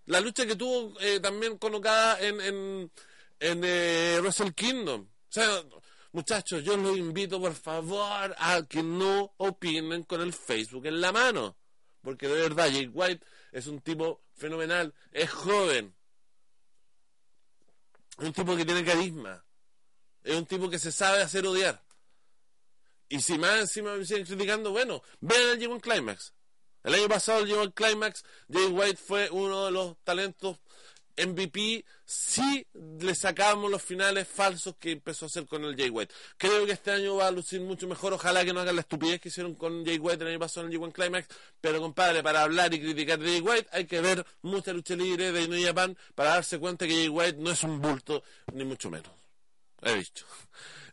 La 0.06 0.20
lucha 0.20 0.46
que 0.46 0.56
tuvo 0.56 0.98
eh, 1.00 1.20
también 1.20 1.58
colocada 1.58 2.20
en, 2.20 2.40
en, 2.40 2.92
en 3.40 3.60
eh, 3.64 4.20
Kingdom. 4.54 5.02
O 5.02 5.32
sea, 5.32 5.62
muchachos, 6.12 6.62
yo 6.64 6.76
los 6.76 6.96
invito 6.96 7.40
por 7.40 7.54
favor 7.54 8.34
a 8.38 8.62
que 8.68 8.82
no 8.82 9.34
opinen 9.36 10.04
con 10.04 10.20
el 10.20 10.32
Facebook 10.32 10.86
en 10.86 11.00
la 11.00 11.12
mano. 11.12 11.56
Porque 12.02 12.28
de 12.28 12.40
verdad, 12.40 12.68
Jake 12.68 12.90
White 12.92 13.26
es 13.50 13.66
un 13.66 13.80
tipo 13.80 14.22
fenomenal, 14.34 14.94
es 15.10 15.28
joven. 15.28 15.94
Es 18.18 18.26
un 18.26 18.32
tipo 18.32 18.56
que 18.56 18.64
tiene 18.64 18.84
carisma. 18.84 19.44
Es 20.22 20.36
un 20.36 20.46
tipo 20.46 20.70
que 20.70 20.78
se 20.78 20.92
sabe 20.92 21.22
hacer 21.22 21.44
odiar. 21.46 21.84
Y 23.08 23.20
si 23.20 23.38
más 23.38 23.60
encima 23.60 23.94
me 23.96 24.04
siguen 24.04 24.24
criticando, 24.24 24.70
bueno, 24.70 25.02
vean 25.20 25.60
el 25.60 25.68
g 25.68 25.80
Climax. 25.80 26.32
El 26.86 26.94
año 26.94 27.08
pasado 27.08 27.44
llegó 27.44 27.62
al 27.62 27.72
Climax, 27.72 28.22
Jay 28.48 28.68
White 28.68 29.00
fue 29.04 29.28
uno 29.32 29.64
de 29.64 29.72
los 29.72 29.96
talentos 30.04 30.58
MVP 31.16 31.84
si 32.04 32.64
le 33.00 33.12
sacamos 33.16 33.68
los 33.68 33.82
finales 33.82 34.28
falsos 34.28 34.76
que 34.78 34.92
empezó 34.92 35.24
a 35.24 35.26
hacer 35.26 35.46
con 35.46 35.64
el 35.64 35.74
Jay 35.74 35.90
White. 35.90 36.14
Creo 36.36 36.64
que 36.64 36.70
este 36.70 36.92
año 36.92 37.16
va 37.16 37.26
a 37.26 37.32
lucir 37.32 37.60
mucho 37.60 37.88
mejor. 37.88 38.12
Ojalá 38.12 38.44
que 38.44 38.52
no 38.52 38.60
hagan 38.60 38.76
la 38.76 38.82
estupidez 38.82 39.20
que 39.20 39.30
hicieron 39.30 39.56
con 39.56 39.84
Jay 39.84 39.98
White 39.98 40.22
el 40.22 40.30
año 40.30 40.38
pasado 40.38 40.64
en 40.64 40.72
el 40.72 40.78
G1 40.78 40.92
Climax. 40.92 41.26
Pero 41.60 41.80
compadre, 41.80 42.22
para 42.22 42.42
hablar 42.42 42.72
y 42.72 42.78
criticar 42.78 43.18
de 43.18 43.32
Jay 43.32 43.40
White 43.40 43.68
hay 43.72 43.86
que 43.86 44.00
ver 44.00 44.24
mucha 44.42 44.72
lucha 44.72 44.94
libre 44.94 45.32
de 45.32 45.48
New 45.48 45.60
Japan 45.60 45.98
para 46.14 46.34
darse 46.34 46.60
cuenta 46.60 46.86
que 46.86 46.94
Jay 46.94 47.08
White 47.08 47.38
no 47.40 47.50
es 47.50 47.64
un 47.64 47.80
bulto, 47.80 48.22
ni 48.52 48.64
mucho 48.64 48.90
menos. 48.90 49.10
He 49.82 49.92
dicho. 49.96 50.24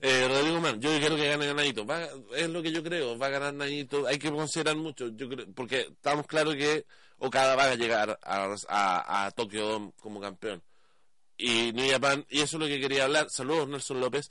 Eh, 0.05 0.27
Rodrigo 0.27 0.59
Man, 0.59 0.81
yo 0.81 0.89
quiero 0.99 1.15
que 1.15 1.29
gane 1.29 1.45
Ganadito. 1.45 1.85
es 2.35 2.49
lo 2.49 2.61
que 2.61 2.73
yo 2.73 2.83
creo, 2.83 3.17
va 3.17 3.27
a 3.27 3.29
ganar 3.29 3.53
Ganadito. 3.53 4.05
Hay 4.05 4.19
que 4.19 4.29
considerar 4.31 4.75
mucho, 4.75 5.07
yo 5.15 5.29
creo, 5.29 5.47
porque 5.55 5.87
estamos 5.91 6.27
claros 6.27 6.55
que 6.55 6.85
Okada 7.19 7.55
va 7.55 7.71
a 7.71 7.75
llegar 7.75 8.19
a, 8.21 9.25
a, 9.25 9.31
Tokio 9.31 9.93
como 10.01 10.19
campeón. 10.19 10.61
Y 11.37 11.71
New 11.71 11.89
Japan, 11.89 12.25
y 12.29 12.41
eso 12.41 12.57
es 12.57 12.61
lo 12.61 12.67
que 12.67 12.81
quería 12.81 13.05
hablar. 13.05 13.29
Saludos, 13.29 13.69
Nelson 13.69 14.01
López. 14.01 14.29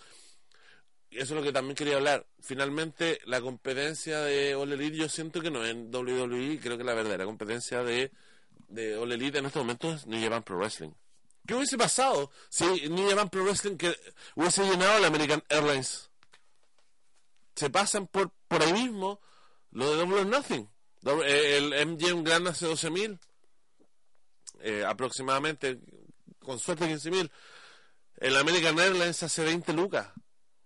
Y 1.11 1.17
eso 1.17 1.33
es 1.35 1.41
lo 1.41 1.43
que 1.43 1.53
también 1.53 1.75
quería 1.75 1.97
hablar. 1.97 2.27
Finalmente, 2.41 3.21
la 3.25 3.41
competencia 3.41 4.21
de 4.21 4.55
All 4.55 4.73
Elite, 4.73 4.99
yo 4.99 5.09
siento 5.09 5.41
que 5.41 5.51
no 5.51 5.65
es 5.65 5.71
en 5.71 5.91
WWE, 5.95 6.61
creo 6.61 6.77
que 6.77 6.85
la 6.85 6.93
verdadera 6.93 7.25
competencia 7.25 7.83
de, 7.83 8.13
de 8.69 8.99
All 8.99 9.13
Elite 9.13 9.39
en 9.39 9.47
este 9.47 9.59
momento 9.59 9.91
es 9.95 10.07
New 10.07 10.23
Japan 10.23 10.43
Pro 10.43 10.59
Wrestling. 10.59 10.93
¿Qué 11.47 11.55
hubiese 11.55 11.77
pasado 11.77 12.31
si 12.49 12.65
New 12.89 13.09
Japan 13.09 13.29
Pro 13.29 13.45
Wrestling 13.45 13.77
que 13.77 13.97
hubiese 14.37 14.65
llenado 14.65 15.01
la 15.01 15.09
American 15.09 15.43
Airlines? 15.49 16.11
Se 17.55 17.69
pasan 17.69 18.07
por, 18.07 18.31
por 18.49 18.63
ahí 18.63 18.73
mismo 18.73 19.21
lo 19.73 19.91
de 19.91 19.97
Double 19.97 20.21
or 20.21 20.27
Nothing. 20.27 20.69
Eh, 21.05 21.57
el 21.59 21.87
MGM 21.89 22.23
Grand 22.23 22.47
hace 22.47 22.67
12.000 22.67 23.19
eh, 24.61 24.85
aproximadamente, 24.87 25.81
con 26.39 26.59
suerte 26.59 26.87
15.000. 26.87 27.31
El 28.17 28.37
American 28.37 28.79
Airlines 28.79 29.23
hace 29.23 29.43
20 29.45 29.73
lucas, 29.73 30.09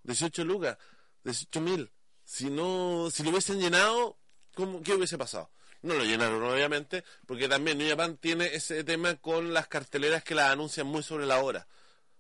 18 0.03 0.45
lucas, 0.45 0.77
18.000. 1.25 1.91
Si 2.23 2.51
no, 2.51 3.09
si 3.11 3.23
lo 3.23 3.31
hubiesen 3.31 3.59
llenado, 3.59 4.19
¿cómo, 4.55 4.83
¿qué 4.83 4.95
hubiese 4.95 5.17
pasado? 5.17 5.51
No 5.87 5.95
lo 5.95 6.05
llenaron, 6.05 6.43
obviamente, 6.43 7.05
porque 7.27 7.49
también 7.49 7.79
New 7.79 7.89
Japan 7.89 8.17
tiene 8.17 8.47
ese 8.47 8.83
tema 8.83 9.15
con 9.15 9.55
las 9.55 9.69
carteleras 9.69 10.25
que 10.25 10.35
las 10.35 10.51
anuncian 10.51 10.89
muy 10.89 11.05
sobre 11.05 11.27
la 11.27 11.41
hora. 11.41 11.69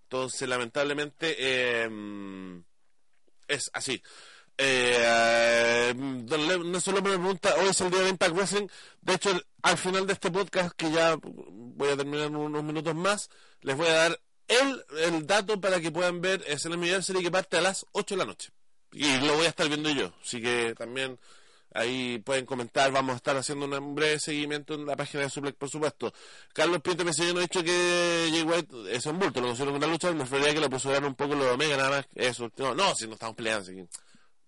Entonces, 0.04 0.48
lamentablemente, 0.48 1.34
eh, 1.36 1.88
es 3.48 3.70
así. 3.72 4.00
Eh, 4.56 5.92
no 5.96 6.80
solo 6.80 7.02
me 7.02 7.10
pregunta, 7.10 7.56
hoy 7.58 7.70
es 7.70 7.80
el 7.80 7.90
día 7.90 8.02
de 8.02 8.10
Impact 8.10 8.34
Wrestling. 8.36 8.68
De 9.00 9.14
hecho, 9.14 9.40
al 9.62 9.76
final 9.76 10.06
de 10.06 10.12
este 10.12 10.30
podcast, 10.30 10.76
que 10.76 10.92
ya 10.92 11.16
voy 11.20 11.88
a 11.88 11.96
terminar 11.96 12.30
unos 12.30 12.62
minutos 12.62 12.94
más, 12.94 13.28
les 13.62 13.76
voy 13.76 13.88
a 13.88 13.94
dar 13.94 14.20
el, 14.46 14.84
el 14.98 15.26
dato 15.26 15.60
para 15.60 15.80
que 15.80 15.90
puedan 15.90 16.20
ver 16.20 16.44
es 16.46 16.64
el 16.66 17.02
Serie 17.02 17.22
que 17.22 17.32
parte 17.32 17.56
a 17.56 17.62
las 17.62 17.84
8 17.90 18.14
de 18.14 18.18
la 18.18 18.26
noche. 18.26 18.50
Y 18.92 19.18
lo 19.26 19.34
voy 19.34 19.46
a 19.46 19.48
estar 19.48 19.68
viendo 19.68 19.90
yo. 19.90 20.14
Así 20.22 20.40
que 20.40 20.72
también 20.78 21.18
ahí 21.76 22.18
pueden 22.18 22.46
comentar. 22.46 22.90
Vamos 22.90 23.14
a 23.14 23.16
estar 23.16 23.36
haciendo 23.36 23.66
un 23.66 23.94
breve 23.94 24.18
seguimiento 24.18 24.74
en 24.74 24.86
la 24.86 24.96
página 24.96 25.24
de 25.24 25.30
Suplex, 25.30 25.56
por 25.56 25.70
supuesto. 25.70 26.12
Carlos 26.52 26.80
Pinto 26.80 27.04
me 27.04 27.10
ha 27.10 27.40
dicho 27.40 27.62
que 27.62 28.28
Jay 28.30 28.42
White 28.42 28.94
es 28.94 29.06
un 29.06 29.18
bulto, 29.18 29.40
lo 29.40 29.48
considero 29.48 29.74
una 29.74 29.86
lucha. 29.86 30.10
Me 30.12 30.20
gustaría 30.20 30.54
que 30.54 30.60
lo 30.60 30.70
pusieran 30.70 31.04
un 31.04 31.14
poco 31.14 31.34
los 31.34 31.52
Omega, 31.52 31.76
nada 31.76 31.90
más. 31.90 32.06
Eso. 32.14 32.50
No, 32.56 32.74
no, 32.74 32.94
si 32.94 33.06
no 33.06 33.14
estamos 33.14 33.36
peleando. 33.36 33.62
Así 33.62 33.86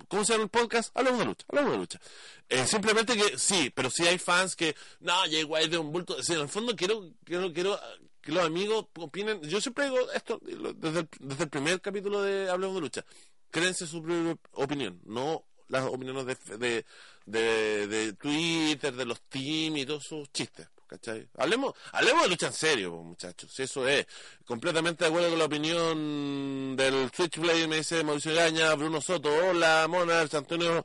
¿Cómo 0.08 0.24
se 0.24 0.32
llama 0.32 0.44
el 0.44 0.50
podcast? 0.50 0.96
Hablamos 0.96 1.18
de 1.18 1.26
lucha, 1.26 1.44
hablamos 1.48 1.72
de 1.72 1.78
lucha. 1.78 2.00
Eh, 2.48 2.66
simplemente 2.66 3.14
que 3.14 3.36
sí, 3.36 3.70
pero 3.74 3.90
si 3.90 4.06
hay 4.06 4.18
fans 4.18 4.56
que, 4.56 4.74
no, 5.00 5.12
Jay 5.28 5.44
White 5.44 5.72
es 5.72 5.78
un 5.78 5.92
bulto. 5.92 6.16
en 6.16 6.40
el 6.40 6.48
fondo 6.48 6.74
quiero, 6.74 7.10
quiero, 7.24 7.52
quiero 7.52 7.78
que 8.22 8.32
los 8.32 8.44
amigos 8.44 8.86
opinen. 8.96 9.42
Yo 9.42 9.60
siempre 9.60 9.84
digo 9.84 9.98
esto 10.12 10.40
desde 10.42 11.00
el, 11.00 11.08
desde 11.20 11.44
el 11.44 11.50
primer 11.50 11.80
capítulo 11.80 12.22
de 12.22 12.48
Hablemos 12.48 12.76
de 12.76 12.80
lucha. 12.80 13.04
Créense 13.50 13.86
su 13.86 14.02
propia 14.02 14.36
opinión, 14.52 15.00
no 15.04 15.44
las 15.68 15.84
opiniones 15.84 16.26
de, 16.26 16.58
de, 16.58 16.86
de, 17.30 18.14
Twitter, 18.14 18.94
de 18.94 19.04
los 19.04 19.20
team 19.22 19.76
y 19.76 19.86
todos 19.86 20.04
sus 20.04 20.30
chistes. 20.32 20.68
¿cachai? 20.86 21.28
Hablemos, 21.36 21.74
hablemos 21.92 22.22
de 22.22 22.28
lucha 22.30 22.46
en 22.46 22.52
serio, 22.52 22.92
muchachos. 23.02 23.52
Si 23.52 23.62
eso 23.62 23.86
es 23.86 24.06
completamente 24.46 25.04
de 25.04 25.10
acuerdo 25.10 25.30
con 25.30 25.38
la 25.38 25.44
opinión 25.44 26.76
del 26.76 27.10
Switchblade, 27.14 27.68
me 27.68 27.76
dice 27.76 28.02
Mauricio 28.02 28.34
Gaña, 28.34 28.74
Bruno 28.74 29.00
Soto, 29.00 29.28
hola, 29.28 29.86
Monarch, 29.88 30.34
Antonio 30.34 30.84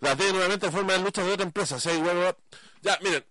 la 0.00 0.16
tiene 0.16 0.32
nuevamente 0.32 0.66
en 0.66 0.72
forma 0.72 0.92
de 0.92 1.00
lucha 1.00 1.24
de 1.24 1.32
otra 1.32 1.46
empresa. 1.46 1.80
Si 1.80 1.88
Ya, 2.82 2.98
miren, 3.02 3.24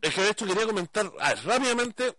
es 0.00 0.14
que 0.14 0.20
de 0.20 0.30
hecho 0.30 0.46
quería 0.46 0.66
comentar 0.66 1.10
rápidamente 1.44 2.16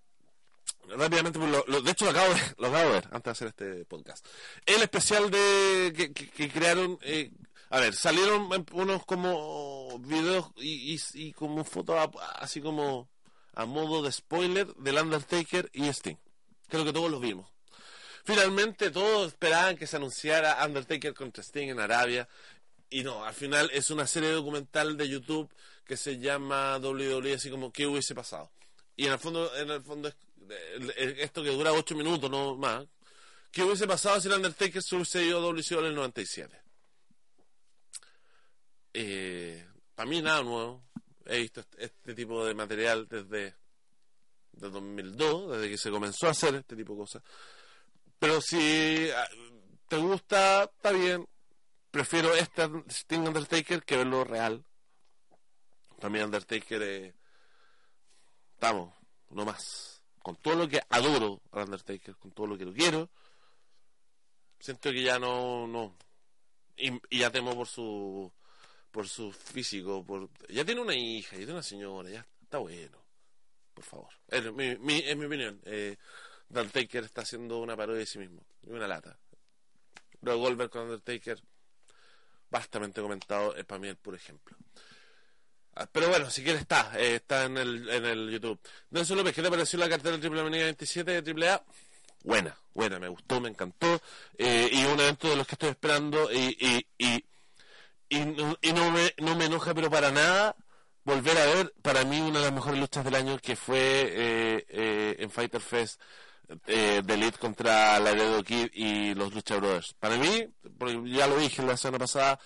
rápidamente, 0.98 1.40
pues 1.40 1.52
lo, 1.68 1.82
de 1.82 1.92
hecho 1.92 2.06
lo 2.06 2.12
acabo, 2.12 2.34
de, 2.34 2.40
lo 2.58 2.68
acabo 2.68 2.86
de 2.86 2.92
ver 2.92 3.08
antes 3.12 3.24
de 3.24 3.32
hacer 3.32 3.48
este 3.48 3.86
podcast. 3.86 4.26
El 4.66 4.82
especial 4.82 5.30
de 5.32 5.94
que, 5.96 6.14
que, 6.14 6.50
crearon, 6.50 6.98
eh, 7.02 7.32
a 7.74 7.80
ver, 7.80 7.96
salieron 7.96 8.50
unos 8.74 9.04
como 9.04 9.98
videos 9.98 10.52
y, 10.58 10.96
y, 11.16 11.34
como 11.34 11.64
fotos 11.64 12.08
así 12.36 12.62
como 12.62 13.10
a 13.56 13.66
modo 13.66 14.04
de 14.04 14.12
spoiler 14.12 14.68
del 14.76 15.00
Undertaker 15.00 15.72
y 15.74 15.88
Sting. 15.88 16.18
Creo 16.68 16.86
que 16.86 16.94
todos 16.94 17.10
los 17.10 17.20
vimos. 17.20 17.50
Finalmente 18.26 18.92
todos 18.92 19.30
esperaban 19.30 19.76
que 19.76 19.88
se 19.88 19.96
anunciara 19.96 20.64
Undertaker 20.64 21.16
contra 21.16 21.42
Sting 21.42 21.70
en 21.70 21.80
Arabia. 21.80 22.30
Y 22.92 23.02
no, 23.02 23.26
al 23.26 23.34
final 23.34 23.72
es 23.74 23.90
una 23.90 24.06
serie 24.06 24.30
documental 24.30 24.96
de 24.96 25.10
YouTube 25.10 25.52
que 25.84 25.98
se 25.98 26.20
llama 26.20 26.78
WWE, 26.78 27.34
así 27.34 27.50
como 27.50 27.72
¿qué 27.72 27.88
hubiese 27.88 28.14
pasado? 28.14 28.52
Y 28.96 29.08
en 29.08 29.14
el 29.14 29.20
fondo, 29.20 29.52
en 29.56 29.72
el 29.72 29.82
fondo 29.82 30.10
es, 30.10 30.16
esto 30.96 31.42
que 31.42 31.50
dura 31.50 31.74
8 31.74 31.96
minutos, 31.96 32.30
no 32.30 32.56
más. 32.56 32.86
¿Qué 33.50 33.64
hubiese 33.64 33.88
pasado 33.88 34.22
si 34.22 34.28
el 34.28 34.36
Undertaker 34.36 34.84
se 34.84 34.96
hubiese 34.96 35.24
ido 35.24 35.40
a 35.40 35.42
WCW 35.42 35.80
en 35.80 35.86
el 35.86 35.96
97? 35.96 36.63
Eh, 38.94 39.68
para 39.96 40.10
mí 40.10 40.22
nada 40.22 40.44
nuevo 40.44 40.84
he 41.26 41.40
visto 41.40 41.64
este, 41.78 42.14
tipo 42.14 42.46
de 42.46 42.54
material 42.54 43.08
desde, 43.08 43.56
2002, 44.54 45.52
desde 45.52 45.70
que 45.70 45.78
se 45.78 45.92
comenzó 45.92 46.28
a 46.28 46.32
hacer 46.32 46.56
este 46.56 46.76
tipo 46.76 46.94
de 46.94 47.00
cosas. 47.00 47.24
Pero 48.20 48.42
si 48.42 49.10
ah, 49.16 49.28
te 49.88 49.98
gusta, 49.98 50.64
está 50.64 50.92
bien. 50.92 51.28
Prefiero 51.92 52.34
este 52.34 52.70
Sting 52.90 53.20
Undertaker 53.20 53.84
que 53.84 53.98
verlo 53.98 54.24
real. 54.24 54.66
También 56.00 56.26
Undertaker 56.26 56.82
es... 56.82 57.14
Estamos, 58.54 58.94
no 59.30 59.46
más. 59.46 60.02
Con 60.20 60.36
todo 60.38 60.56
lo 60.56 60.68
que 60.68 60.82
adoro 60.90 61.42
al 61.52 61.66
Undertaker, 61.66 62.16
con 62.16 62.32
todo 62.32 62.48
lo 62.48 62.58
que 62.58 62.66
lo 62.66 62.74
quiero, 62.74 63.10
siento 64.60 64.92
que 64.92 65.04
ya 65.04 65.20
no... 65.20 65.68
no 65.68 65.96
y 66.76 67.20
ya 67.20 67.30
temo 67.30 67.56
por 67.56 67.68
su 67.68 68.34
por 68.94 69.10
su 69.10 69.32
físico, 69.32 70.06
por 70.06 70.30
ya 70.50 70.64
tiene 70.64 70.80
una 70.80 70.94
hija, 70.96 71.32
ya 71.32 71.38
tiene 71.38 71.54
una 71.54 71.64
señora, 71.64 72.12
ya 72.12 72.24
está 72.44 72.60
bueno. 72.60 73.04
Por 73.74 73.84
favor. 73.84 74.10
Es 74.28 74.54
mi, 74.54 75.26
opinión. 75.26 75.60
Eh, 75.66 75.98
Undertaker 76.50 77.04
está 77.04 77.24
haciendo 77.24 77.58
una 77.58 77.76
parodia 77.76 78.02
de 78.02 78.06
sí 78.06 78.20
mismo. 78.20 78.46
Y 78.62 78.70
una 78.70 78.88
lata. 78.88 79.18
Luego 80.22 80.42
Goldberg 80.42 80.70
con 80.70 80.84
Undertaker, 80.84 81.42
bastante 82.52 83.02
comentado, 83.02 83.56
es 83.56 83.66
para 83.66 83.80
mí 83.80 83.88
el 83.88 83.98
puro 83.98 84.16
ejemplo. 84.16 84.56
Ah, 85.74 85.90
pero 85.92 86.10
bueno, 86.10 86.30
si 86.30 86.44
quieres 86.44 86.62
está, 86.62 86.92
eh, 86.96 87.16
está 87.16 87.46
en 87.46 87.58
el, 87.58 87.90
en 87.90 88.06
el 88.06 88.30
YouTube. 88.30 88.60
Nelson 88.92 89.18
López, 89.18 89.34
¿qué 89.34 89.42
te 89.42 89.50
pareció 89.50 89.80
la 89.80 89.90
cartera 89.90 90.20
Triple 90.20 90.42
Avenida 90.42 90.66
27 90.66 91.24
de 91.24 91.48
AAA? 91.48 91.66
Buena, 92.26 92.56
buena, 92.76 93.00
me 93.00 93.08
gustó, 93.08 93.42
me 93.42 93.50
encantó. 93.50 94.00
Eh, 94.38 94.70
y 94.72 94.86
un 94.86 95.00
evento 95.00 95.32
de 95.32 95.36
los 95.36 95.48
que 95.48 95.56
estoy 95.56 95.70
esperando 95.70 96.32
y, 96.32 96.56
y, 96.60 96.88
y 97.04 97.26
y, 98.10 98.18
y 98.18 98.74
no, 98.74 98.92
me, 98.92 99.14
no 99.18 99.36
me 99.36 99.46
enoja, 99.46 99.74
pero 99.74 99.90
para 99.90 100.12
nada, 100.12 100.56
volver 101.04 101.38
a 101.38 101.46
ver, 101.46 101.74
para 101.82 102.04
mí, 102.04 102.20
una 102.22 102.40
de 102.40 102.46
las 102.46 102.54
mejores 102.54 102.80
luchas 102.80 103.04
del 103.04 103.16
año 103.16 103.38
que 103.40 103.56
fue 103.56 103.78
eh, 103.80 104.66
eh, 104.70 105.16
en 105.20 105.30
Fighter 105.30 105.62
Fest 105.62 106.02
eh, 106.68 107.02
de 107.04 107.14
Elite 107.14 107.38
contra 107.38 108.00
la 108.00 108.12
Laredo 108.12 108.44
Kid 108.44 108.68
y 108.74 109.14
los 109.16 109.34
Lucha 109.34 109.58
Brothers. 109.58 109.94
Para 110.00 110.18
mí, 110.18 110.48
ya 111.06 111.28
lo 111.28 111.38
dije 111.38 111.64
la 111.64 111.78
semana 111.78 112.00
pasada, 112.00 112.40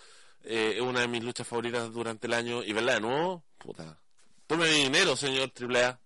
eh, 0.43 0.74
es 0.76 0.82
una 0.82 1.01
de 1.01 1.08
mis 1.08 1.24
luchas 1.24 1.47
favoritas 1.47 1.91
durante 1.91 2.28
el 2.28 2.34
año, 2.34 2.64
y 2.64 2.74
verla 2.74 2.93
de 2.93 3.01
nuevo, 3.01 3.43
puta. 3.58 3.99
Tome 4.45 4.66
mi 4.70 4.84
dinero, 4.84 5.16
señor 5.16 5.51
Triple 5.51 5.84
A. 5.84 5.99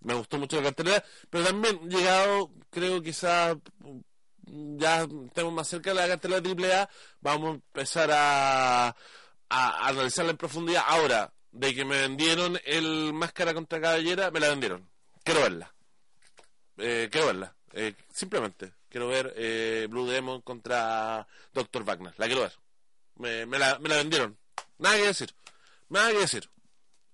Me 0.00 0.14
gustó 0.14 0.36
mucho 0.36 0.56
la 0.56 0.64
cartelera, 0.64 1.04
pero 1.30 1.44
también 1.44 1.88
llegado, 1.88 2.50
creo 2.70 3.00
quizás 3.00 3.56
ya 4.46 5.06
estamos 5.26 5.52
más 5.52 5.68
cerca 5.68 5.90
de 5.90 5.96
la 5.96 6.08
cartela 6.08 6.40
de 6.40 6.50
AAA, 6.50 6.88
vamos 7.20 7.50
a 7.50 7.54
empezar 7.54 8.10
a, 8.12 8.96
a, 9.48 9.88
analizarla 9.88 10.32
en 10.32 10.36
profundidad. 10.36 10.84
Ahora, 10.86 11.32
de 11.52 11.74
que 11.74 11.84
me 11.84 12.00
vendieron 12.00 12.58
el 12.64 13.12
Máscara 13.12 13.54
contra 13.54 13.80
Caballera, 13.80 14.30
me 14.30 14.40
la 14.40 14.48
vendieron. 14.48 14.88
Quiero 15.22 15.42
verla. 15.42 15.74
Eh, 16.78 17.08
quiero 17.10 17.28
verla. 17.28 17.54
Eh, 17.72 17.94
simplemente. 18.12 18.72
Quiero 18.88 19.08
ver 19.08 19.32
eh, 19.36 19.86
Blue 19.88 20.06
Demon 20.06 20.42
contra 20.42 21.26
Dr. 21.52 21.84
Wagner. 21.84 22.14
La 22.18 22.26
quiero 22.26 22.42
ver. 22.42 22.52
Me, 23.16 23.46
me, 23.46 23.58
la, 23.58 23.78
me 23.78 23.88
la 23.88 23.96
vendieron. 23.96 24.36
Nada 24.78 24.96
que 24.96 25.06
decir. 25.06 25.34
Nada 25.88 26.10
que 26.10 26.18
decir. 26.18 26.50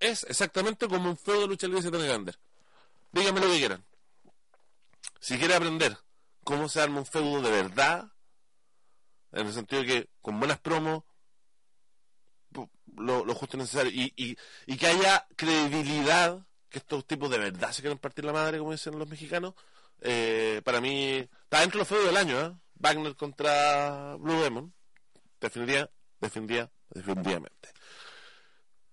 Es 0.01 0.25
exactamente 0.25 0.89
como 0.89 1.11
un 1.11 1.17
feudo 1.17 1.43
de 1.43 1.47
lucha 1.49 1.67
libre 1.67 1.83
se 1.83 1.91
tiene 1.91 2.07
que 2.07 2.13
vender. 2.13 2.39
Díganme 3.13 3.41
lo 3.41 3.47
que 3.47 3.59
quieran. 3.59 3.85
Si 5.21 5.37
quiere 5.39 5.55
aprender 5.55 5.97
cómo 6.49 6.67
se 6.67 6.81
arma 6.81 7.01
un 7.01 7.05
feudo 7.05 7.43
de 7.43 7.51
verdad, 7.51 8.11
en 9.33 9.49
el 9.49 9.53
sentido 9.53 9.83
de 9.83 9.87
que 9.87 10.09
con 10.23 10.39
buenas 10.39 10.59
promos, 10.59 11.05
lo, 12.97 13.23
lo 13.27 13.35
justo 13.35 13.59
y 13.59 13.61
necesario, 13.61 13.93
y, 13.93 14.15
y, 14.67 14.77
que 14.79 14.87
haya 14.87 15.27
credibilidad, 15.37 16.41
que 16.71 16.79
estos 16.79 17.07
tipos 17.07 17.29
de 17.29 17.37
verdad 17.37 17.71
se 17.73 17.83
quieren 17.83 17.99
partir 17.99 18.25
la 18.25 18.33
madre, 18.33 18.59
como 18.59 18.73
dicen 18.73 18.99
los 18.99 19.07
mexicanos, 19.07 19.53
eh, 20.01 20.63
para 20.65 20.81
mí 20.81 21.17
está 21.19 21.61
dentro 21.61 21.77
de 21.77 21.81
los 21.81 21.89
feudos 21.89 22.07
del 22.07 22.17
año, 22.17 22.41
¿eh? 22.41 22.55
Wagner 22.77 23.15
contra 23.15 24.17
Blue 24.17 24.41
Demon, 24.41 24.73
definiría, 25.39 25.91
definiría, 26.19 26.73
definitivamente. 26.89 27.69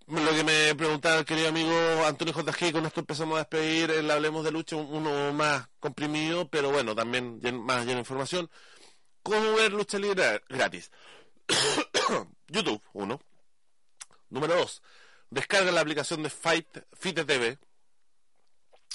Lo 0.08 0.32
que 0.36 0.44
me 0.44 0.76
preguntaba 0.76 1.18
el 1.18 1.26
querido 1.26 1.50
amigo 1.50 1.74
Antonio 2.06 2.32
J.G., 2.32 2.72
con 2.72 2.86
esto 2.86 3.00
empezamos 3.00 3.36
a 3.36 3.40
despedir 3.40 3.90
Hablemos 4.12 4.44
de 4.44 4.52
Lucha, 4.52 4.76
uno 4.76 5.34
más 5.34 5.68
comprimido, 5.80 6.48
pero 6.48 6.72
bueno, 6.72 6.94
también 6.94 7.40
más 7.64 7.80
lleno 7.80 7.94
de 7.94 8.00
información. 8.00 8.48
¿Cómo 9.24 9.56
ver 9.56 9.74
lucha 9.74 9.98
libre 9.98 10.44
gratis? 10.48 10.92
YouTube, 12.48 12.84
uno. 12.94 13.20
Número 14.30 14.56
dos, 14.56 14.84
descarga 15.32 15.72
la 15.72 15.82
aplicación 15.82 16.22
de 16.22 16.30
Fight, 16.30 16.68
Fit 16.94 17.26
TV, 17.26 17.58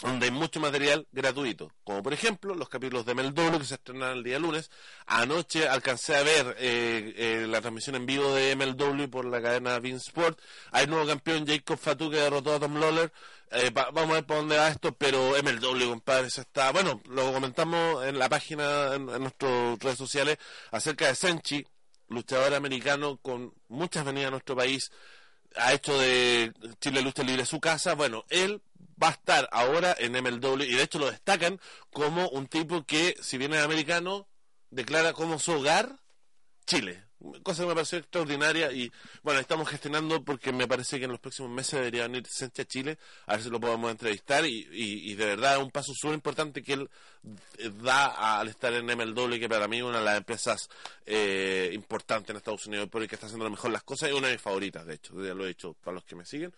donde 0.02 0.26
hay 0.26 0.32
mucho 0.32 0.60
material 0.60 1.06
gratuito, 1.12 1.72
como 1.84 2.02
por 2.02 2.12
ejemplo 2.12 2.54
los 2.54 2.68
capítulos 2.68 3.04
de 3.04 3.14
MLW 3.14 3.58
que 3.58 3.64
se 3.64 3.74
estrenan 3.74 4.16
el 4.16 4.24
día 4.24 4.38
lunes. 4.38 4.70
Anoche 5.06 5.68
alcancé 5.68 6.16
a 6.16 6.22
ver 6.22 6.56
eh, 6.58 7.12
eh, 7.16 7.46
la 7.46 7.60
transmisión 7.60 7.96
en 7.96 8.06
vivo 8.06 8.34
de 8.34 8.56
MLW 8.56 9.08
por 9.10 9.26
la 9.26 9.42
cadena 9.42 9.78
Vince 9.78 10.08
Sport. 10.08 10.40
Hay 10.72 10.86
nuevo 10.86 11.06
campeón 11.06 11.46
Jacob 11.46 11.78
Fatu 11.78 12.10
que 12.10 12.16
derrotó 12.16 12.54
a 12.54 12.60
Tom 12.60 12.80
Lawler. 12.80 13.12
Eh, 13.50 13.70
vamos 13.74 14.10
a 14.10 14.14
ver 14.14 14.26
por 14.26 14.36
dónde 14.38 14.56
va 14.56 14.68
esto, 14.68 14.92
pero 14.92 15.32
MLW, 15.42 15.88
compadre, 15.88 16.30
se 16.30 16.42
está... 16.42 16.70
Bueno, 16.70 17.02
lo 17.08 17.32
comentamos 17.32 18.04
en 18.06 18.18
la 18.18 18.28
página, 18.28 18.94
en, 18.94 19.08
en 19.08 19.20
nuestras 19.22 19.78
redes 19.80 19.98
sociales, 19.98 20.38
acerca 20.70 21.08
de 21.08 21.16
Senchi, 21.16 21.66
luchador 22.08 22.54
americano 22.54 23.18
con 23.18 23.52
muchas 23.68 24.04
venidas 24.04 24.28
a 24.28 24.30
nuestro 24.30 24.54
país, 24.54 24.92
ha 25.56 25.72
hecho 25.72 25.98
de 25.98 26.52
Chile 26.80 27.02
Lucha 27.02 27.24
Libre 27.24 27.44
su 27.44 27.60
casa. 27.60 27.94
Bueno, 27.94 28.24
él 28.28 28.62
va 29.02 29.08
a 29.08 29.12
estar 29.12 29.48
ahora 29.52 29.96
en 29.98 30.12
MLW 30.12 30.62
y 30.62 30.74
de 30.74 30.82
hecho 30.82 30.98
lo 30.98 31.10
destacan 31.10 31.60
como 31.92 32.28
un 32.28 32.46
tipo 32.46 32.84
que, 32.84 33.16
si 33.20 33.38
bien 33.38 33.54
es 33.54 33.62
americano, 33.62 34.28
declara 34.70 35.12
como 35.12 35.38
su 35.38 35.52
hogar 35.52 35.98
Chile. 36.66 37.04
Cosa 37.42 37.62
que 37.62 37.68
me 37.68 37.74
pareció 37.74 37.98
extraordinaria 37.98 38.72
y 38.72 38.90
bueno, 39.22 39.40
estamos 39.40 39.68
gestionando 39.68 40.24
porque 40.24 40.52
me 40.52 40.66
parece 40.66 40.98
que 40.98 41.04
en 41.04 41.10
los 41.10 41.20
próximos 41.20 41.50
meses 41.50 41.72
debería 41.72 42.04
venir 42.04 42.24
a 42.26 42.64
Chile, 42.64 42.96
a 43.26 43.32
ver 43.34 43.42
si 43.42 43.50
lo 43.50 43.60
podemos 43.60 43.90
entrevistar 43.90 44.46
y, 44.46 44.66
y, 44.72 45.14
de 45.16 45.26
verdad 45.26 45.56
es 45.56 45.62
un 45.62 45.70
paso 45.70 45.92
súper 45.92 46.14
importante 46.14 46.62
que 46.62 46.72
él 46.72 46.90
da 47.82 48.38
al 48.38 48.48
estar 48.48 48.72
en 48.72 48.86
MLW, 48.86 49.38
que 49.38 49.50
para 49.50 49.68
mí 49.68 49.78
es 49.78 49.82
una 49.82 49.98
de 49.98 50.04
las 50.04 50.16
empresas 50.16 50.70
eh, 51.04 51.70
importantes 51.74 52.30
en 52.30 52.36
Estados 52.36 52.64
Unidos, 52.66 52.88
porque 52.90 53.14
está 53.14 53.26
haciendo 53.26 53.50
mejor 53.50 53.70
las 53.70 53.82
cosas 53.82 54.08
y 54.08 54.12
una 54.12 54.28
de 54.28 54.34
mis 54.34 54.42
favoritas, 54.42 54.86
de 54.86 54.94
hecho, 54.94 55.22
ya 55.22 55.34
lo 55.34 55.44
he 55.44 55.48
dicho 55.48 55.74
para 55.74 55.96
los 55.96 56.04
que 56.04 56.16
me 56.16 56.24
siguen. 56.24 56.54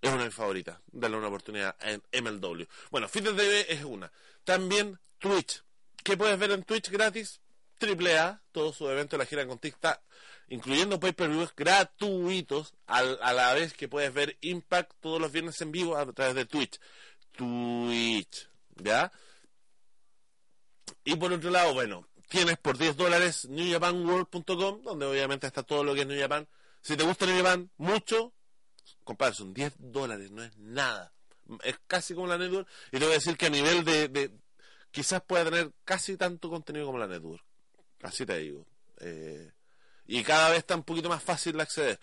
Es 0.00 0.10
una 0.10 0.20
de 0.20 0.26
mis 0.26 0.34
favoritas. 0.34 0.78
Darle 0.92 1.16
una 1.16 1.28
oportunidad 1.28 1.76
en 1.80 2.02
MLW. 2.22 2.64
Bueno, 2.90 3.08
Fitness 3.08 3.36
TV 3.36 3.72
es 3.72 3.84
una. 3.84 4.10
También 4.44 4.98
Twitch. 5.18 5.62
¿Qué 6.04 6.16
puedes 6.16 6.38
ver 6.38 6.52
en 6.52 6.62
Twitch 6.62 6.90
gratis? 6.90 7.40
Triple 7.78 8.18
A, 8.18 8.42
todos 8.52 8.76
sus 8.76 8.90
eventos 8.90 9.12
de 9.12 9.18
la 9.18 9.26
gira 9.26 9.46
con 9.46 9.58
TikTok, 9.58 10.00
incluyendo 10.48 10.98
pay-per-views 10.98 11.54
gratuitos, 11.56 12.74
a 12.86 13.32
la 13.32 13.54
vez 13.54 13.72
que 13.72 13.88
puedes 13.88 14.12
ver 14.12 14.36
Impact 14.40 14.92
todos 15.00 15.20
los 15.20 15.30
viernes 15.30 15.60
en 15.60 15.70
vivo 15.70 15.96
a 15.96 16.12
través 16.12 16.34
de 16.34 16.44
Twitch. 16.44 16.80
Twitch, 17.32 18.48
¿ya? 18.76 19.12
Y 21.04 21.14
por 21.16 21.32
otro 21.32 21.50
lado, 21.50 21.72
bueno, 21.72 22.08
tienes 22.28 22.58
por 22.58 22.76
10 22.76 22.96
dólares 22.96 23.48
newjapanworld.com, 23.48 24.82
donde 24.82 25.06
obviamente 25.06 25.46
está 25.46 25.62
todo 25.62 25.84
lo 25.84 25.94
que 25.94 26.00
es 26.00 26.06
New 26.06 26.20
Japan. 26.20 26.48
Si 26.82 26.96
te 26.96 27.04
gusta 27.04 27.26
New 27.26 27.36
Japan 27.36 27.70
mucho, 27.76 28.32
compadre, 29.04 29.34
son 29.34 29.54
10 29.54 29.74
dólares, 29.78 30.30
no 30.30 30.42
es 30.42 30.56
nada. 30.58 31.12
Es 31.64 31.78
casi 31.86 32.14
como 32.14 32.26
la 32.26 32.38
network. 32.38 32.68
Y 32.92 32.98
te 32.98 33.04
voy 33.04 33.12
a 33.12 33.18
decir 33.18 33.36
que 33.36 33.46
a 33.46 33.50
nivel 33.50 33.84
de, 33.84 34.08
de 34.08 34.30
quizás 34.90 35.22
pueda 35.22 35.44
tener 35.44 35.70
casi 35.84 36.16
tanto 36.16 36.50
contenido 36.50 36.86
como 36.86 36.98
la 36.98 37.06
network. 37.06 37.42
Así 38.02 38.24
te 38.26 38.38
digo. 38.38 38.66
Eh, 39.00 39.50
y 40.06 40.22
cada 40.22 40.50
vez 40.50 40.58
está 40.58 40.74
un 40.74 40.82
poquito 40.82 41.08
más 41.08 41.22
fácil 41.22 41.56
de 41.56 41.62
acceder 41.62 42.00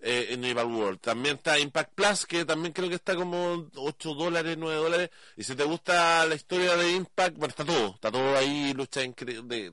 eh, 0.00 0.28
en 0.30 0.42
Rival 0.42 0.66
World. 0.66 1.00
También 1.00 1.36
está 1.36 1.58
Impact 1.58 1.92
Plus, 1.94 2.26
que 2.26 2.44
también 2.44 2.72
creo 2.72 2.88
que 2.88 2.94
está 2.94 3.16
como 3.16 3.68
8 3.74 4.14
dólares, 4.14 4.56
9 4.58 4.76
dólares. 4.76 5.10
Y 5.36 5.44
si 5.44 5.54
te 5.56 5.64
gusta 5.64 6.24
la 6.26 6.34
historia 6.34 6.76
de 6.76 6.92
Impact, 6.92 7.36
bueno, 7.36 7.50
está 7.50 7.64
todo. 7.64 7.94
Está 7.94 8.10
todo 8.10 8.36
ahí, 8.36 8.72
lucha 8.74 9.00
de, 9.00 9.72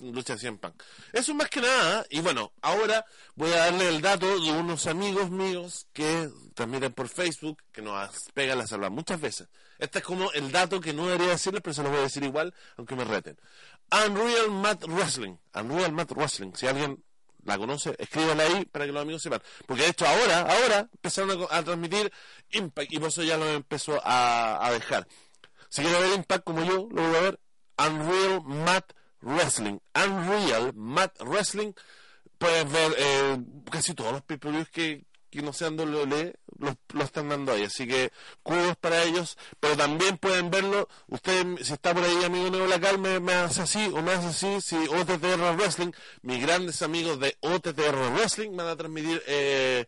lucha 0.00 0.34
de 0.34 0.38
100 0.40 0.58
Punk. 0.58 0.82
Eso 1.12 1.34
más 1.34 1.48
que 1.48 1.60
nada. 1.60 2.04
Y 2.10 2.20
bueno, 2.20 2.52
ahora 2.62 3.04
voy 3.34 3.50
a 3.52 3.56
darle 3.56 3.88
el 3.88 4.00
dato 4.00 4.26
de 4.40 4.50
unos 4.52 4.86
amigos 4.86 5.30
míos 5.30 5.86
que 5.92 6.30
transmiten 6.54 6.92
por 6.92 7.08
Facebook, 7.08 7.62
que 7.72 7.82
nos 7.82 8.30
pegan 8.34 8.58
la 8.58 8.66
salva 8.66 8.90
muchas 8.90 9.20
veces. 9.20 9.48
Este 9.78 9.98
es 9.98 10.04
como 10.04 10.32
el 10.32 10.50
dato 10.50 10.80
que 10.80 10.92
no 10.92 11.06
debería 11.06 11.28
decirles, 11.28 11.62
pero 11.62 11.74
se 11.74 11.82
lo 11.82 11.90
voy 11.90 11.98
a 11.98 12.02
decir 12.02 12.24
igual, 12.24 12.54
aunque 12.76 12.96
me 12.96 13.04
reten. 13.04 13.38
Unreal 13.92 14.50
Mat 14.50 14.84
Wrestling. 14.86 15.36
Unreal 15.54 15.92
Mat 15.92 16.10
Wrestling. 16.12 16.52
Si 16.54 16.66
alguien 16.66 17.02
la 17.44 17.56
conoce, 17.56 17.94
escríbala 17.98 18.42
ahí 18.44 18.64
para 18.66 18.86
que 18.86 18.92
los 18.92 19.02
amigos 19.02 19.22
sepan. 19.22 19.42
Porque 19.66 19.82
de 19.82 19.90
hecho 19.90 20.06
ahora, 20.06 20.40
ahora 20.40 20.88
empezaron 20.92 21.46
a, 21.50 21.62
transmitir 21.62 22.12
Impact 22.50 22.92
y 22.92 22.98
por 22.98 23.08
eso 23.08 23.22
ya 23.22 23.36
lo 23.36 23.48
empezó 23.48 24.00
a, 24.04 24.66
a 24.66 24.72
dejar. 24.72 25.06
Si 25.68 25.82
quieren 25.82 26.00
ver 26.00 26.18
Impact 26.18 26.44
como 26.44 26.64
yo, 26.64 26.88
lo 26.90 27.08
voy 27.08 27.16
a 27.16 27.20
ver. 27.20 27.40
Unreal 27.78 28.42
Mat 28.42 28.92
Wrestling. 29.22 29.78
Unreal 29.94 30.72
Mat 30.74 31.18
Wrestling. 31.20 31.72
Puedes 32.38 32.70
ver 32.70 32.94
eh, 32.98 33.38
casi 33.70 33.94
todos 33.94 34.12
los 34.12 34.22
pay 34.22 34.38
que, 34.72 35.04
que 35.30 35.42
no 35.42 35.52
sean 35.52 35.78
WWE 35.78 36.34
lo, 36.58 36.76
lo 36.92 37.04
están 37.04 37.28
dando 37.28 37.52
ahí. 37.52 37.64
Así 37.64 37.86
que 37.86 38.12
cuidos 38.42 38.76
para 38.76 39.02
ellos, 39.04 39.36
pero 39.60 39.76
también 39.76 40.18
pueden 40.18 40.50
verlo. 40.50 40.88
Usted, 41.08 41.46
si 41.62 41.72
está 41.72 41.94
por 41.94 42.04
ahí, 42.04 42.24
amigo 42.24 42.50
nuevo 42.50 42.66
local, 42.66 42.98
me, 42.98 43.20
me 43.20 43.34
hace 43.34 43.62
así 43.62 43.90
o 43.94 44.02
me 44.02 44.12
hace 44.12 44.28
así. 44.28 44.60
Si 44.60 44.76
OTTR 44.76 45.56
Wrestling, 45.56 45.92
mis 46.22 46.40
grandes 46.40 46.82
amigos 46.82 47.18
de 47.20 47.36
OTTR 47.40 48.12
Wrestling 48.14 48.56
van 48.56 48.68
a 48.68 48.76
transmitir 48.76 49.22
eh, 49.26 49.86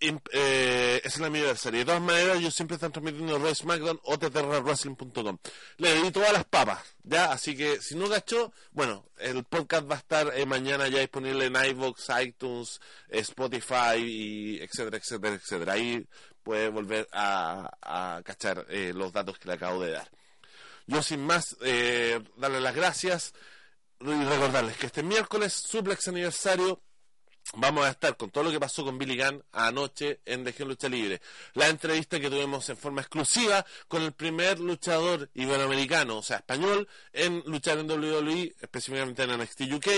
eh, 0.00 1.00
es 1.04 1.16
el 1.16 1.24
aniversario. 1.24 1.80
De 1.80 1.84
todas 1.86 2.00
maneras, 2.00 2.38
ellos 2.38 2.54
siempre 2.54 2.76
están 2.76 2.92
transmitiendo 2.92 3.38
Raw 3.38 3.54
SmackDown 3.54 4.00
o 4.04 4.18
TTRWrestling.com. 4.18 5.38
Le 5.78 6.02
di 6.02 6.10
todas 6.10 6.32
las 6.32 6.44
papas, 6.44 6.80
¿ya? 7.02 7.32
Así 7.32 7.56
que 7.56 7.80
si 7.80 7.96
no 7.96 8.08
gachó, 8.08 8.52
bueno, 8.72 9.04
el 9.18 9.44
podcast 9.44 9.90
va 9.90 9.96
a 9.96 9.98
estar 9.98 10.32
eh, 10.34 10.46
mañana 10.46 10.88
ya 10.88 11.00
disponible 11.00 11.46
en 11.46 11.56
iVoox, 11.56 12.08
iTunes, 12.22 12.80
Spotify, 13.08 13.96
y 13.98 14.60
etcétera, 14.60 14.98
etcétera, 14.98 15.34
etcétera. 15.34 15.72
Ahí 15.72 16.06
puede 16.42 16.68
volver 16.68 17.08
a, 17.12 18.22
cachar 18.24 18.66
eh, 18.70 18.92
los 18.94 19.12
datos 19.12 19.38
que 19.38 19.48
le 19.48 19.54
acabo 19.54 19.82
de 19.82 19.92
dar. 19.92 20.10
Yo 20.86 21.02
sin 21.02 21.20
más, 21.20 21.56
eh, 21.60 22.20
darle 22.36 22.60
las 22.60 22.74
gracias 22.74 23.34
y 24.00 24.06
recordarles 24.06 24.76
que 24.76 24.86
este 24.86 25.02
miércoles, 25.02 25.52
suplex 25.52 26.08
aniversario, 26.08 26.80
Vamos 27.54 27.86
a 27.86 27.90
estar 27.90 28.16
con 28.16 28.30
todo 28.30 28.44
lo 28.44 28.50
que 28.50 28.60
pasó 28.60 28.84
con 28.84 28.98
Billy 28.98 29.16
Gunn 29.16 29.42
anoche 29.52 30.20
en 30.26 30.44
Legión 30.44 30.68
Lucha 30.68 30.88
Libre. 30.88 31.22
La 31.54 31.68
entrevista 31.68 32.20
que 32.20 32.28
tuvimos 32.28 32.68
en 32.68 32.76
forma 32.76 33.00
exclusiva 33.00 33.64
con 33.88 34.02
el 34.02 34.12
primer 34.12 34.60
luchador 34.60 35.30
iberoamericano, 35.32 36.18
o 36.18 36.22
sea, 36.22 36.38
español, 36.38 36.86
en 37.12 37.42
luchar 37.46 37.78
en 37.78 37.90
WWE, 37.90 38.54
específicamente 38.60 39.22
en 39.22 39.40
NXT 39.40 39.62
UK, 39.72 39.88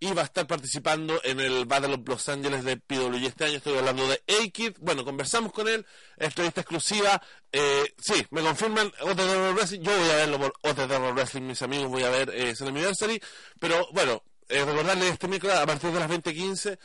y 0.00 0.12
va 0.12 0.22
a 0.22 0.24
estar 0.24 0.46
participando 0.46 1.20
en 1.24 1.40
el 1.40 1.66
Battle 1.66 1.94
of 1.94 2.08
Los 2.08 2.28
Angeles 2.28 2.64
de 2.64 2.78
PWG 2.78 3.26
este 3.26 3.44
año. 3.44 3.56
Estoy 3.56 3.76
hablando 3.76 4.08
de 4.08 4.22
A-Kid. 4.42 4.72
Bueno, 4.80 5.04
conversamos 5.04 5.52
con 5.52 5.68
él, 5.68 5.86
entrevista 6.16 6.62
exclusiva. 6.62 7.22
Eh, 7.52 7.94
sí, 7.98 8.26
me 8.30 8.40
confirman 8.40 8.90
OTT 9.00 9.54
Wrestling. 9.54 9.80
Yo 9.82 9.96
voy 9.96 10.10
a 10.10 10.16
verlo 10.16 10.38
por 10.38 10.54
OTT 10.62 11.14
Wrestling, 11.14 11.42
mis 11.42 11.62
amigos, 11.62 11.88
voy 11.88 12.02
a 12.02 12.10
ver 12.10 12.30
eh, 12.34 12.54
Anniversary. 12.60 13.20
Pero 13.60 13.88
bueno, 13.92 14.22
eh, 14.48 14.64
recordarle 14.64 15.08
este 15.08 15.28
miércoles 15.28 15.56
a 15.56 15.66
partir 15.66 15.90
de 15.90 16.00
las 16.00 16.10
20.15 16.10 16.78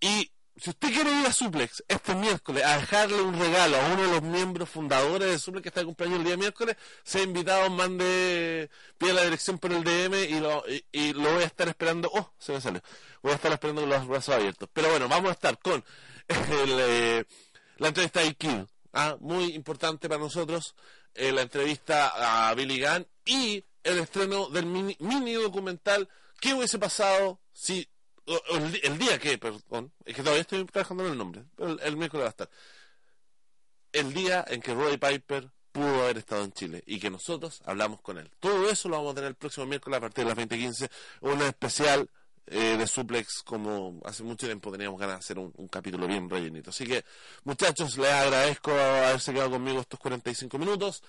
y 0.00 0.30
si 0.56 0.70
usted 0.70 0.92
quiere 0.92 1.10
ir 1.10 1.26
a 1.26 1.32
Suplex 1.32 1.82
este 1.88 2.14
miércoles 2.14 2.64
a 2.64 2.78
dejarle 2.78 3.20
un 3.20 3.38
regalo 3.38 3.76
a 3.76 3.86
uno 3.86 4.02
de 4.02 4.08
los 4.08 4.22
miembros 4.22 4.68
fundadores 4.68 5.28
de 5.28 5.38
Suplex 5.38 5.62
que 5.62 5.68
está 5.68 5.80
de 5.80 5.86
cumpleaños 5.86 6.20
el 6.20 6.24
día 6.24 6.36
miércoles, 6.36 6.76
sea 7.02 7.22
invitado, 7.22 7.68
mande, 7.70 8.70
pide 8.96 9.12
la 9.14 9.24
dirección 9.24 9.58
por 9.58 9.72
el 9.72 9.82
DM 9.82 10.14
y 10.14 10.40
lo, 10.40 10.64
y, 10.92 11.12
lo 11.12 11.32
voy 11.32 11.42
a 11.42 11.46
estar 11.46 11.68
esperando. 11.68 12.08
Oh, 12.12 12.32
se 12.38 12.52
me 12.52 12.60
sale. 12.60 12.82
Voy 13.22 13.32
a 13.32 13.34
estar 13.34 13.52
esperando 13.52 13.82
con 13.82 13.90
los 13.90 14.06
brazos 14.06 14.34
abiertos. 14.34 14.68
Pero 14.72 14.90
bueno, 14.90 15.08
vamos 15.08 15.30
a 15.30 15.32
estar 15.32 15.58
con 15.58 15.84
eh, 16.28 17.24
la 17.78 17.88
entrevista 17.88 18.20
de 18.20 18.34
Kill. 18.34 18.66
Ah, 18.92 19.16
muy 19.20 19.54
importante 19.54 20.08
para 20.08 20.20
nosotros. 20.20 20.76
Eh, 21.14 21.32
la 21.32 21.42
entrevista 21.42 22.48
a 22.48 22.54
Billy 22.54 22.80
Gunn 22.80 23.06
y 23.24 23.64
el 23.82 23.98
estreno 23.98 24.48
del 24.50 24.66
mini, 24.66 24.96
mini 25.00 25.34
documental 25.34 26.08
¿Qué 26.44 26.52
hubiese 26.52 26.78
pasado 26.78 27.40
si 27.54 27.88
el, 28.82 28.98
día 28.98 29.18
que, 29.18 29.38
perdón, 29.38 29.94
es 30.04 30.14
que 30.14 30.20
todavía 30.20 30.42
estoy 30.42 30.62
trabajando 30.66 31.06
en 31.06 31.12
el 31.12 31.16
nombre, 31.16 31.42
pero 31.56 31.80
el, 31.80 31.96
miércoles 31.96 32.24
va 32.24 32.26
a 32.26 32.30
estar. 32.32 32.50
El 33.90 34.12
día 34.12 34.44
en 34.48 34.60
que 34.60 34.74
Roy 34.74 34.98
Piper 34.98 35.50
pudo 35.72 36.02
haber 36.02 36.18
estado 36.18 36.44
en 36.44 36.52
Chile 36.52 36.84
y 36.86 37.00
que 37.00 37.08
nosotros 37.08 37.62
hablamos 37.64 38.02
con 38.02 38.18
él. 38.18 38.30
Todo 38.40 38.68
eso 38.68 38.90
lo 38.90 38.98
vamos 38.98 39.12
a 39.12 39.14
tener 39.14 39.30
el 39.30 39.36
próximo 39.36 39.64
miércoles 39.64 39.96
a 39.96 40.00
partir 40.02 40.26
de 40.26 40.34
las 40.34 40.46
20.15, 40.46 40.90
una 41.22 41.48
especial 41.48 42.10
eh, 42.46 42.76
de 42.76 42.86
suplex 42.86 43.42
como 43.42 44.02
hace 44.04 44.22
mucho 44.22 44.46
tiempo 44.46 44.70
teníamos 44.70 45.00
ganas 45.00 45.14
de 45.14 45.20
hacer 45.20 45.38
un, 45.38 45.50
capítulo 45.68 46.06
bien 46.06 46.28
rellenito. 46.28 46.68
Así 46.68 46.86
que 46.86 47.06
muchachos, 47.44 47.96
les 47.96 48.12
agradezco 48.12 48.70
haberse 48.70 49.32
quedado 49.32 49.52
conmigo 49.52 49.80
estos 49.80 49.98
45 49.98 50.58
minutos. 50.58 51.02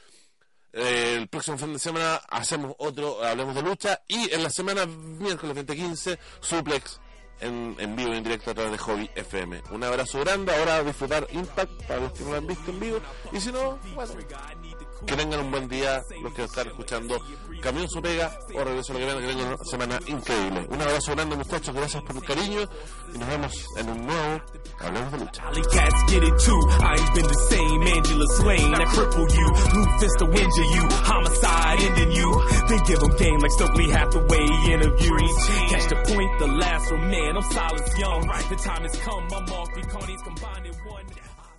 Eh, 0.77 1.15
el 1.19 1.29
próximo 1.29 1.57
fin 1.57 1.71
de 1.71 1.79
semana 1.79 2.15
hacemos 2.27 2.75
otro, 2.79 3.23
hablemos 3.23 3.55
de 3.55 3.61
lucha 3.61 4.01
y 4.09 4.29
en 4.33 4.43
la 4.43 4.49
semana 4.49 4.85
miércoles 4.85 5.55
2015 5.55 6.19
suplex 6.41 6.99
en, 7.39 7.77
en 7.79 7.95
vivo, 7.95 8.13
en 8.13 8.21
directo 8.21 8.51
a 8.51 8.53
través 8.53 8.73
de 8.73 8.77
Hobby 8.79 9.09
FM. 9.15 9.63
Un 9.71 9.85
abrazo 9.85 10.19
grande, 10.19 10.53
ahora 10.53 10.83
disfrutar 10.83 11.27
Impact 11.31 11.71
para 11.87 12.01
los 12.01 12.11
que 12.11 12.25
no 12.25 12.31
lo 12.31 12.37
han 12.37 12.47
visto 12.47 12.71
en 12.71 12.79
vivo 12.81 12.99
y 13.31 13.39
si 13.39 13.53
no, 13.53 13.79
bueno, 13.95 14.13
que 15.05 15.15
tengan 15.15 15.41
un 15.41 15.51
buen 15.51 15.67
día 15.67 16.01
los 16.21 16.33
que 16.33 16.43
están 16.43 16.67
escuchando 16.67 17.19
Camión 17.61 17.89
su 17.89 18.01
pega 18.01 18.37
o 18.53 18.63
regreso 18.63 18.93
a 18.93 18.97
que 18.97 19.05
viene, 19.05 19.21
que 19.21 19.27
tengan 19.27 19.47
una 19.47 19.57
semana 19.63 19.99
increíble. 20.05 20.67
Un 20.69 20.81
abrazo 20.81 21.11
grande 21.13 21.35
muchachos, 21.35 21.73
gracias 21.73 22.03
por 22.03 22.15
el 22.15 22.23
cariño 22.23 22.61
y 23.13 23.17
nos 23.17 23.27
vemos 23.27 23.65
en 23.77 23.89
un 23.89 24.05
nuevo 24.05 24.41
Hablemos 24.79 25.11
de 25.11 25.17
Lucha. 25.19 25.43
been 27.15 27.27
the 36.39 36.47
last 36.47 36.91
one, 36.91 37.09
man, 37.09 37.35
I'm 37.35 37.43
Silas 37.43 37.99
Young. 37.99 38.27
The 38.49 38.55
time 38.55 38.81
has 38.83 38.99
come, 38.99 39.27
I'm 39.31 39.49
off, 39.49 39.67
Coney's 39.89 40.21
combined 40.21 40.65
in 40.65 40.73
one. 40.85 41.05